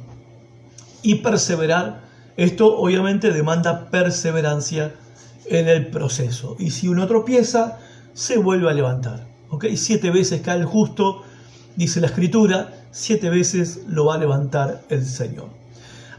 Y 1.01 1.15
perseverar, 1.15 2.03
esto 2.37 2.73
obviamente 2.73 3.33
demanda 3.33 3.89
perseverancia 3.89 4.95
en 5.45 5.67
el 5.67 5.87
proceso. 5.87 6.55
Y 6.57 6.69
si 6.71 6.87
uno 6.87 7.05
tropieza, 7.05 7.79
se 8.13 8.37
vuelve 8.37 8.69
a 8.69 8.73
levantar. 8.73 9.27
Siete 9.75 10.09
veces 10.09 10.41
cae 10.41 10.59
el 10.59 10.65
justo, 10.65 11.23
dice 11.79 12.01
la 12.01 12.07
escritura, 12.07 12.73
siete 12.91 13.29
veces 13.29 13.83
lo 13.87 14.05
va 14.05 14.15
a 14.15 14.17
levantar 14.17 14.81
el 14.89 15.05
Señor. 15.05 15.47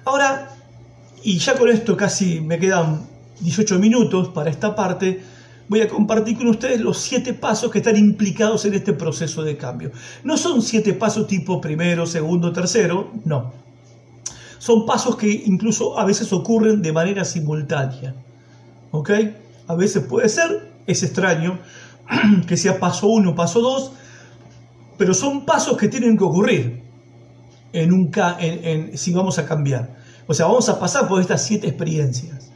Ahora, 0.06 0.56
y 1.22 1.36
ya 1.36 1.54
con 1.54 1.68
esto 1.68 1.98
casi 1.98 2.40
me 2.40 2.58
quedan 2.58 3.06
18 3.40 3.78
minutos 3.78 4.30
para 4.30 4.48
esta 4.48 4.74
parte, 4.74 5.22
voy 5.68 5.82
a 5.82 5.88
compartir 5.88 6.38
con 6.38 6.46
ustedes 6.46 6.80
los 6.80 6.96
siete 6.96 7.34
pasos 7.34 7.70
que 7.70 7.78
están 7.78 7.98
implicados 7.98 8.64
en 8.64 8.72
este 8.72 8.94
proceso 8.94 9.42
de 9.42 9.58
cambio. 9.58 9.92
No 10.24 10.38
son 10.38 10.62
siete 10.62 10.94
pasos 10.94 11.26
tipo 11.26 11.60
primero, 11.60 12.06
segundo, 12.06 12.54
tercero, 12.54 13.12
no. 13.26 13.52
Son 14.58 14.86
pasos 14.86 15.16
que 15.16 15.42
incluso 15.44 15.98
a 15.98 16.06
veces 16.06 16.32
ocurren 16.32 16.80
de 16.80 16.92
manera 16.92 17.26
simultánea. 17.26 18.14
¿Ok? 18.92 19.10
A 19.66 19.74
veces 19.74 20.04
puede 20.04 20.30
ser, 20.30 20.70
es 20.86 21.02
extraño, 21.02 21.58
que 22.46 22.56
sea 22.56 22.80
paso 22.80 23.08
uno, 23.08 23.34
paso 23.34 23.60
dos, 23.60 23.92
pero 25.00 25.14
son 25.14 25.46
pasos 25.46 25.78
que 25.78 25.88
tienen 25.88 26.14
que 26.14 26.24
ocurrir 26.24 26.82
en 27.72 27.90
un, 27.90 28.12
en, 28.38 28.98
si 28.98 29.14
vamos 29.14 29.38
a 29.38 29.46
cambiar. 29.46 29.96
O 30.26 30.34
sea, 30.34 30.44
vamos 30.44 30.68
a 30.68 30.78
pasar 30.78 31.08
por 31.08 31.22
estas 31.22 31.42
siete 31.42 31.68
experiencias. 31.68 32.50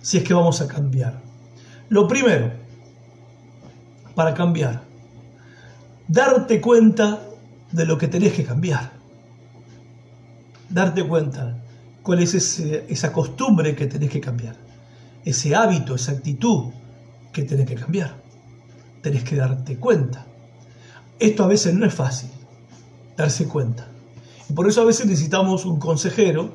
Si 0.00 0.18
es 0.18 0.22
que 0.22 0.32
vamos 0.32 0.60
a 0.60 0.68
cambiar. 0.68 1.20
Lo 1.88 2.06
primero, 2.06 2.52
para 4.14 4.32
cambiar, 4.32 4.84
darte 6.06 6.60
cuenta 6.60 7.18
de 7.72 7.84
lo 7.84 7.98
que 7.98 8.06
tenés 8.06 8.34
que 8.34 8.44
cambiar. 8.44 8.92
Darte 10.68 11.02
cuenta 11.02 11.58
cuál 12.04 12.20
es 12.20 12.32
esa 12.32 13.12
costumbre 13.12 13.74
que 13.74 13.88
tenés 13.88 14.10
que 14.10 14.20
cambiar. 14.20 14.54
Ese 15.24 15.56
hábito, 15.56 15.96
esa 15.96 16.12
actitud 16.12 16.70
que 17.32 17.42
tenés 17.42 17.66
que 17.66 17.74
cambiar. 17.74 18.22
tenés 19.02 19.24
que 19.24 19.34
darte 19.34 19.78
cuenta. 19.78 20.27
Esto 21.18 21.44
a 21.44 21.48
veces 21.48 21.74
no 21.74 21.84
es 21.84 21.94
fácil, 21.94 22.30
darse 23.16 23.48
cuenta. 23.48 23.88
Y 24.48 24.52
por 24.52 24.68
eso 24.68 24.82
a 24.82 24.84
veces 24.84 25.06
necesitamos 25.06 25.64
un 25.64 25.78
consejero 25.78 26.50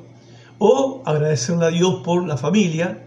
o 0.58 1.02
agradecerle 1.04 1.66
a 1.66 1.68
Dios 1.68 2.02
por 2.04 2.26
la 2.26 2.36
familia, 2.36 3.04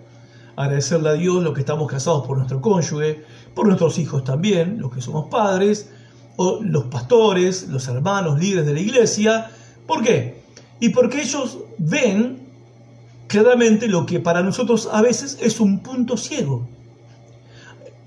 agradecerle 0.55 1.09
a 1.09 1.13
Dios 1.13 1.43
lo 1.43 1.53
que 1.53 1.61
estamos 1.61 1.89
casados 1.89 2.25
por 2.25 2.37
nuestro 2.37 2.61
cónyuge, 2.61 3.23
por 3.55 3.65
nuestros 3.65 3.97
hijos 3.97 4.23
también, 4.23 4.79
los 4.79 4.93
que 4.93 5.01
somos 5.01 5.29
padres, 5.29 5.89
o 6.35 6.59
los 6.61 6.85
pastores, 6.85 7.67
los 7.69 7.87
hermanos 7.87 8.39
líderes 8.39 8.65
de 8.65 8.73
la 8.73 8.79
iglesia. 8.79 9.51
¿Por 9.87 10.03
qué? 10.03 10.41
Y 10.79 10.89
porque 10.89 11.21
ellos 11.21 11.57
ven 11.79 12.47
claramente 13.27 13.87
lo 13.87 14.05
que 14.05 14.19
para 14.19 14.43
nosotros 14.43 14.87
a 14.91 15.01
veces 15.01 15.37
es 15.41 15.59
un 15.59 15.79
punto 15.79 16.15
ciego. 16.17 16.67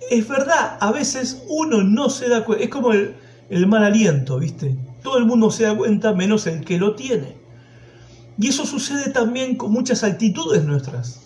Es 0.08 0.26
verdad, 0.28 0.78
a 0.80 0.92
veces 0.92 1.42
uno 1.48 1.82
no 1.82 2.10
se 2.10 2.28
da 2.28 2.44
cuenta, 2.44 2.64
es 2.64 2.70
como 2.70 2.92
el, 2.92 3.16
el 3.50 3.66
mal 3.66 3.84
aliento, 3.84 4.38
¿viste? 4.38 4.76
Todo 5.02 5.18
el 5.18 5.26
mundo 5.26 5.50
se 5.50 5.64
da 5.64 5.76
cuenta 5.76 6.14
menos 6.14 6.46
el 6.46 6.64
que 6.64 6.78
lo 6.78 6.94
tiene. 6.94 7.36
Y 8.38 8.48
eso 8.48 8.64
sucede 8.64 9.10
también 9.10 9.56
con 9.56 9.72
muchas 9.72 10.02
actitudes 10.02 10.64
nuestras, 10.64 11.20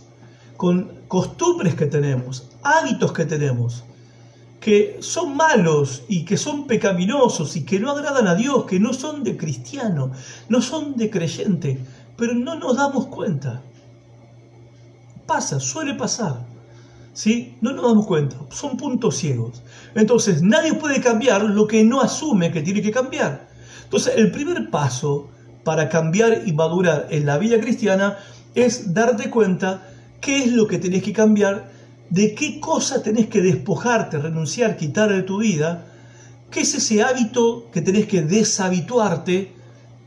con 0.57 0.91
costumbres 1.07 1.75
que 1.75 1.87
tenemos, 1.87 2.49
hábitos 2.63 3.13
que 3.13 3.27
tenemos, 3.27 3.85
que 4.59 4.97
son 5.01 5.37
malos 5.37 6.05
y 6.09 6.25
que 6.25 6.39
son 6.39 6.67
pecaminosos 6.67 7.55
y 7.55 7.65
que 7.65 7.79
no 7.79 7.91
agradan 7.91 8.27
a 8.27 8.35
Dios, 8.35 8.65
que 8.65 8.81
no 8.81 8.95
son 8.95 9.23
de 9.23 9.37
cristiano, 9.37 10.11
no 10.49 10.63
son 10.63 10.97
de 10.97 11.11
creyente, 11.11 11.79
pero 12.17 12.35
no 12.35 12.55
nos 12.57 12.77
damos 12.77 13.07
cuenta. 13.07 13.63
Pasa, 15.27 15.61
suele 15.61 15.95
pasar. 15.95 16.47
¿Sí? 17.13 17.57
No 17.61 17.73
nos 17.73 17.85
damos 17.85 18.07
cuenta, 18.07 18.37
son 18.51 18.77
puntos 18.77 19.17
ciegos. 19.17 19.63
Entonces, 19.95 20.43
nadie 20.43 20.75
puede 20.75 21.01
cambiar 21.01 21.43
lo 21.43 21.67
que 21.67 21.85
no 21.85 22.01
asume 22.01 22.51
que 22.51 22.63
tiene 22.63 22.83
que 22.83 22.91
cambiar. 22.91 23.49
Entonces, 23.85 24.15
el 24.17 24.31
primer 24.31 24.71
paso 24.71 25.31
para 25.63 25.89
cambiar 25.89 26.43
y 26.47 26.53
madurar 26.53 27.07
en 27.11 27.27
la 27.27 27.39
vida 27.39 27.61
cristiana 27.61 28.19
es 28.55 28.93
darte 28.93 29.31
cuenta 29.31 29.89
qué 30.21 30.45
es 30.45 30.53
lo 30.53 30.67
que 30.67 30.79
tenés 30.79 31.03
que 31.03 31.13
cambiar, 31.13 31.71
de 32.11 32.35
qué 32.35 32.61
cosa 32.61 33.03
tenés 33.03 33.27
que 33.29 33.41
despojarte, 33.41 34.19
renunciar, 34.19 34.77
quitar 34.77 35.13
de 35.13 35.23
tu 35.23 35.39
vida, 35.39 35.87
qué 36.51 36.61
es 36.61 36.75
ese 36.75 37.03
hábito 37.03 37.71
que 37.73 37.83
tenés 37.83 38.07
que 38.07 38.23
deshabituarte, 38.23 39.53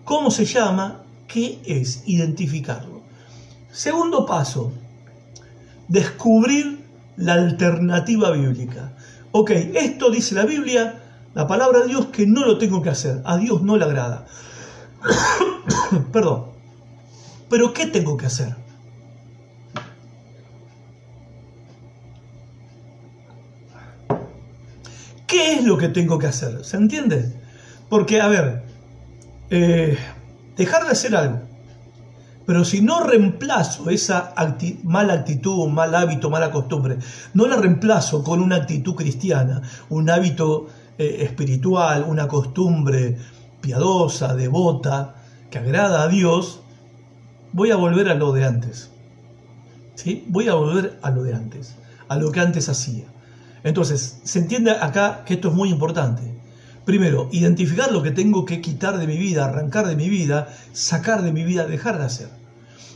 cómo 0.03 0.31
se 0.31 0.45
llama, 0.45 1.03
qué 1.27 1.59
es, 1.65 2.03
identificarlo. 2.05 3.01
Segundo 3.71 4.25
paso, 4.25 4.71
descubrir 5.87 6.79
la 7.17 7.33
alternativa 7.33 8.31
bíblica. 8.31 8.93
Ok, 9.39 9.51
esto 9.51 10.09
dice 10.09 10.33
la 10.33 10.45
Biblia, 10.45 10.99
la 11.35 11.45
palabra 11.45 11.81
de 11.81 11.89
Dios, 11.89 12.07
que 12.07 12.25
no 12.25 12.43
lo 12.43 12.57
tengo 12.57 12.81
que 12.81 12.89
hacer. 12.89 13.21
A 13.23 13.37
Dios 13.37 13.61
no 13.61 13.77
le 13.77 13.85
agrada. 13.85 14.25
Perdón. 16.11 16.47
Pero 17.47 17.71
¿qué 17.71 17.85
tengo 17.85 18.17
que 18.17 18.25
hacer? 18.25 18.55
¿Qué 25.27 25.53
es 25.53 25.63
lo 25.63 25.77
que 25.77 25.89
tengo 25.89 26.17
que 26.17 26.25
hacer? 26.25 26.65
¿Se 26.65 26.77
entiende? 26.77 27.39
Porque, 27.89 28.19
a 28.19 28.27
ver, 28.29 28.63
eh, 29.51 29.99
dejar 30.55 30.83
de 30.83 30.89
hacer 30.89 31.15
algo 31.15 31.46
pero 32.47 32.63
si 32.63 32.81
no 32.81 33.03
reemplazo 33.03 33.89
esa 33.89 34.33
mala 34.85 35.13
actitud, 35.13 35.67
mal 35.67 35.93
hábito, 35.93 36.29
mala 36.29 36.49
costumbre, 36.49 36.97
no 37.33 37.45
la 37.45 37.57
reemplazo 37.57 38.23
con 38.23 38.41
una 38.41 38.55
actitud 38.55 38.95
cristiana, 38.95 39.61
un 39.89 40.09
hábito 40.09 40.67
eh, 40.97 41.17
espiritual, 41.23 42.05
una 42.07 42.29
costumbre 42.29 43.17
piadosa, 43.59 44.33
devota, 44.33 45.15
que 45.51 45.59
agrada 45.59 46.03
a 46.03 46.07
Dios, 46.07 46.61
voy 47.51 47.71
a 47.71 47.75
volver 47.75 48.07
a 48.07 48.15
lo 48.15 48.31
de 48.31 48.45
antes. 48.45 48.91
¿Sí? 49.95 50.23
Voy 50.29 50.47
a 50.47 50.53
volver 50.53 50.99
a 51.01 51.11
lo 51.11 51.23
de 51.23 51.33
antes, 51.33 51.75
a 52.07 52.15
lo 52.15 52.31
que 52.31 52.39
antes 52.39 52.69
hacía. 52.69 53.07
Entonces, 53.65 54.21
se 54.23 54.39
entiende 54.39 54.71
acá 54.71 55.25
que 55.25 55.33
esto 55.33 55.49
es 55.49 55.53
muy 55.53 55.69
importante. 55.69 56.36
Primero, 56.87 57.27
identificar 57.33 57.91
lo 57.91 58.01
que 58.01 58.11
tengo 58.11 58.45
que 58.45 58.61
quitar 58.61 58.97
de 58.97 59.07
mi 59.07 59.17
vida, 59.17 59.43
arrancar 59.43 59.87
de 59.87 59.97
mi 59.97 60.07
vida, 60.07 60.47
sacar 60.71 61.21
de 61.21 61.33
mi 61.33 61.43
vida, 61.43 61.65
dejar 61.65 61.99
de 61.99 62.05
hacer. 62.05 62.29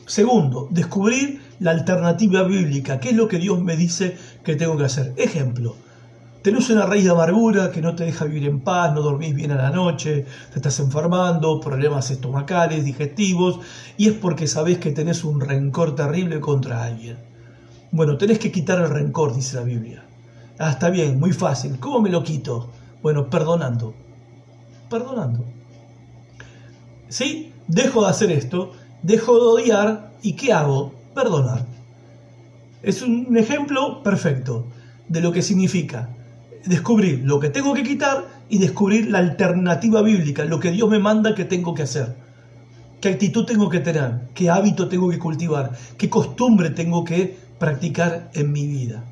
Segundo, 0.06 0.70
descubrir 0.72 1.42
la 1.60 1.72
alternativa 1.72 2.44
bíblica. 2.44 3.02
¿Qué 3.02 3.10
es 3.10 3.18
lo 3.18 3.28
que 3.28 3.38
Dios 3.38 3.62
me 3.62 3.76
dice 3.76 4.16
que 4.46 4.56
tengo 4.56 4.78
que 4.78 4.86
hacer? 4.86 5.12
Ejemplo, 5.18 5.76
tenés 6.42 6.70
una 6.70 6.86
raíz 6.86 7.04
de 7.04 7.10
amargura 7.10 7.70
que 7.70 7.82
no 7.82 7.94
te 7.94 8.06
deja 8.06 8.24
vivir 8.24 8.48
en 8.48 8.62
paz, 8.62 8.94
no 8.94 9.02
dormís 9.02 9.36
bien 9.36 9.52
a 9.52 9.56
la 9.56 9.72
noche, 9.72 10.26
te 10.54 10.60
estás 10.60 10.80
enfermando, 10.80 11.60
problemas 11.60 12.10
estomacales, 12.12 12.86
digestivos, 12.86 13.60
y 13.98 14.08
es 14.08 14.14
porque 14.14 14.48
sabés 14.48 14.78
que 14.78 14.92
tenés 14.92 15.26
un 15.26 15.42
rencor 15.42 15.96
terrible 15.96 16.40
contra 16.40 16.86
alguien. 16.86 17.18
Bueno, 17.92 18.18
tenés 18.18 18.40
que 18.40 18.54
quitar 18.54 18.80
el 18.80 18.90
rencor, 18.90 19.36
dice 19.36 19.58
la 19.58 19.64
Biblia. 19.64 20.06
Ah, 20.60 20.70
está 20.70 20.90
bien, 20.90 21.20
muy 21.20 21.34
fácil. 21.34 21.78
¿Cómo 21.78 22.00
me 22.00 22.10
lo 22.10 22.24
quito? 22.24 22.72
Bueno, 23.02 23.30
perdonando. 23.30 23.94
Perdonando. 24.90 25.46
¿Sí? 27.10 27.54
Dejo 27.68 28.04
de 28.04 28.10
hacer 28.10 28.32
esto, 28.32 28.72
dejo 29.02 29.36
de 29.36 29.64
odiar 29.64 30.12
y 30.22 30.34
¿qué 30.34 30.54
hago? 30.54 30.94
Perdonar. 31.16 31.66
Es 32.84 33.02
un 33.02 33.38
ejemplo 33.38 34.02
perfecto 34.04 34.66
de 35.08 35.22
lo 35.22 35.32
que 35.32 35.42
significa 35.42 36.10
descubrir 36.66 37.22
lo 37.24 37.40
que 37.40 37.50
tengo 37.50 37.74
que 37.74 37.84
quitar 37.84 38.28
y 38.50 38.60
descubrir 38.60 39.10
la 39.10 39.20
alternativa 39.20 40.02
bíblica, 40.02 40.46
lo 40.46 40.60
que 40.60 40.72
Dios 40.72 40.90
me 40.90 41.00
manda 41.00 41.36
que 41.36 41.46
tengo 41.46 41.74
que 41.74 41.84
hacer. 41.84 42.16
¿Qué 43.00 43.10
actitud 43.10 43.46
tengo 43.46 43.70
que 43.70 43.80
tener? 43.80 44.30
¿Qué 44.34 44.50
hábito 44.50 44.88
tengo 44.88 45.10
que 45.10 45.18
cultivar? 45.18 45.72
¿Qué 45.98 46.10
costumbre 46.10 46.70
tengo 46.70 47.04
que 47.04 47.36
practicar 47.58 48.30
en 48.34 48.52
mi 48.52 48.68
vida? 48.68 49.04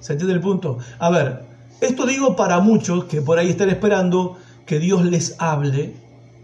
¿Se 0.00 0.12
entiende 0.12 0.34
el 0.34 0.40
punto? 0.40 0.78
A 0.98 1.10
ver, 1.10 1.44
esto 1.82 2.06
digo 2.06 2.36
para 2.36 2.60
muchos 2.60 3.04
que 3.06 3.20
por 3.20 3.38
ahí 3.38 3.50
están 3.50 3.68
esperando 3.68 4.38
que 4.66 4.78
Dios 4.78 5.04
les 5.04 5.34
hable 5.40 5.94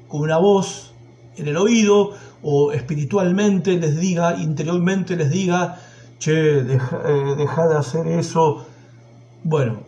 con 0.09 0.23
una 0.23 0.37
voz 0.37 0.93
en 1.37 1.47
el 1.47 1.57
oído 1.57 2.11
o 2.43 2.73
espiritualmente 2.73 3.79
les 3.79 3.99
diga, 4.01 4.37
interiormente 4.37 5.15
les 5.15 5.31
diga, 5.31 5.79
che, 6.19 6.33
deja, 6.33 7.01
eh, 7.07 7.35
deja 7.37 7.69
de 7.69 7.77
hacer 7.77 8.09
eso. 8.09 8.67
Bueno, 9.45 9.79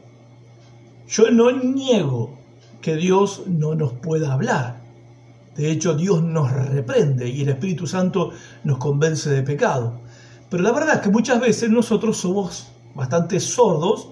yo 1.09 1.31
no 1.33 1.51
niego 1.51 2.39
que 2.81 2.95
Dios 2.95 3.43
no 3.49 3.75
nos 3.75 3.93
pueda 3.95 4.33
hablar. 4.33 4.81
De 5.57 5.69
hecho, 5.69 5.95
Dios 5.95 6.23
nos 6.23 6.53
reprende 6.53 7.29
y 7.29 7.43
el 7.43 7.49
Espíritu 7.49 7.89
Santo 7.89 8.31
nos 8.63 8.79
convence 8.79 9.31
de 9.31 9.43
pecado. 9.43 10.01
Pero 10.49 10.63
la 10.63 10.71
verdad 10.71 10.95
es 10.97 11.01
que 11.01 11.11
muchas 11.11 11.41
veces 11.41 11.71
nosotros 11.71 12.19
somos 12.19 12.69
bastante 12.95 13.41
sordos 13.41 14.11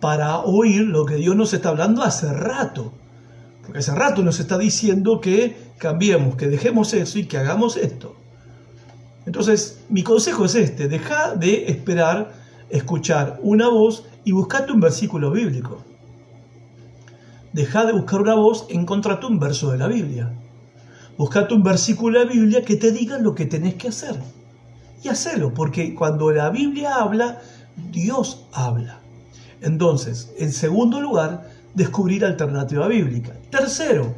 para 0.00 0.38
oír 0.40 0.82
lo 0.82 1.06
que 1.06 1.16
Dios 1.16 1.36
nos 1.36 1.52
está 1.52 1.70
hablando 1.70 2.02
hace 2.02 2.32
rato. 2.32 2.92
Porque 3.62 3.80
hace 3.80 3.94
rato 3.94 4.22
nos 4.22 4.38
está 4.40 4.58
diciendo 4.58 5.20
que 5.20 5.56
cambiemos, 5.78 6.36
que 6.36 6.46
dejemos 6.46 6.92
eso 6.94 7.18
y 7.18 7.26
que 7.26 7.38
hagamos 7.38 7.76
esto. 7.76 8.14
Entonces, 9.26 9.80
mi 9.88 10.02
consejo 10.02 10.44
es 10.44 10.54
este, 10.54 10.88
deja 10.88 11.34
de 11.34 11.66
esperar 11.68 12.32
escuchar 12.70 13.38
una 13.42 13.68
voz 13.68 14.04
y 14.24 14.32
buscate 14.32 14.72
un 14.72 14.80
versículo 14.80 15.30
bíblico. 15.30 15.82
Deja 17.52 17.86
de 17.86 17.92
buscar 17.92 18.20
una 18.20 18.34
voz, 18.34 18.66
encontrate 18.68 19.26
un 19.26 19.38
verso 19.38 19.72
de 19.72 19.78
la 19.78 19.88
Biblia. 19.88 20.32
Buscate 21.16 21.54
un 21.54 21.62
versículo 21.62 22.18
de 22.18 22.24
la 22.26 22.30
Biblia 22.30 22.64
que 22.64 22.76
te 22.76 22.92
diga 22.92 23.18
lo 23.18 23.34
que 23.34 23.46
tenés 23.46 23.74
que 23.74 23.88
hacer. 23.88 24.16
Y 25.02 25.08
hacelo, 25.08 25.54
porque 25.54 25.94
cuando 25.94 26.30
la 26.30 26.50
Biblia 26.50 26.96
habla, 26.96 27.40
Dios 27.90 28.46
habla. 28.52 29.00
Entonces, 29.60 30.32
en 30.38 30.52
segundo 30.52 31.00
lugar, 31.00 31.50
descubrir 31.74 32.24
alternativa 32.24 32.88
bíblica. 32.88 33.32
Tercero, 33.50 34.14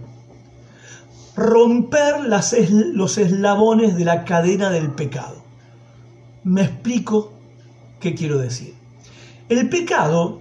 romper 1.37 2.21
los 2.27 3.19
eslabones 3.19 3.97
de 3.97 4.05
la 4.05 4.25
cadena 4.25 4.71
del 4.71 4.91
pecado. 4.91 5.43
Me 6.45 6.63
explico 6.63 7.33
qué 8.01 8.15
quiero 8.15 8.39
decir. 8.39 8.75
El 9.49 9.69
pecado, 9.69 10.41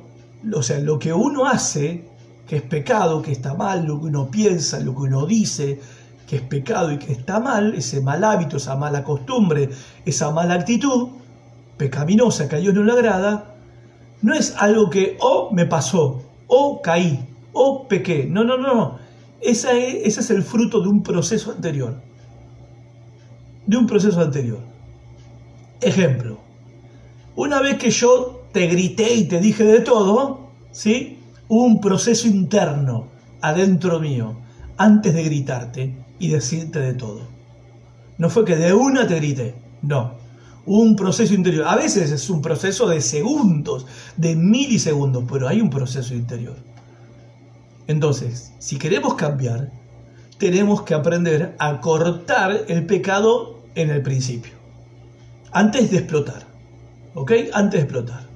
o 0.54 0.64
sea, 0.64 0.80
lo 0.80 1.00
que 1.00 1.14
uno 1.14 1.45
hace, 1.45 2.06
que 2.48 2.58
es 2.58 2.62
pecado, 2.62 3.22
que 3.22 3.32
está 3.32 3.54
mal, 3.54 3.86
lo 3.86 4.00
que 4.00 4.08
uno 4.08 4.30
piensa, 4.30 4.80
lo 4.80 4.93
que 4.93 5.02
uno 5.02 5.26
dice, 5.26 5.80
que 6.28 6.38
es 6.38 6.41
pecado 6.41 6.91
y 6.91 6.98
que 6.98 7.14
está 7.14 7.39
mal, 7.39 7.74
ese 7.76 8.02
mal 8.02 8.24
hábito, 8.24 8.58
esa 8.58 8.76
mala 8.76 9.04
costumbre, 9.04 9.70
esa 10.06 10.32
mala 10.32 10.56
actitud 10.56 11.10
pecaminosa 11.78 12.50
que 12.50 12.58
a 12.58 12.60
Dios 12.60 12.74
no 12.74 12.84
le 12.84 12.91
agrada, 12.91 13.57
no 14.22 14.34
es 14.34 14.55
algo 14.57 14.89
que 14.89 15.18
o 15.20 15.51
me 15.51 15.65
pasó, 15.65 16.22
o 16.47 16.82
caí, 16.82 17.28
o 17.53 17.88
pequé. 17.88 18.28
No, 18.30 18.43
no, 18.43 18.57
no, 18.57 18.74
no. 18.74 18.99
ese 19.41 20.07
es 20.07 20.30
el 20.30 20.43
fruto 20.43 20.82
de 20.82 20.89
un 20.89 21.03
proceso 21.03 21.51
anterior. 21.51 22.01
De 23.65 23.78
un 23.78 23.86
proceso 23.88 24.20
anterior. 24.22 24.59
Ejemplo. 25.82 26.38
Una 27.36 27.61
vez 27.61 27.78
que 27.78 27.91
yo 27.91 28.41
te 28.51 28.68
grité 28.68 29.13
y 29.13 29.26
te 29.26 29.39
dije 29.39 29.63
de 29.63 29.82
todo, 29.82 30.49
¿sí? 30.72 31.20
un 31.47 31.80
proceso 31.80 32.28
interno 32.28 33.07
adentro 33.41 33.99
mío 33.99 34.36
antes 34.78 35.13
de 35.13 35.24
gritarte 35.24 35.95
y 36.20 36.30
decirte 36.30 36.80
de 36.80 36.93
todo. 36.93 37.22
No 38.18 38.30
fue 38.30 38.45
que 38.45 38.55
de 38.55 38.74
una 38.74 39.07
te 39.07 39.15
grité, 39.15 39.55
no. 39.82 40.13
Un 40.68 40.97
proceso 40.97 41.34
interior. 41.34 41.65
A 41.65 41.78
veces 41.78 42.11
es 42.11 42.30
un 42.30 42.41
proceso 42.41 42.89
de 42.89 42.99
segundos, 42.99 43.86
de 44.18 44.36
milisegundos, 44.36 45.24
pero 45.32 45.47
hay 45.47 45.61
un 45.61 45.70
proceso 45.70 46.13
interior. 46.13 46.57
Entonces, 47.88 48.51
si 48.59 48.78
queremos 48.78 49.13
cambiar, 49.13 49.72
tenemos 50.38 50.82
que 50.82 50.93
aprender 50.93 51.55
a 51.57 51.80
cortar 51.80 52.65
el 52.68 52.86
pecado 52.86 53.63
en 53.76 53.89
el 53.91 54.01
principio, 54.01 54.53
antes 55.53 55.89
de 55.89 55.99
explotar. 55.99 56.45
¿Ok? 57.13 57.32
Antes 57.53 57.80
de 57.80 57.84
explotar. 57.86 58.28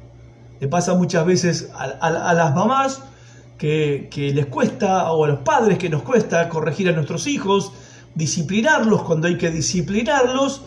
Le 0.62 0.70
pasa 0.70 0.94
muchas 0.94 1.26
veces 1.26 1.70
a, 1.76 2.34
las 2.34 2.56
mamás 2.56 3.02
que, 3.58 4.08
que, 4.10 4.34
les 4.34 4.46
cuesta, 4.46 5.12
o 5.12 5.26
a 5.26 5.28
los 5.28 5.40
padres 5.40 5.78
que 5.78 5.90
nos 5.90 6.02
cuesta 6.04 6.48
corregir 6.48 6.88
a 6.88 6.94
nuestros 6.94 7.28
hijos, 7.28 7.74
disciplinarlos 8.16 9.04
cuando 9.04 9.28
hay 9.28 9.38
que 9.38 9.52
disciplinarlos, 9.52 10.62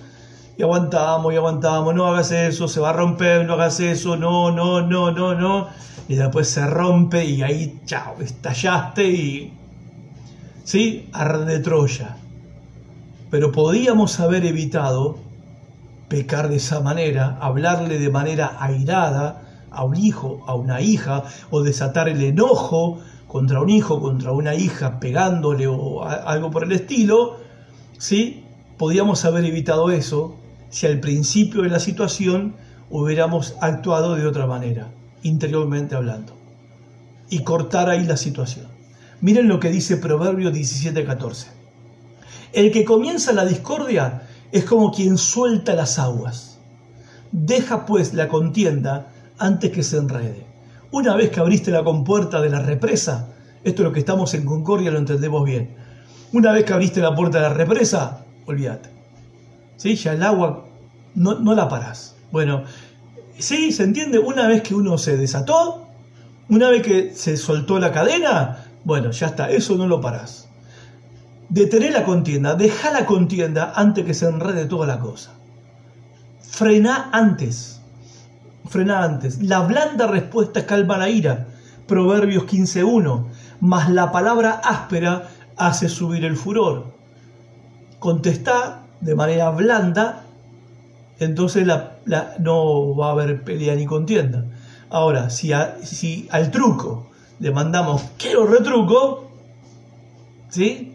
y 0.56 0.62
aguantamos 0.62 1.32
y 1.32 1.36
aguantamos, 1.36 1.94
no 1.94 2.06
hagas 2.06 2.30
eso, 2.30 2.68
se 2.68 2.80
va 2.80 2.90
a 2.90 2.92
romper, 2.92 3.44
no 3.44 3.54
hagas 3.54 3.80
eso, 3.80 4.16
no, 4.16 4.50
no, 4.52 4.82
no, 4.82 5.10
no, 5.10 5.34
no, 5.34 5.68
y 6.08 6.14
después 6.14 6.48
se 6.48 6.64
rompe 6.66 7.24
y 7.24 7.42
ahí, 7.42 7.80
chao, 7.86 8.16
estallaste 8.20 9.04
y, 9.04 9.52
¿sí? 10.62 11.08
Arde 11.12 11.58
Troya. 11.58 12.16
Pero 13.30 13.50
podíamos 13.50 14.20
haber 14.20 14.44
evitado 14.46 15.18
pecar 16.08 16.48
de 16.48 16.56
esa 16.56 16.80
manera, 16.80 17.36
hablarle 17.40 17.98
de 17.98 18.10
manera 18.10 18.56
airada 18.60 19.42
a 19.72 19.82
un 19.82 19.96
hijo, 19.96 20.44
a 20.46 20.54
una 20.54 20.80
hija, 20.80 21.24
o 21.50 21.62
desatar 21.62 22.08
el 22.08 22.22
enojo 22.22 23.00
contra 23.26 23.60
un 23.60 23.70
hijo, 23.70 24.00
contra 24.00 24.30
una 24.30 24.54
hija, 24.54 25.00
pegándole 25.00 25.66
o 25.66 26.04
algo 26.04 26.52
por 26.52 26.62
el 26.62 26.70
estilo, 26.70 27.38
¿sí? 27.98 28.44
Podíamos 28.78 29.24
haber 29.24 29.44
evitado 29.44 29.90
eso 29.90 30.36
si 30.74 30.88
al 30.88 30.98
principio 30.98 31.62
de 31.62 31.68
la 31.68 31.78
situación 31.78 32.56
hubiéramos 32.90 33.54
actuado 33.60 34.16
de 34.16 34.26
otra 34.26 34.48
manera, 34.48 34.90
interiormente 35.22 35.94
hablando, 35.94 36.36
y 37.30 37.44
cortar 37.44 37.88
ahí 37.88 38.04
la 38.04 38.16
situación. 38.16 38.66
Miren 39.20 39.46
lo 39.46 39.60
que 39.60 39.70
dice 39.70 39.98
Proverbio 39.98 40.50
17:14. 40.50 41.46
El 42.52 42.72
que 42.72 42.84
comienza 42.84 43.32
la 43.32 43.44
discordia 43.44 44.22
es 44.50 44.64
como 44.64 44.90
quien 44.90 45.16
suelta 45.16 45.74
las 45.74 46.00
aguas. 46.00 46.58
Deja 47.30 47.86
pues 47.86 48.12
la 48.12 48.26
contienda 48.26 49.12
antes 49.38 49.70
que 49.70 49.84
se 49.84 49.98
enrede. 49.98 50.44
Una 50.90 51.14
vez 51.14 51.30
que 51.30 51.38
abriste 51.38 51.70
la 51.70 51.84
compuerta 51.84 52.40
de 52.40 52.50
la 52.50 52.58
represa, 52.58 53.28
esto 53.62 53.82
es 53.82 53.86
lo 53.86 53.92
que 53.92 54.00
estamos 54.00 54.34
en 54.34 54.44
Concordia, 54.44 54.90
lo 54.90 54.98
entendemos 54.98 55.44
bien. 55.44 55.76
Una 56.32 56.50
vez 56.50 56.64
que 56.64 56.72
abriste 56.72 57.00
la 57.00 57.14
puerta 57.14 57.38
de 57.38 57.48
la 57.48 57.54
represa, 57.54 58.24
olvídate. 58.44 58.88
¿Sí? 59.76 59.94
Ya 59.96 60.12
el 60.14 60.22
agua 60.22 60.63
no, 61.14 61.34
no 61.34 61.54
la 61.54 61.68
parás. 61.68 62.16
Bueno, 62.32 62.64
sí, 63.38 63.72
se 63.72 63.84
entiende, 63.84 64.18
una 64.18 64.48
vez 64.48 64.62
que 64.62 64.74
uno 64.74 64.98
se 64.98 65.16
desató, 65.16 65.86
una 66.48 66.68
vez 66.68 66.82
que 66.82 67.14
se 67.14 67.36
soltó 67.36 67.78
la 67.78 67.92
cadena, 67.92 68.64
bueno, 68.84 69.10
ya 69.10 69.28
está, 69.28 69.50
eso 69.50 69.76
no 69.76 69.86
lo 69.86 70.00
parás. 70.00 70.48
Detener 71.48 71.92
la 71.92 72.04
contienda, 72.04 72.54
deja 72.54 72.90
la 72.90 73.06
contienda 73.06 73.72
antes 73.76 74.04
que 74.04 74.14
se 74.14 74.26
enrede 74.26 74.66
toda 74.66 74.86
la 74.86 74.98
cosa. 74.98 75.32
Frena 76.40 77.10
antes. 77.12 77.80
Frena 78.68 79.02
antes. 79.02 79.42
La 79.42 79.60
blanda 79.60 80.06
respuesta 80.06 80.66
calma 80.66 80.98
la 80.98 81.08
ira. 81.08 81.46
Proverbios 81.86 82.44
15.1. 82.44 83.26
Mas 83.60 83.90
la 83.90 84.10
palabra 84.12 84.60
áspera 84.64 85.28
hace 85.56 85.88
subir 85.88 86.24
el 86.24 86.36
furor. 86.36 86.92
Contesta 87.98 88.82
de 89.00 89.14
manera 89.14 89.50
blanda, 89.50 90.23
entonces 91.18 91.66
la, 91.66 91.98
no 92.38 92.96
va 92.96 93.08
a 93.08 93.12
haber 93.12 93.42
pelea 93.42 93.74
ni 93.74 93.86
contienda. 93.86 94.44
Ahora, 94.90 95.30
si, 95.30 95.52
si 95.82 96.28
al 96.30 96.50
truco 96.50 97.10
le 97.40 97.50
mandamos 97.50 98.02
quiero 98.18 98.46
retruco, 98.46 99.30
¿sí? 100.50 100.94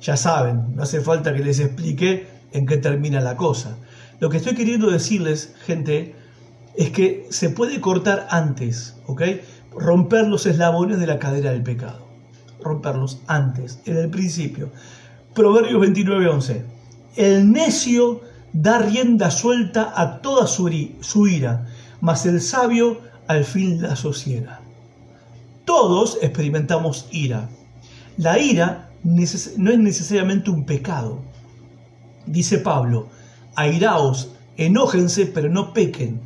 Ya 0.00 0.16
saben, 0.16 0.74
no 0.74 0.82
hace 0.82 1.00
falta 1.00 1.32
que 1.34 1.44
les 1.44 1.60
explique 1.60 2.26
en 2.52 2.66
qué 2.66 2.76
termina 2.76 3.20
la 3.20 3.36
cosa. 3.36 3.76
Lo 4.20 4.30
que 4.30 4.36
estoy 4.36 4.54
queriendo 4.54 4.90
decirles, 4.90 5.54
gente, 5.64 6.14
es 6.76 6.90
que 6.90 7.26
se 7.30 7.50
puede 7.50 7.80
cortar 7.80 8.26
antes. 8.30 8.96
Romper 9.74 10.26
los 10.28 10.46
eslabones 10.46 10.98
de 10.98 11.06
la 11.06 11.18
cadera 11.18 11.50
del 11.52 11.62
pecado. 11.62 12.06
Romperlos 12.62 13.20
antes, 13.26 13.80
en 13.84 13.96
el 13.96 14.10
principio. 14.10 14.70
Proverbios 15.34 15.80
29:11. 15.80 16.62
El 17.16 17.50
necio 17.52 18.20
da 18.52 18.78
rienda 18.78 19.30
suelta 19.30 19.92
a 19.94 20.20
toda 20.20 20.46
su, 20.46 20.68
ira, 21.28 21.66
mas 22.00 22.26
el 22.26 22.40
sabio 22.40 23.00
al 23.26 23.44
fin 23.44 23.80
la 23.80 23.96
sosiega. 23.96 24.60
Todos 25.64 26.18
experimentamos 26.20 27.06
ira. 27.10 27.48
La 28.16 28.38
ira 28.38 28.90
no 29.04 29.22
es 29.22 29.78
necesariamente 29.78 30.50
un 30.50 30.64
pecado. 30.64 31.22
Dice 32.26 32.58
Pablo, 32.58 33.08
airaos, 33.54 34.32
enójense, 34.56 35.26
pero 35.26 35.48
no 35.48 35.72
pequen. 35.72 36.20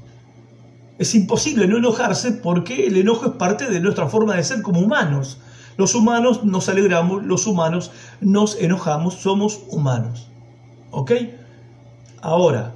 Es 0.98 1.14
imposible 1.14 1.68
no 1.68 1.76
enojarse 1.76 2.32
porque 2.32 2.86
el 2.86 2.96
enojo 2.96 3.26
es 3.26 3.32
parte 3.32 3.70
de 3.70 3.80
nuestra 3.80 4.08
forma 4.08 4.34
de 4.34 4.44
ser 4.44 4.62
como 4.62 4.80
humanos. 4.80 5.38
Los 5.76 5.94
humanos 5.94 6.42
nos 6.42 6.70
alegramos, 6.70 7.22
los 7.22 7.46
humanos 7.46 7.92
nos 8.20 8.56
enojamos, 8.58 9.14
somos 9.14 9.60
humanos. 9.68 10.30
¿Ok? 10.90 11.12
Ahora, 12.22 12.74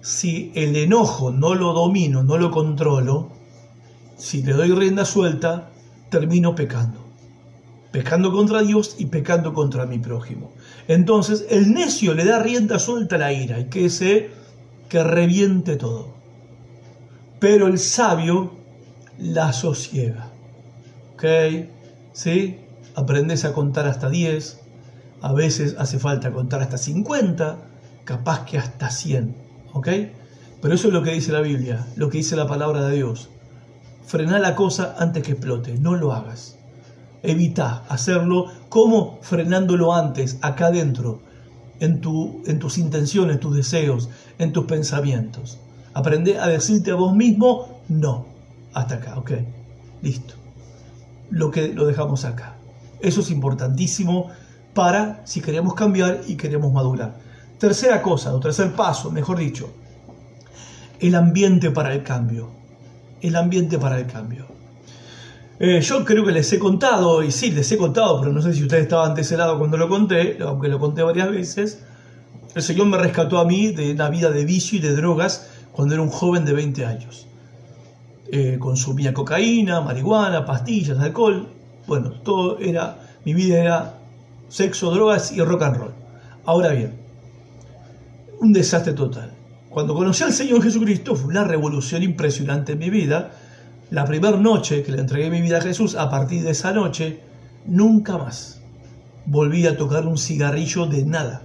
si 0.00 0.52
el 0.54 0.76
enojo 0.76 1.30
no 1.30 1.54
lo 1.54 1.72
domino, 1.72 2.22
no 2.22 2.36
lo 2.36 2.50
controlo, 2.50 3.30
si 4.16 4.42
le 4.42 4.52
doy 4.52 4.72
rienda 4.72 5.04
suelta, 5.04 5.70
termino 6.10 6.54
pecando. 6.54 7.00
Pecando 7.90 8.32
contra 8.32 8.62
Dios 8.62 8.96
y 8.98 9.06
pecando 9.06 9.52
contra 9.52 9.86
mi 9.86 9.98
prójimo. 9.98 10.52
Entonces 10.88 11.46
el 11.50 11.72
necio 11.72 12.14
le 12.14 12.24
da 12.24 12.38
rienda 12.38 12.78
suelta 12.78 13.16
a 13.16 13.18
la 13.18 13.32
ira 13.32 13.58
y 13.60 13.64
que 13.66 13.90
se 13.90 14.30
que 14.88 15.02
reviente 15.02 15.76
todo. 15.76 16.08
Pero 17.38 17.66
el 17.66 17.78
sabio 17.78 18.52
la 19.18 19.52
sosiega. 19.52 20.30
¿Ok? 21.14 21.24
¿Sí? 22.12 22.58
Aprendes 22.94 23.44
a 23.44 23.52
contar 23.52 23.86
hasta 23.86 24.08
10. 24.08 24.60
A 25.22 25.32
veces 25.32 25.76
hace 25.78 25.98
falta 25.98 26.32
contar 26.32 26.62
hasta 26.62 26.78
50. 26.78 27.58
Capaz 28.04 28.44
que 28.44 28.58
hasta 28.58 28.90
100. 28.90 29.34
¿Ok? 29.72 29.88
Pero 30.60 30.74
eso 30.74 30.88
es 30.88 30.94
lo 30.94 31.02
que 31.02 31.12
dice 31.12 31.32
la 31.32 31.40
Biblia, 31.40 31.86
lo 31.96 32.08
que 32.08 32.18
dice 32.18 32.36
la 32.36 32.46
palabra 32.46 32.86
de 32.86 32.96
Dios. 32.96 33.30
Frena 34.06 34.38
la 34.38 34.54
cosa 34.54 34.94
antes 34.98 35.22
que 35.22 35.32
explote, 35.32 35.76
no 35.78 35.96
lo 35.96 36.12
hagas. 36.12 36.56
Evita 37.24 37.84
hacerlo 37.88 38.46
como 38.68 39.18
frenándolo 39.22 39.92
antes, 39.92 40.38
acá 40.40 40.66
adentro, 40.66 41.20
en, 41.80 42.00
tu, 42.00 42.42
en 42.46 42.60
tus 42.60 42.78
intenciones, 42.78 43.40
tus 43.40 43.56
deseos, 43.56 44.08
en 44.38 44.52
tus 44.52 44.66
pensamientos. 44.66 45.58
Aprende 45.94 46.38
a 46.38 46.46
decirte 46.46 46.92
a 46.92 46.94
vos 46.94 47.14
mismo, 47.14 47.80
no, 47.88 48.26
hasta 48.72 48.96
acá, 48.96 49.18
ok, 49.18 49.32
listo. 50.00 50.34
Lo 51.30 51.50
que 51.50 51.74
lo 51.74 51.86
dejamos 51.86 52.24
acá. 52.24 52.54
Eso 53.00 53.20
es 53.20 53.30
importantísimo 53.30 54.30
para 54.74 55.22
si 55.26 55.40
queremos 55.40 55.74
cambiar 55.74 56.20
y 56.28 56.36
queremos 56.36 56.72
madurar. 56.72 57.16
Tercera 57.62 58.02
cosa, 58.02 58.34
o 58.34 58.40
tercer 58.40 58.72
paso, 58.72 59.10
mejor 59.10 59.38
dicho, 59.38 59.70
el 60.98 61.14
ambiente 61.14 61.70
para 61.70 61.94
el 61.94 62.02
cambio 62.02 62.62
el 63.22 63.36
ambiente 63.36 63.78
para 63.78 63.98
el 63.98 64.06
cambio. 64.06 64.46
Eh, 65.60 65.80
yo 65.80 66.04
creo 66.04 66.24
que 66.24 66.32
les 66.32 66.52
he 66.52 66.58
contado, 66.58 67.22
y 67.22 67.30
sí, 67.30 67.52
les 67.52 67.70
he 67.70 67.76
contado, 67.76 68.20
pero 68.20 68.32
no 68.32 68.42
sé 68.42 68.52
si 68.52 68.62
ustedes 68.62 68.82
estaban 68.82 69.14
de 69.14 69.22
ese 69.22 69.36
lado 69.36 69.58
cuando 69.58 69.76
lo 69.76 69.88
conté, 69.88 70.38
aunque 70.40 70.68
lo 70.68 70.80
conté 70.80 71.02
varias 71.02 71.30
veces. 71.30 71.84
El 72.54 72.62
Señor 72.62 72.88
me 72.88 72.98
rescató 72.98 73.38
a 73.38 73.44
mí 73.44 73.68
de 73.68 73.92
una 73.92 74.10
vida 74.10 74.30
de 74.30 74.44
vicio 74.44 74.78
y 74.78 74.82
de 74.82 74.94
drogas 74.94 75.48
cuando 75.70 75.94
era 75.94 76.02
un 76.02 76.10
joven 76.10 76.44
de 76.44 76.52
20 76.52 76.84
años. 76.84 77.28
Eh, 78.32 78.56
consumía 78.58 79.14
cocaína, 79.14 79.80
marihuana, 79.80 80.44
pastillas, 80.44 80.98
alcohol. 80.98 81.48
Bueno, 81.86 82.10
todo 82.10 82.58
era, 82.58 82.98
mi 83.24 83.34
vida 83.34 83.60
era 83.60 83.98
sexo, 84.48 84.90
drogas 84.90 85.30
y 85.30 85.40
rock 85.40 85.62
and 85.62 85.76
roll. 85.76 85.94
Ahora 86.44 86.70
bien, 86.70 87.01
un 88.42 88.52
desastre 88.52 88.92
total. 88.92 89.32
Cuando 89.70 89.94
conocí 89.94 90.24
al 90.24 90.32
Señor 90.32 90.62
Jesucristo 90.62 91.14
fue 91.14 91.30
una 91.30 91.44
revolución 91.44 92.02
impresionante 92.02 92.72
en 92.72 92.78
mi 92.78 92.90
vida. 92.90 93.30
La 93.90 94.04
primera 94.04 94.36
noche 94.36 94.82
que 94.82 94.90
le 94.92 95.00
entregué 95.00 95.30
mi 95.30 95.40
vida 95.40 95.58
a 95.58 95.62
Jesús, 95.62 95.94
a 95.94 96.10
partir 96.10 96.42
de 96.42 96.50
esa 96.50 96.72
noche, 96.72 97.20
nunca 97.66 98.18
más 98.18 98.60
volví 99.26 99.66
a 99.66 99.76
tocar 99.76 100.06
un 100.06 100.18
cigarrillo 100.18 100.86
de 100.86 101.04
nada, 101.04 101.42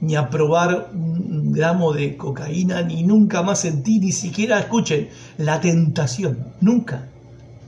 ni 0.00 0.16
a 0.16 0.28
probar 0.28 0.90
un 0.92 1.52
gramo 1.52 1.92
de 1.92 2.16
cocaína, 2.16 2.82
ni 2.82 3.04
nunca 3.04 3.42
más 3.42 3.60
sentí, 3.60 4.00
ni 4.00 4.10
siquiera, 4.10 4.58
escuchen, 4.58 5.08
la 5.38 5.60
tentación, 5.60 6.48
nunca. 6.60 7.08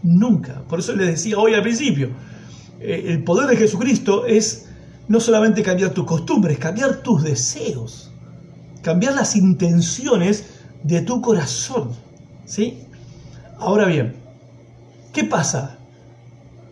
Nunca. 0.02 0.62
Por 0.68 0.80
eso 0.80 0.96
les 0.96 1.06
decía 1.06 1.38
hoy 1.38 1.54
al 1.54 1.62
principio, 1.62 2.08
eh, 2.80 3.04
el 3.06 3.22
poder 3.22 3.48
de 3.48 3.56
Jesucristo 3.56 4.26
es 4.26 4.66
no 5.06 5.20
solamente 5.20 5.62
cambiar 5.62 5.90
tus 5.90 6.04
costumbres, 6.04 6.58
cambiar 6.58 6.96
tus 7.02 7.22
deseos, 7.22 8.09
cambiar 8.82 9.14
las 9.14 9.36
intenciones 9.36 10.44
de 10.82 11.02
tu 11.02 11.20
corazón. 11.20 11.90
¿Sí? 12.44 12.78
Ahora 13.58 13.86
bien, 13.86 14.16
¿qué 15.12 15.24
pasa? 15.24 15.78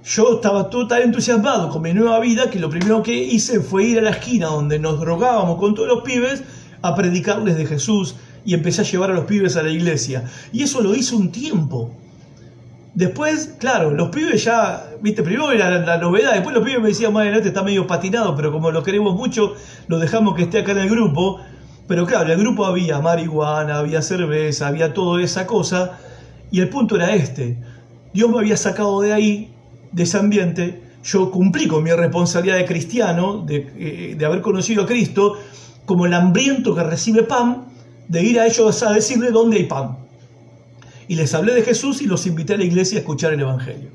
Yo 0.04 0.36
estaba 0.36 0.70
todo 0.70 0.88
tan 0.88 1.02
entusiasmado 1.02 1.68
con 1.68 1.82
mi 1.82 1.92
nueva 1.92 2.18
vida 2.20 2.48
que 2.50 2.58
lo 2.58 2.70
primero 2.70 3.02
que 3.02 3.12
hice 3.14 3.60
fue 3.60 3.84
ir 3.84 3.98
a 3.98 4.02
la 4.02 4.10
esquina 4.10 4.46
donde 4.46 4.78
nos 4.78 4.98
drogábamos 5.00 5.58
con 5.58 5.74
todos 5.74 5.88
los 5.88 6.02
pibes 6.02 6.42
a 6.80 6.94
predicarles 6.94 7.56
de 7.56 7.66
Jesús 7.66 8.16
y 8.44 8.54
empecé 8.54 8.80
a 8.80 8.84
llevar 8.84 9.10
a 9.10 9.14
los 9.14 9.26
pibes 9.26 9.56
a 9.56 9.62
la 9.62 9.70
iglesia. 9.70 10.24
Y 10.52 10.62
eso 10.62 10.80
lo 10.80 10.94
hice 10.94 11.14
un 11.14 11.30
tiempo. 11.30 11.94
Después, 12.94 13.56
claro, 13.58 13.90
los 13.90 14.08
pibes 14.08 14.42
ya, 14.44 14.88
viste, 15.02 15.22
primero 15.22 15.52
era 15.52 15.70
la, 15.70 15.98
novedad, 15.98 16.32
después 16.32 16.54
los 16.54 16.64
pibes 16.64 16.80
me 16.80 16.88
decían, 16.88 17.12
bueno, 17.12 17.36
este 17.36 17.48
está 17.48 17.62
medio 17.62 17.86
patinado, 17.86 18.34
pero 18.34 18.50
como 18.50 18.70
lo 18.70 18.82
queremos 18.82 19.14
mucho, 19.14 19.54
lo 19.86 19.98
dejamos 19.98 20.34
que 20.34 20.44
esté 20.44 20.60
acá 20.60 20.72
en 20.72 20.78
el 20.78 20.90
grupo. 20.90 21.40
Pero 21.88 22.06
claro, 22.06 22.30
el 22.30 22.38
grupo 22.38 22.66
había 22.66 23.00
marihuana, 23.00 23.78
había 23.78 24.02
cerveza, 24.02 24.68
había 24.68 24.92
toda 24.92 25.22
esa 25.22 25.46
cosa. 25.46 25.98
Y 26.50 26.60
el 26.60 26.68
punto 26.68 26.96
era 26.96 27.14
este. 27.14 27.56
Dios 28.12 28.30
me 28.30 28.38
había 28.38 28.56
sacado 28.58 29.00
de 29.00 29.14
ahí, 29.14 29.54
de 29.90 30.02
ese 30.02 30.18
ambiente. 30.18 30.82
Yo 31.02 31.30
cumplí 31.30 31.66
con 31.66 31.82
mi 31.82 31.90
responsabilidad 31.90 32.58
de 32.58 32.66
cristiano, 32.66 33.38
de, 33.38 33.72
eh, 33.78 34.14
de 34.16 34.26
haber 34.26 34.42
conocido 34.42 34.82
a 34.82 34.86
Cristo, 34.86 35.38
como 35.86 36.04
el 36.04 36.12
hambriento 36.12 36.74
que 36.74 36.82
recibe 36.82 37.22
pan, 37.22 37.64
de 38.06 38.22
ir 38.22 38.38
a 38.38 38.46
ellos 38.46 38.82
a 38.82 38.92
decirle 38.92 39.30
dónde 39.30 39.56
hay 39.56 39.64
pan. 39.64 39.96
Y 41.08 41.14
les 41.14 41.32
hablé 41.32 41.54
de 41.54 41.62
Jesús 41.62 42.02
y 42.02 42.06
los 42.06 42.26
invité 42.26 42.54
a 42.54 42.58
la 42.58 42.64
iglesia 42.64 42.98
a 42.98 43.00
escuchar 43.00 43.32
el 43.32 43.40
Evangelio. 43.40 43.88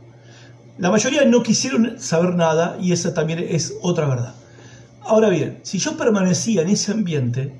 La 0.79 0.89
mayoría 0.89 1.23
no 1.25 1.43
quisieron 1.43 1.99
saber 1.99 2.33
nada 2.33 2.77
y 2.81 2.91
esa 2.91 3.13
también 3.13 3.45
es 3.47 3.75
otra 3.83 4.07
verdad. 4.07 4.33
Ahora 5.01 5.29
bien, 5.29 5.59
si 5.61 5.77
yo 5.77 5.95
permanecía 5.95 6.63
en 6.63 6.69
ese 6.69 6.91
ambiente, 6.91 7.53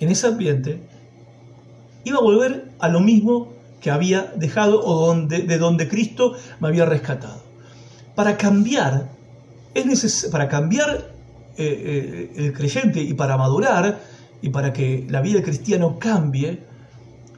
en 0.00 0.08
ese 0.10 0.26
ambiente, 0.26 0.80
iba 2.04 2.18
a 2.18 2.22
volver 2.22 2.70
a 2.78 2.88
lo 2.88 3.00
mismo 3.00 3.52
que 3.80 3.90
había 3.90 4.32
dejado 4.36 4.84
o 4.84 5.14
de 5.14 5.58
donde 5.58 5.88
Cristo 5.88 6.34
me 6.60 6.68
había 6.68 6.84
rescatado. 6.84 7.42
Para 8.14 8.36
cambiar, 8.36 9.08
es 9.74 10.28
para 10.32 10.48
cambiar 10.48 11.10
eh, 11.56 12.30
eh, 12.36 12.44
el 12.46 12.52
creyente 12.52 13.00
y 13.00 13.14
para 13.14 13.36
madurar 13.36 14.00
y 14.42 14.48
para 14.50 14.72
que 14.72 15.06
la 15.08 15.20
vida 15.20 15.34
del 15.34 15.44
cristiano 15.44 15.98
cambie, 15.98 16.60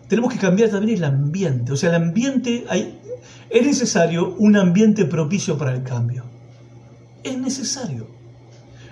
tenemos 0.09 0.33
que 0.33 0.39
cambiar 0.39 0.71
también 0.71 0.99
el 0.99 1.05
ambiente. 1.05 1.73
O 1.73 1.77
sea, 1.77 1.91
el 1.91 1.97
ambiente, 1.97 2.65
es 3.49 3.67
necesario 3.67 4.35
un 4.39 4.57
ambiente 4.57 5.05
propicio 5.05 5.57
para 5.57 5.73
el 5.73 5.83
cambio. 5.83 6.25
Es 7.23 7.39
necesario. 7.39 8.20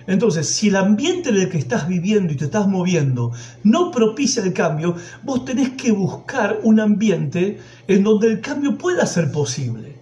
Entonces, 0.08 0.48
si 0.48 0.68
el 0.68 0.76
ambiente 0.76 1.28
en 1.28 1.36
el 1.36 1.50
que 1.50 1.58
estás 1.58 1.86
viviendo 1.86 2.32
y 2.32 2.36
te 2.36 2.46
estás 2.46 2.66
moviendo 2.66 3.30
no 3.62 3.90
propicia 3.90 4.42
el 4.42 4.54
cambio, 4.54 4.96
vos 5.22 5.44
tenés 5.44 5.70
que 5.70 5.92
buscar 5.92 6.60
un 6.62 6.80
ambiente 6.80 7.58
en 7.86 8.02
donde 8.04 8.28
el 8.28 8.40
cambio 8.40 8.78
pueda 8.78 9.04
ser 9.04 9.30
posible. 9.30 9.96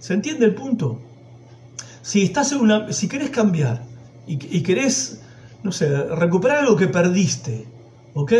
¿Se 0.00 0.14
entiende 0.14 0.46
el 0.46 0.54
punto? 0.54 0.98
Si 2.00 2.22
estás 2.22 2.52
en 2.52 2.60
una, 2.60 2.90
si 2.90 3.06
querés 3.06 3.28
cambiar 3.28 3.82
y, 4.26 4.62
querés, 4.62 5.20
no 5.62 5.72
sé, 5.72 5.88
recuperar 6.04 6.60
algo 6.60 6.74
que 6.74 6.88
perdiste, 6.88 7.66
¿ok? 8.14 8.32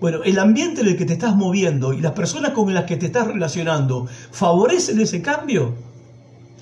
Bueno, 0.00 0.22
el 0.22 0.38
ambiente 0.38 0.82
en 0.82 0.86
el 0.86 0.96
que 0.96 1.04
te 1.04 1.14
estás 1.14 1.34
moviendo 1.34 1.92
y 1.92 2.00
las 2.00 2.12
personas 2.12 2.52
con 2.52 2.72
las 2.72 2.84
que 2.84 2.96
te 2.96 3.06
estás 3.06 3.26
relacionando, 3.26 4.06
¿favorecen 4.30 5.00
ese 5.00 5.20
cambio? 5.20 5.74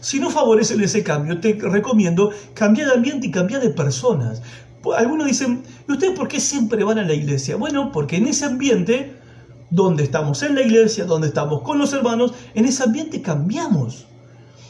Si 0.05 0.21
no 0.21 0.29
favorecen 0.29 0.83
ese 0.83 1.03
cambio, 1.03 1.41
te 1.41 1.55
recomiendo 1.55 2.31
cambiar 2.53 2.89
de 2.89 2.95
ambiente 2.95 3.29
y 3.29 3.31
cambiar 3.31 3.63
de 3.63 3.71
personas. 3.71 4.43
Algunos 4.99 5.27
dicen, 5.27 5.63
¿y 5.89 5.93
ustedes 5.93 6.15
por 6.15 6.29
qué 6.29 6.41
siempre 6.41 6.85
van 6.85 6.99
a 6.99 7.05
la 7.05 7.15
iglesia? 7.15 7.57
Bueno, 7.57 7.91
porque 7.91 8.17
en 8.19 8.27
ese 8.27 8.45
ambiente, 8.45 9.17
donde 9.71 10.03
estamos 10.03 10.43
en 10.43 10.57
la 10.57 10.61
iglesia, 10.61 11.07
donde 11.07 11.29
estamos 11.29 11.63
con 11.63 11.79
los 11.79 11.95
hermanos, 11.95 12.35
en 12.53 12.67
ese 12.67 12.83
ambiente 12.83 13.23
cambiamos. 13.23 14.05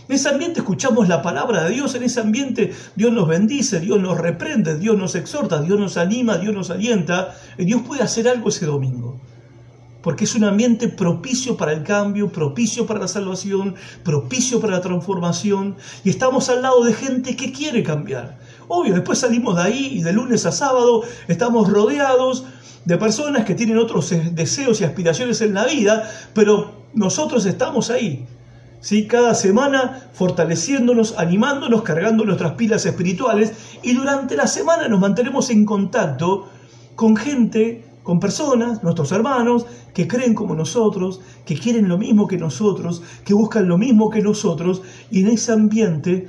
En 0.09 0.15
ese 0.15 0.29
ambiente 0.29 0.61
escuchamos 0.61 1.09
la 1.09 1.21
palabra 1.21 1.65
de 1.65 1.71
Dios, 1.71 1.97
en 1.97 2.05
ese 2.05 2.21
ambiente 2.21 2.73
Dios 2.95 3.13
nos 3.13 3.27
bendice, 3.27 3.81
Dios 3.81 4.01
nos 4.01 4.17
reprende, 4.17 4.79
Dios 4.79 4.97
nos 4.97 5.17
exhorta, 5.17 5.61
Dios 5.61 5.81
nos 5.81 5.97
anima, 5.97 6.39
Dios 6.39 6.55
nos 6.55 6.71
alienta. 6.71 7.35
Dios 7.59 7.83
puede 7.85 8.03
hacer 8.03 8.29
algo 8.29 8.51
ese 8.51 8.67
domingo. 8.67 9.19
Porque 10.05 10.25
es 10.25 10.35
un 10.37 10.45
ambiente 10.45 10.89
propicio 10.89 11.57
para 11.57 11.73
el 11.73 11.83
cambio, 11.83 12.31
propicio 12.31 12.87
para 12.87 13.01
la 13.01 13.09
salvación, 13.09 13.75
propicio 14.05 14.61
para 14.61 14.75
la 14.75 14.81
transformación. 14.81 15.77
Y 16.05 16.11
estamos 16.11 16.49
al 16.49 16.63
lado 16.63 16.85
de 16.85 16.93
gente 16.93 17.35
que 17.35 17.51
quiere 17.51 17.83
cambiar. 17.83 18.39
Obvio, 18.69 18.95
después 18.95 19.19
salimos 19.19 19.57
de 19.57 19.63
ahí 19.63 19.89
y 19.95 20.03
de 20.03 20.13
lunes 20.13 20.47
a 20.47 20.53
sábado 20.53 21.03
estamos 21.27 21.69
rodeados 21.69 22.45
de 22.85 22.99
personas 22.99 23.45
que 23.45 23.55
tienen 23.55 23.79
otros 23.79 24.15
deseos 24.33 24.81
y 24.81 24.85
aspiraciones 24.85 25.41
en 25.41 25.55
la 25.55 25.65
vida, 25.65 26.09
pero 26.35 26.85
nosotros 26.95 27.47
estamos 27.47 27.91
ahí 27.91 28.27
cada 29.09 29.35
semana 29.35 30.11
fortaleciéndonos, 30.13 31.15
animándonos, 31.17 31.83
cargando 31.83 32.25
nuestras 32.25 32.53
pilas 32.53 32.85
espirituales 32.85 33.53
y 33.83 33.95
durante 33.95 34.37
la 34.37 34.47
semana 34.47 34.89
nos 34.89 35.01
mantenemos 35.01 35.49
en 35.49 35.65
contacto 35.65 36.51
con 36.95 37.17
gente, 37.17 37.83
con 38.05 38.21
personas, 38.21 38.85
nuestros 38.85 39.11
hermanos, 39.11 39.67
que 39.93 40.07
creen 40.07 40.35
como 40.35 40.55
nosotros, 40.55 41.21
que 41.45 41.59
quieren 41.59 41.89
lo 41.89 41.99
mismo 41.99 42.29
que 42.29 42.39
nosotros, 42.39 43.03
que 43.25 43.35
buscan 43.35 43.67
lo 43.67 43.77
mismo 43.77 44.11
que 44.11 44.23
nosotros 44.23 44.83
y 45.11 45.23
en 45.23 45.29
ese 45.29 45.51
ambiente, 45.51 46.29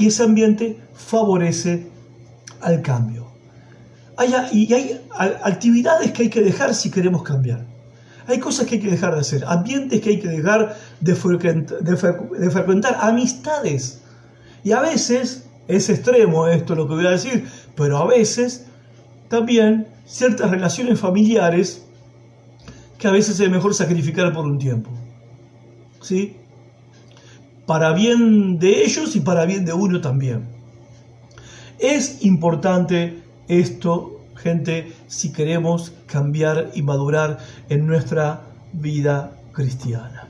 y 0.00 0.06
ese 0.08 0.22
ambiente 0.24 0.80
favorece 0.92 1.86
al 2.60 2.82
cambio. 2.82 3.28
y 4.52 4.72
hay 4.72 5.00
actividades 5.44 6.10
que 6.12 6.24
hay 6.24 6.30
que 6.30 6.42
dejar 6.42 6.74
si 6.74 6.90
queremos 6.90 7.22
cambiar. 7.22 7.66
Hay 8.26 8.38
cosas 8.38 8.66
que 8.66 8.76
hay 8.76 8.80
que 8.80 8.90
dejar 8.90 9.14
de 9.14 9.20
hacer, 9.20 9.44
ambientes 9.46 10.00
que 10.00 10.10
hay 10.10 10.20
que 10.20 10.28
dejar 10.28 10.76
de, 11.00 11.14
frecuentar, 11.14 12.96
amistades. 13.00 14.00
Y 14.64 14.72
a 14.72 14.80
veces, 14.80 15.44
es 15.68 15.88
extremo 15.88 16.46
esto 16.46 16.74
lo 16.74 16.88
que 16.88 16.94
voy 16.94 17.06
a 17.06 17.10
decir, 17.10 17.46
pero 17.74 17.98
a 17.98 18.06
veces 18.06 18.66
también 19.32 19.86
ciertas 20.04 20.50
relaciones 20.50 21.00
familiares 21.00 21.86
que 22.98 23.08
a 23.08 23.10
veces 23.10 23.40
es 23.40 23.48
mejor 23.48 23.72
sacrificar 23.72 24.30
por 24.34 24.44
un 24.44 24.58
tiempo. 24.58 24.90
¿Sí? 26.02 26.36
Para 27.64 27.94
bien 27.94 28.58
de 28.58 28.84
ellos 28.84 29.16
y 29.16 29.20
para 29.20 29.46
bien 29.46 29.64
de 29.64 29.72
uno 29.72 30.02
también. 30.02 30.48
Es 31.78 32.22
importante 32.26 33.22
esto 33.48 34.20
gente, 34.36 34.92
si 35.06 35.32
queremos 35.32 35.94
cambiar 36.04 36.70
y 36.74 36.82
madurar 36.82 37.38
en 37.70 37.86
nuestra 37.86 38.42
vida 38.74 39.40
cristiana. 39.52 40.28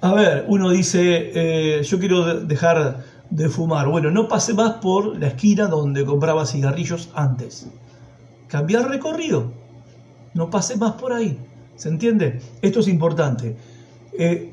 A 0.00 0.14
ver, 0.14 0.46
uno 0.48 0.70
dice, 0.70 1.30
eh, 1.32 1.82
yo 1.84 2.00
quiero 2.00 2.40
dejar 2.44 3.04
de 3.30 3.48
fumar. 3.48 3.86
Bueno, 3.86 4.10
no 4.10 4.26
pase 4.26 4.52
más 4.52 4.78
por 4.78 5.16
la 5.16 5.28
esquina 5.28 5.68
donde 5.68 6.04
compraba 6.04 6.44
cigarrillos 6.44 7.10
antes. 7.14 7.68
Cambiar 8.48 8.88
recorrido. 8.88 9.52
No 10.34 10.50
pase 10.50 10.76
más 10.76 10.92
por 10.92 11.12
ahí. 11.12 11.38
¿Se 11.76 11.88
entiende? 11.88 12.40
Esto 12.62 12.80
es 12.80 12.88
importante. 12.88 13.56
Eh, 14.18 14.52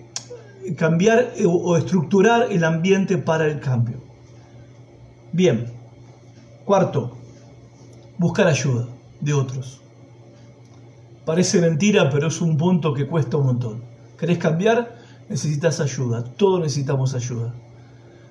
cambiar 0.77 1.33
eh, 1.35 1.45
o 1.45 1.77
estructurar 1.77 2.51
el 2.51 2.63
ambiente 2.63 3.17
para 3.17 3.45
el 3.45 3.59
cambio. 3.59 3.97
Bien. 5.31 5.65
Cuarto, 6.65 7.17
buscar 8.17 8.47
ayuda 8.47 8.87
de 9.19 9.33
otros. 9.33 9.81
Parece 11.25 11.61
mentira, 11.61 12.09
pero 12.09 12.27
es 12.27 12.41
un 12.41 12.57
punto 12.57 12.93
que 12.93 13.07
cuesta 13.07 13.37
un 13.37 13.47
montón. 13.47 13.83
¿Querés 14.17 14.37
cambiar? 14.37 14.95
Necesitas 15.29 15.79
ayuda. 15.79 16.23
Todos 16.23 16.59
necesitamos 16.61 17.13
ayuda. 17.15 17.53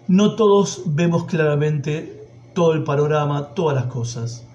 No 0.09 0.37
todos 0.37 0.83
vemos 0.87 1.25
claramente 1.25 2.27
todo 2.55 2.75
el 2.75 2.85
panorama, 2.85 3.55
todas 3.55 3.77
las 3.77 3.87
cosas. 3.87 4.47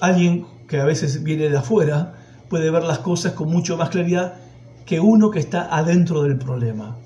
Alguien 0.00 0.46
que 0.68 0.80
a 0.80 0.84
veces 0.84 1.22
viene 1.22 1.48
de 1.48 1.56
afuera 1.56 2.14
puede 2.48 2.70
ver 2.70 2.84
las 2.84 2.98
cosas 2.98 3.32
con 3.32 3.50
mucho 3.50 3.76
más 3.76 3.90
claridad 3.90 4.34
que 4.86 5.00
uno 5.00 5.30
que 5.30 5.38
está 5.38 5.74
adentro 5.74 6.22
del 6.22 6.36
problema. 6.36 6.96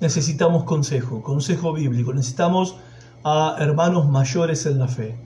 Necesitamos 0.00 0.64
consejo, 0.64 1.22
consejo 1.22 1.72
bíblico. 1.72 2.12
Necesitamos 2.12 2.76
a 3.24 3.56
hermanos 3.58 4.08
mayores 4.08 4.64
en 4.66 4.78
la 4.78 4.88
fe 4.88 5.16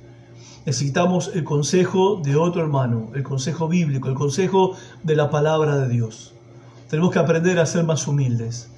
necesitamos 0.67 1.31
el 1.35 1.45
consejo 1.45 2.21
de 2.23 2.37
otro 2.37 2.63
hermano, 2.63 3.11
el 3.15 3.23
consejo 3.23 3.69
bíblico, 3.69 4.09
el 4.09 4.15
consejo 4.15 4.77
de 5.03 5.17
la 5.17 5.31
palabra 5.31 5.77
de 5.77 5.89
Dios. 5.89 6.33
Tenemos 6.89 7.13
que 7.13 7.19
aprender 7.19 7.59
a 7.59 7.67
ser 7.67 7.85
más 7.85 8.07
humildes. 8.07 8.71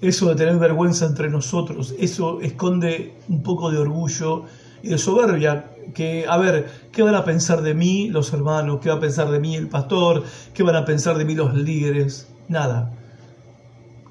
Eso 0.00 0.28
de 0.28 0.36
tener 0.36 0.58
vergüenza 0.58 1.06
entre 1.06 1.28
nosotros, 1.28 1.94
eso 1.98 2.40
esconde 2.40 3.14
un 3.28 3.42
poco 3.42 3.70
de 3.70 3.78
orgullo 3.78 4.44
y 4.82 4.88
de 4.90 4.98
soberbia. 4.98 5.72
Que, 5.94 6.26
a 6.28 6.36
ver, 6.36 6.70
¿qué 6.92 7.02
van 7.02 7.14
a 7.14 7.24
pensar 7.24 7.62
de 7.62 7.74
mí 7.74 8.08
los 8.08 8.32
hermanos? 8.32 8.80
¿Qué 8.80 8.88
va 8.88 8.96
a 8.96 9.00
pensar 9.00 9.30
de 9.30 9.40
mí 9.40 9.56
el 9.56 9.68
pastor? 9.68 10.24
¿Qué 10.54 10.62
van 10.62 10.76
a 10.76 10.84
pensar 10.84 11.16
de 11.18 11.24
mí 11.24 11.34
los 11.34 11.54
líderes? 11.54 12.28
Nada. 12.48 12.92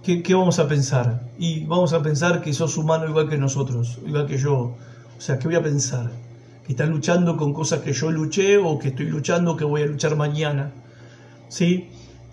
¿qué, 0.07 0.23
¿qué, 0.23 0.33
vamos 0.33 0.57
a 0.57 0.69
pensar? 0.69 1.21
Y 1.37 1.65
vamos 1.65 1.91
a 1.91 2.01
pensar 2.01 2.41
que 2.41 2.53
sos 2.53 2.77
humano 2.77 3.09
igual 3.09 3.27
que 3.27 3.37
nosotros, 3.37 3.99
igual 4.05 4.25
que 4.25 4.37
yo. 4.37 4.53
O 5.17 5.19
sea, 5.19 5.37
¿qué 5.37 5.49
voy 5.49 5.57
a 5.57 5.61
pensar? 5.61 6.09
¿Que 6.65 6.71
estás 6.71 6.87
luchando 6.87 7.35
con 7.35 7.53
cosas 7.53 7.81
que 7.81 7.91
yo 7.91 8.09
luché 8.09 8.57
o 8.57 8.79
que 8.79 8.87
estoy 8.87 9.07
luchando 9.07 9.57
que 9.57 9.65
voy 9.65 9.81
a 9.81 9.85
luchar 9.85 10.15
mañana? 10.15 10.71
¿Sí? 11.49 11.89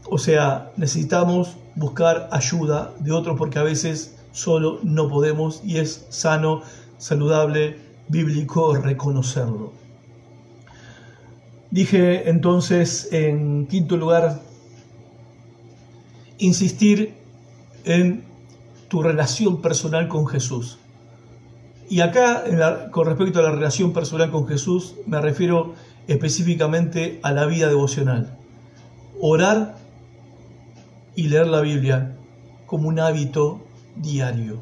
O 0.08 0.18
sea, 0.18 0.70
necesitamos 0.76 1.56
buscar 1.74 2.28
ayuda 2.30 2.92
de 3.00 3.10
otros 3.10 3.36
porque 3.36 3.58
a 3.58 3.64
veces 3.64 4.18
solo 4.30 4.78
no 4.84 5.08
podemos 5.08 5.60
y 5.64 5.78
es 5.78 6.06
sano, 6.10 6.62
saludable, 6.98 7.78
bíblico 8.08 8.74
reconocerlo. 8.74 9.72
Dije 11.70 12.28
entonces 12.28 13.08
en 13.12 13.66
quinto 13.66 13.96
lugar, 13.96 14.40
insistir 16.38 17.14
en 17.84 18.24
tu 18.88 19.02
relación 19.02 19.60
personal 19.60 20.08
con 20.08 20.26
Jesús. 20.26 20.78
Y 21.88 22.00
acá, 22.00 22.44
con 22.90 23.06
respecto 23.06 23.40
a 23.40 23.42
la 23.42 23.50
relación 23.50 23.92
personal 23.92 24.30
con 24.30 24.46
Jesús, 24.46 24.94
me 25.06 25.20
refiero 25.20 25.74
específicamente 26.06 27.18
a 27.22 27.32
la 27.32 27.46
vida 27.46 27.68
devocional. 27.68 28.38
Orar 29.20 29.76
y 31.14 31.28
leer 31.28 31.46
la 31.46 31.60
Biblia 31.60 32.16
como 32.66 32.88
un 32.88 33.00
hábito 33.00 33.60
diario, 33.96 34.58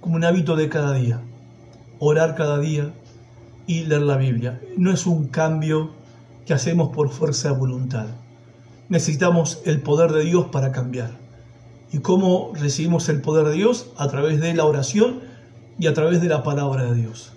como 0.00 0.16
un 0.16 0.24
hábito 0.24 0.56
de 0.56 0.68
cada 0.68 0.94
día. 0.94 1.20
Orar 2.06 2.34
cada 2.34 2.58
día 2.58 2.92
y 3.66 3.84
leer 3.84 4.02
la 4.02 4.18
Biblia. 4.18 4.60
No 4.76 4.92
es 4.92 5.06
un 5.06 5.28
cambio 5.28 5.92
que 6.44 6.52
hacemos 6.52 6.94
por 6.94 7.08
fuerza 7.08 7.48
de 7.48 7.58
voluntad. 7.58 8.04
Necesitamos 8.90 9.62
el 9.64 9.80
poder 9.80 10.12
de 10.12 10.22
Dios 10.22 10.48
para 10.52 10.70
cambiar. 10.70 11.12
¿Y 11.90 12.00
cómo 12.00 12.52
recibimos 12.60 13.08
el 13.08 13.22
poder 13.22 13.46
de 13.46 13.54
Dios? 13.54 13.86
A 13.96 14.06
través 14.08 14.38
de 14.42 14.52
la 14.52 14.66
oración 14.66 15.20
y 15.78 15.86
a 15.86 15.94
través 15.94 16.20
de 16.20 16.28
la 16.28 16.42
palabra 16.42 16.84
de 16.84 16.94
Dios. 16.94 17.32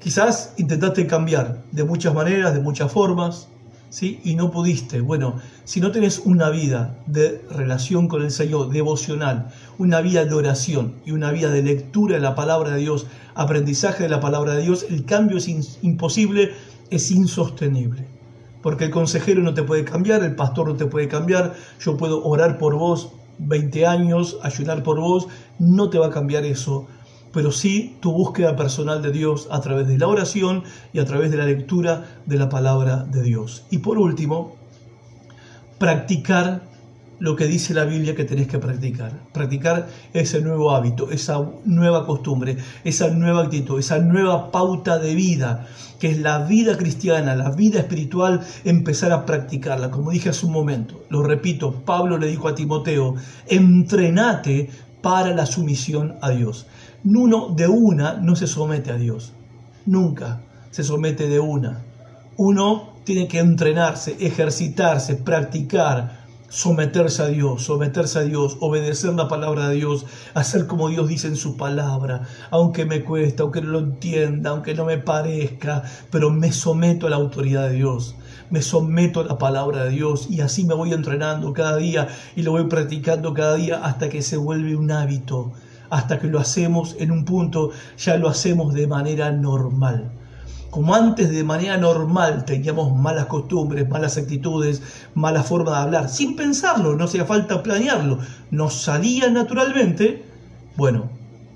Quizás 0.00 0.52
intentaste 0.56 1.06
cambiar 1.06 1.62
de 1.70 1.84
muchas 1.84 2.12
maneras, 2.12 2.52
de 2.52 2.60
muchas 2.60 2.90
formas, 2.90 3.46
¿sí? 3.90 4.20
y 4.24 4.34
no 4.34 4.50
pudiste. 4.50 5.00
Bueno, 5.00 5.36
si 5.62 5.80
no 5.80 5.92
tenés 5.92 6.18
una 6.18 6.50
vida 6.50 6.96
de 7.06 7.44
relación 7.50 8.08
con 8.08 8.22
el 8.22 8.32
Señor, 8.32 8.70
devocional, 8.70 9.52
una 9.78 10.00
vida 10.00 10.24
de 10.24 10.34
oración 10.34 10.94
y 11.04 11.12
una 11.12 11.30
vida 11.30 11.50
de 11.50 11.62
lectura 11.62 12.16
de 12.16 12.20
la 12.20 12.34
palabra 12.34 12.70
de 12.70 12.80
Dios, 12.80 13.06
aprendizaje 13.34 14.04
de 14.04 14.08
la 14.08 14.20
palabra 14.20 14.54
de 14.54 14.62
Dios, 14.62 14.86
el 14.88 15.04
cambio 15.04 15.38
es 15.38 15.48
imposible, 15.82 16.52
es 16.90 17.10
insostenible. 17.10 18.06
Porque 18.62 18.84
el 18.84 18.90
consejero 18.90 19.42
no 19.42 19.54
te 19.54 19.62
puede 19.62 19.84
cambiar, 19.84 20.22
el 20.22 20.34
pastor 20.34 20.68
no 20.68 20.76
te 20.76 20.86
puede 20.86 21.08
cambiar, 21.08 21.54
yo 21.80 21.96
puedo 21.96 22.24
orar 22.24 22.58
por 22.58 22.74
vos 22.76 23.12
20 23.38 23.86
años, 23.86 24.38
ayunar 24.42 24.82
por 24.82 25.00
vos, 25.00 25.28
no 25.58 25.88
te 25.88 25.98
va 25.98 26.08
a 26.08 26.10
cambiar 26.10 26.44
eso 26.44 26.86
pero 27.32 27.52
sí 27.52 27.96
tu 28.00 28.12
búsqueda 28.12 28.56
personal 28.56 29.02
de 29.02 29.12
Dios 29.12 29.48
a 29.50 29.60
través 29.60 29.86
de 29.86 29.98
la 29.98 30.08
oración 30.08 30.64
y 30.92 30.98
a 30.98 31.04
través 31.04 31.30
de 31.30 31.36
la 31.36 31.46
lectura 31.46 32.20
de 32.26 32.36
la 32.36 32.48
palabra 32.48 33.04
de 33.04 33.22
Dios. 33.22 33.64
Y 33.70 33.78
por 33.78 33.98
último, 33.98 34.56
practicar 35.78 36.62
lo 37.20 37.36
que 37.36 37.46
dice 37.46 37.74
la 37.74 37.84
Biblia 37.84 38.16
que 38.16 38.24
tenés 38.24 38.48
que 38.48 38.58
practicar. 38.58 39.12
Practicar 39.32 39.86
ese 40.12 40.40
nuevo 40.40 40.72
hábito, 40.72 41.10
esa 41.10 41.48
nueva 41.64 42.06
costumbre, 42.06 42.56
esa 42.82 43.10
nueva 43.10 43.42
actitud, 43.42 43.78
esa 43.78 43.98
nueva 43.98 44.50
pauta 44.50 44.98
de 44.98 45.14
vida, 45.14 45.66
que 46.00 46.10
es 46.10 46.18
la 46.18 46.38
vida 46.44 46.76
cristiana, 46.78 47.36
la 47.36 47.50
vida 47.50 47.80
espiritual, 47.80 48.40
empezar 48.64 49.12
a 49.12 49.26
practicarla. 49.26 49.90
Como 49.90 50.10
dije 50.10 50.30
hace 50.30 50.46
un 50.46 50.52
momento, 50.52 51.04
lo 51.10 51.22
repito, 51.22 51.72
Pablo 51.84 52.16
le 52.16 52.26
dijo 52.26 52.48
a 52.48 52.54
Timoteo, 52.54 53.14
entrenate 53.46 54.70
para 55.02 55.34
la 55.34 55.44
sumisión 55.44 56.16
a 56.22 56.30
Dios. 56.30 56.66
Uno 57.04 57.50
de 57.54 57.68
una 57.68 58.14
no 58.14 58.34
se 58.34 58.46
somete 58.46 58.90
a 58.90 58.96
Dios, 58.96 59.32
nunca 59.84 60.40
se 60.70 60.82
somete 60.82 61.28
de 61.28 61.38
una. 61.38 61.82
Uno 62.36 62.94
tiene 63.04 63.28
que 63.28 63.38
entrenarse, 63.38 64.16
ejercitarse, 64.20 65.16
practicar, 65.16 66.19
someterse 66.50 67.22
a 67.22 67.26
Dios, 67.28 67.62
someterse 67.62 68.18
a 68.18 68.22
Dios, 68.22 68.58
obedecer 68.60 69.14
la 69.14 69.28
palabra 69.28 69.68
de 69.68 69.76
Dios, 69.76 70.04
hacer 70.34 70.66
como 70.66 70.88
Dios 70.88 71.08
dice 71.08 71.28
en 71.28 71.36
su 71.36 71.56
palabra, 71.56 72.28
aunque 72.50 72.84
me 72.84 73.04
cuesta, 73.04 73.44
aunque 73.44 73.62
no 73.62 73.70
lo 73.70 73.78
entienda, 73.78 74.50
aunque 74.50 74.74
no 74.74 74.84
me 74.84 74.98
parezca, 74.98 75.84
pero 76.10 76.30
me 76.30 76.52
someto 76.52 77.06
a 77.06 77.10
la 77.10 77.16
autoridad 77.16 77.68
de 77.68 77.76
Dios 77.76 78.16
me 78.50 78.62
someto 78.62 79.20
a 79.20 79.24
la 79.24 79.38
palabra 79.38 79.84
de 79.84 79.90
Dios 79.90 80.26
y 80.28 80.40
así 80.40 80.64
me 80.64 80.74
voy 80.74 80.92
entrenando 80.92 81.52
cada 81.52 81.76
día 81.76 82.08
y 82.34 82.42
lo 82.42 82.50
voy 82.50 82.64
practicando 82.64 83.32
cada 83.32 83.54
día 83.54 83.84
hasta 83.84 84.08
que 84.08 84.22
se 84.22 84.36
vuelve 84.36 84.74
un 84.74 84.90
hábito, 84.90 85.52
hasta 85.88 86.18
que 86.18 86.26
lo 86.26 86.40
hacemos 86.40 86.96
en 86.98 87.12
un 87.12 87.24
punto, 87.24 87.70
ya 87.96 88.16
lo 88.16 88.28
hacemos 88.28 88.74
de 88.74 88.88
manera 88.88 89.30
normal. 89.30 90.10
Como 90.70 90.94
antes 90.94 91.30
de 91.30 91.42
manera 91.42 91.76
normal 91.76 92.44
teníamos 92.44 92.96
malas 92.96 93.26
costumbres, 93.26 93.88
malas 93.88 94.16
actitudes, 94.16 94.82
mala 95.14 95.42
forma 95.42 95.72
de 95.72 95.76
hablar, 95.78 96.08
sin 96.08 96.36
pensarlo, 96.36 96.94
no 96.94 97.04
hacía 97.04 97.24
falta 97.24 97.62
planearlo, 97.62 98.18
nos 98.52 98.74
salía 98.74 99.28
naturalmente, 99.30 100.24
bueno, 100.76 101.10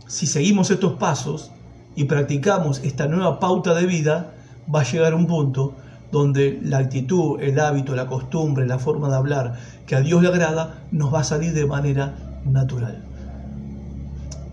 si 0.08 0.26
seguimos 0.26 0.70
estos 0.70 0.94
pasos 0.94 1.52
y 1.94 2.04
practicamos 2.04 2.80
esta 2.82 3.06
nueva 3.06 3.38
pauta 3.38 3.74
de 3.74 3.86
vida, 3.86 4.34
va 4.72 4.80
a 4.80 4.84
llegar 4.84 5.14
un 5.14 5.28
punto 5.28 5.74
donde 6.10 6.58
la 6.62 6.78
actitud, 6.78 7.40
el 7.40 7.58
hábito, 7.60 7.94
la 7.94 8.06
costumbre, 8.06 8.66
la 8.66 8.78
forma 8.78 9.08
de 9.08 9.16
hablar 9.16 9.54
que 9.86 9.94
a 9.94 10.00
Dios 10.00 10.22
le 10.22 10.28
agrada, 10.28 10.82
nos 10.90 11.14
va 11.14 11.20
a 11.20 11.24
salir 11.24 11.52
de 11.52 11.66
manera 11.66 12.40
natural. 12.44 13.04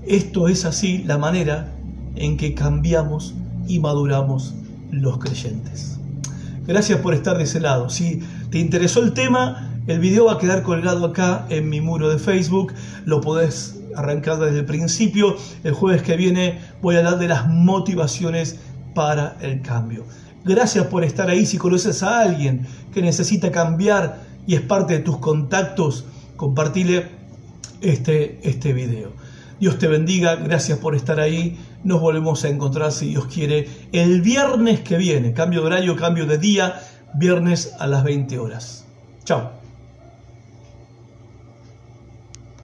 Esto 0.05 0.47
es 0.47 0.65
así 0.65 1.03
la 1.03 1.17
manera 1.17 1.71
en 2.15 2.37
que 2.37 2.53
cambiamos 2.53 3.33
y 3.67 3.79
maduramos 3.79 4.53
los 4.91 5.17
creyentes. 5.17 5.97
Gracias 6.67 6.99
por 6.99 7.13
estar 7.13 7.37
de 7.37 7.43
ese 7.43 7.59
lado. 7.59 7.89
Si 7.89 8.21
te 8.49 8.59
interesó 8.59 9.01
el 9.01 9.13
tema, 9.13 9.71
el 9.87 9.99
video 9.99 10.25
va 10.25 10.33
a 10.33 10.37
quedar 10.37 10.63
colgado 10.63 11.05
acá 11.05 11.45
en 11.49 11.69
mi 11.69 11.81
muro 11.81 12.09
de 12.09 12.19
Facebook. 12.19 12.73
Lo 13.05 13.19
podés 13.19 13.79
arrancar 13.95 14.39
desde 14.39 14.59
el 14.59 14.65
principio. 14.65 15.35
El 15.63 15.73
jueves 15.73 16.03
que 16.03 16.15
viene 16.15 16.59
voy 16.81 16.95
a 16.95 16.99
hablar 16.99 17.17
de 17.17 17.27
las 17.27 17.47
motivaciones 17.47 18.59
para 18.93 19.37
el 19.41 19.61
cambio. 19.61 20.05
Gracias 20.45 20.85
por 20.87 21.03
estar 21.03 21.29
ahí. 21.29 21.45
Si 21.45 21.57
conoces 21.57 22.03
a 22.03 22.21
alguien 22.21 22.67
que 22.93 23.01
necesita 23.01 23.51
cambiar 23.51 24.21
y 24.45 24.55
es 24.55 24.61
parte 24.61 24.93
de 24.93 24.99
tus 24.99 25.17
contactos, 25.17 26.05
compartile 26.35 27.07
este, 27.81 28.39
este 28.43 28.73
video. 28.73 29.11
Dios 29.61 29.77
te 29.77 29.87
bendiga, 29.87 30.37
gracias 30.37 30.79
por 30.79 30.95
estar 30.95 31.19
ahí. 31.19 31.55
Nos 31.83 32.01
volvemos 32.01 32.43
a 32.43 32.49
encontrar, 32.49 32.91
si 32.91 33.09
Dios 33.09 33.27
quiere, 33.27 33.69
el 33.91 34.23
viernes 34.23 34.79
que 34.79 34.97
viene. 34.97 35.33
Cambio 35.33 35.61
de 35.61 35.67
horario, 35.67 35.95
cambio 35.95 36.25
de 36.25 36.39
día, 36.39 36.81
viernes 37.13 37.71
a 37.77 37.85
las 37.85 38.03
20 38.03 38.39
horas. 38.39 38.87
Chao. 39.23 39.60